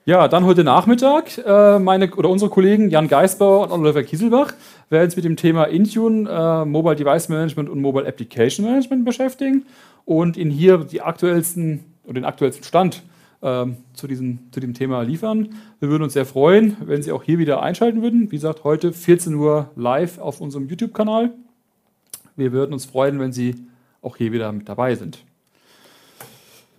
Ja, 0.06 0.28
dann 0.28 0.44
heute 0.44 0.64
Nachmittag 0.64 1.38
äh, 1.38 1.78
meine 1.78 2.14
oder 2.14 2.28
unsere 2.28 2.50
Kollegen 2.50 2.90
Jan 2.90 3.08
Geisbauer 3.08 3.70
und 3.70 3.80
Oliver 3.80 4.02
Kieselbach 4.02 4.52
werden 4.90 5.08
sich 5.08 5.16
mit 5.16 5.24
dem 5.24 5.36
Thema 5.36 5.64
Intune, 5.64 6.28
äh, 6.28 6.64
Mobile 6.66 6.94
Device 6.94 7.30
Management 7.30 7.70
und 7.70 7.80
Mobile 7.80 8.06
Application 8.06 8.66
Management 8.66 9.06
beschäftigen 9.06 9.64
und 10.04 10.36
Ihnen 10.36 10.50
hier 10.50 10.78
die 10.78 11.00
aktuellsten 11.00 11.84
oder 12.04 12.14
den 12.14 12.26
aktuellsten 12.26 12.64
Stand 12.64 13.02
zu, 13.44 14.06
diesem, 14.06 14.38
zu 14.52 14.60
dem 14.60 14.72
Thema 14.72 15.02
liefern. 15.02 15.50
Wir 15.78 15.90
würden 15.90 16.02
uns 16.02 16.14
sehr 16.14 16.24
freuen, 16.24 16.76
wenn 16.80 17.02
Sie 17.02 17.12
auch 17.12 17.22
hier 17.22 17.38
wieder 17.38 17.62
einschalten 17.62 18.00
würden. 18.00 18.30
Wie 18.30 18.36
gesagt, 18.36 18.64
heute 18.64 18.92
14 18.92 19.34
Uhr 19.34 19.70
live 19.76 20.18
auf 20.18 20.40
unserem 20.40 20.66
YouTube-Kanal. 20.66 21.32
Wir 22.36 22.52
würden 22.52 22.72
uns 22.72 22.86
freuen, 22.86 23.18
wenn 23.20 23.32
Sie 23.32 23.54
auch 24.00 24.16
hier 24.16 24.32
wieder 24.32 24.50
mit 24.50 24.68
dabei 24.68 24.94
sind. 24.94 25.24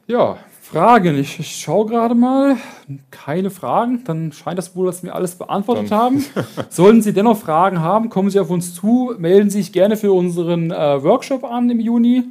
Ja, 0.07 0.37
Fragen. 0.61 1.17
Ich, 1.17 1.39
ich 1.39 1.55
schaue 1.55 1.85
gerade 1.85 2.15
mal. 2.15 2.57
Keine 3.11 3.51
Fragen. 3.51 4.03
Dann 4.03 4.31
scheint 4.31 4.57
das 4.57 4.75
wohl, 4.75 4.87
dass 4.87 5.03
wir 5.03 5.13
alles 5.13 5.35
beantwortet 5.35 5.91
Dann. 5.91 5.99
haben. 5.99 6.25
Sollten 6.69 7.03
Sie 7.03 7.13
dennoch 7.13 7.37
Fragen 7.37 7.81
haben, 7.81 8.09
kommen 8.09 8.31
Sie 8.31 8.39
auf 8.39 8.49
uns 8.49 8.73
zu. 8.73 9.13
Melden 9.17 9.49
Sie 9.51 9.59
sich 9.61 9.71
gerne 9.71 9.97
für 9.97 10.11
unseren 10.11 10.71
äh, 10.71 11.03
Workshop 11.03 11.43
an 11.43 11.69
im 11.69 11.79
Juni. 11.79 12.23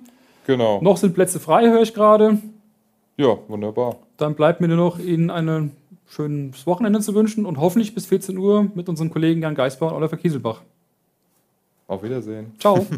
Genau. 0.47 0.81
Noch 0.83 0.97
sind 0.97 1.15
Plätze 1.15 1.39
frei, 1.39 1.69
höre 1.69 1.83
ich 1.83 1.95
gerade. 1.95 2.39
Ja, 3.17 3.39
wunderbar. 3.49 3.97
Dann 4.17 4.35
bleibt 4.35 4.61
mir 4.61 4.69
nur 4.69 4.77
noch 4.77 4.99
Ihnen 4.99 5.31
ein 5.31 5.73
schönes 6.07 6.67
Wochenende 6.67 7.01
zu 7.01 7.15
wünschen 7.15 7.47
und 7.47 7.59
hoffentlich 7.59 7.95
bis 7.95 8.07
14 8.07 8.37
Uhr 8.39 8.69
mit 8.75 8.89
unseren 8.89 9.11
Kollegen 9.11 9.43
Jan 9.43 9.55
Geisbauer 9.55 9.93
und 9.93 9.97
Oliver 9.99 10.17
Kieselbach. 10.17 10.63
Auf 11.87 12.03
Wiedersehen. 12.03 12.53
Ciao. 12.59 12.87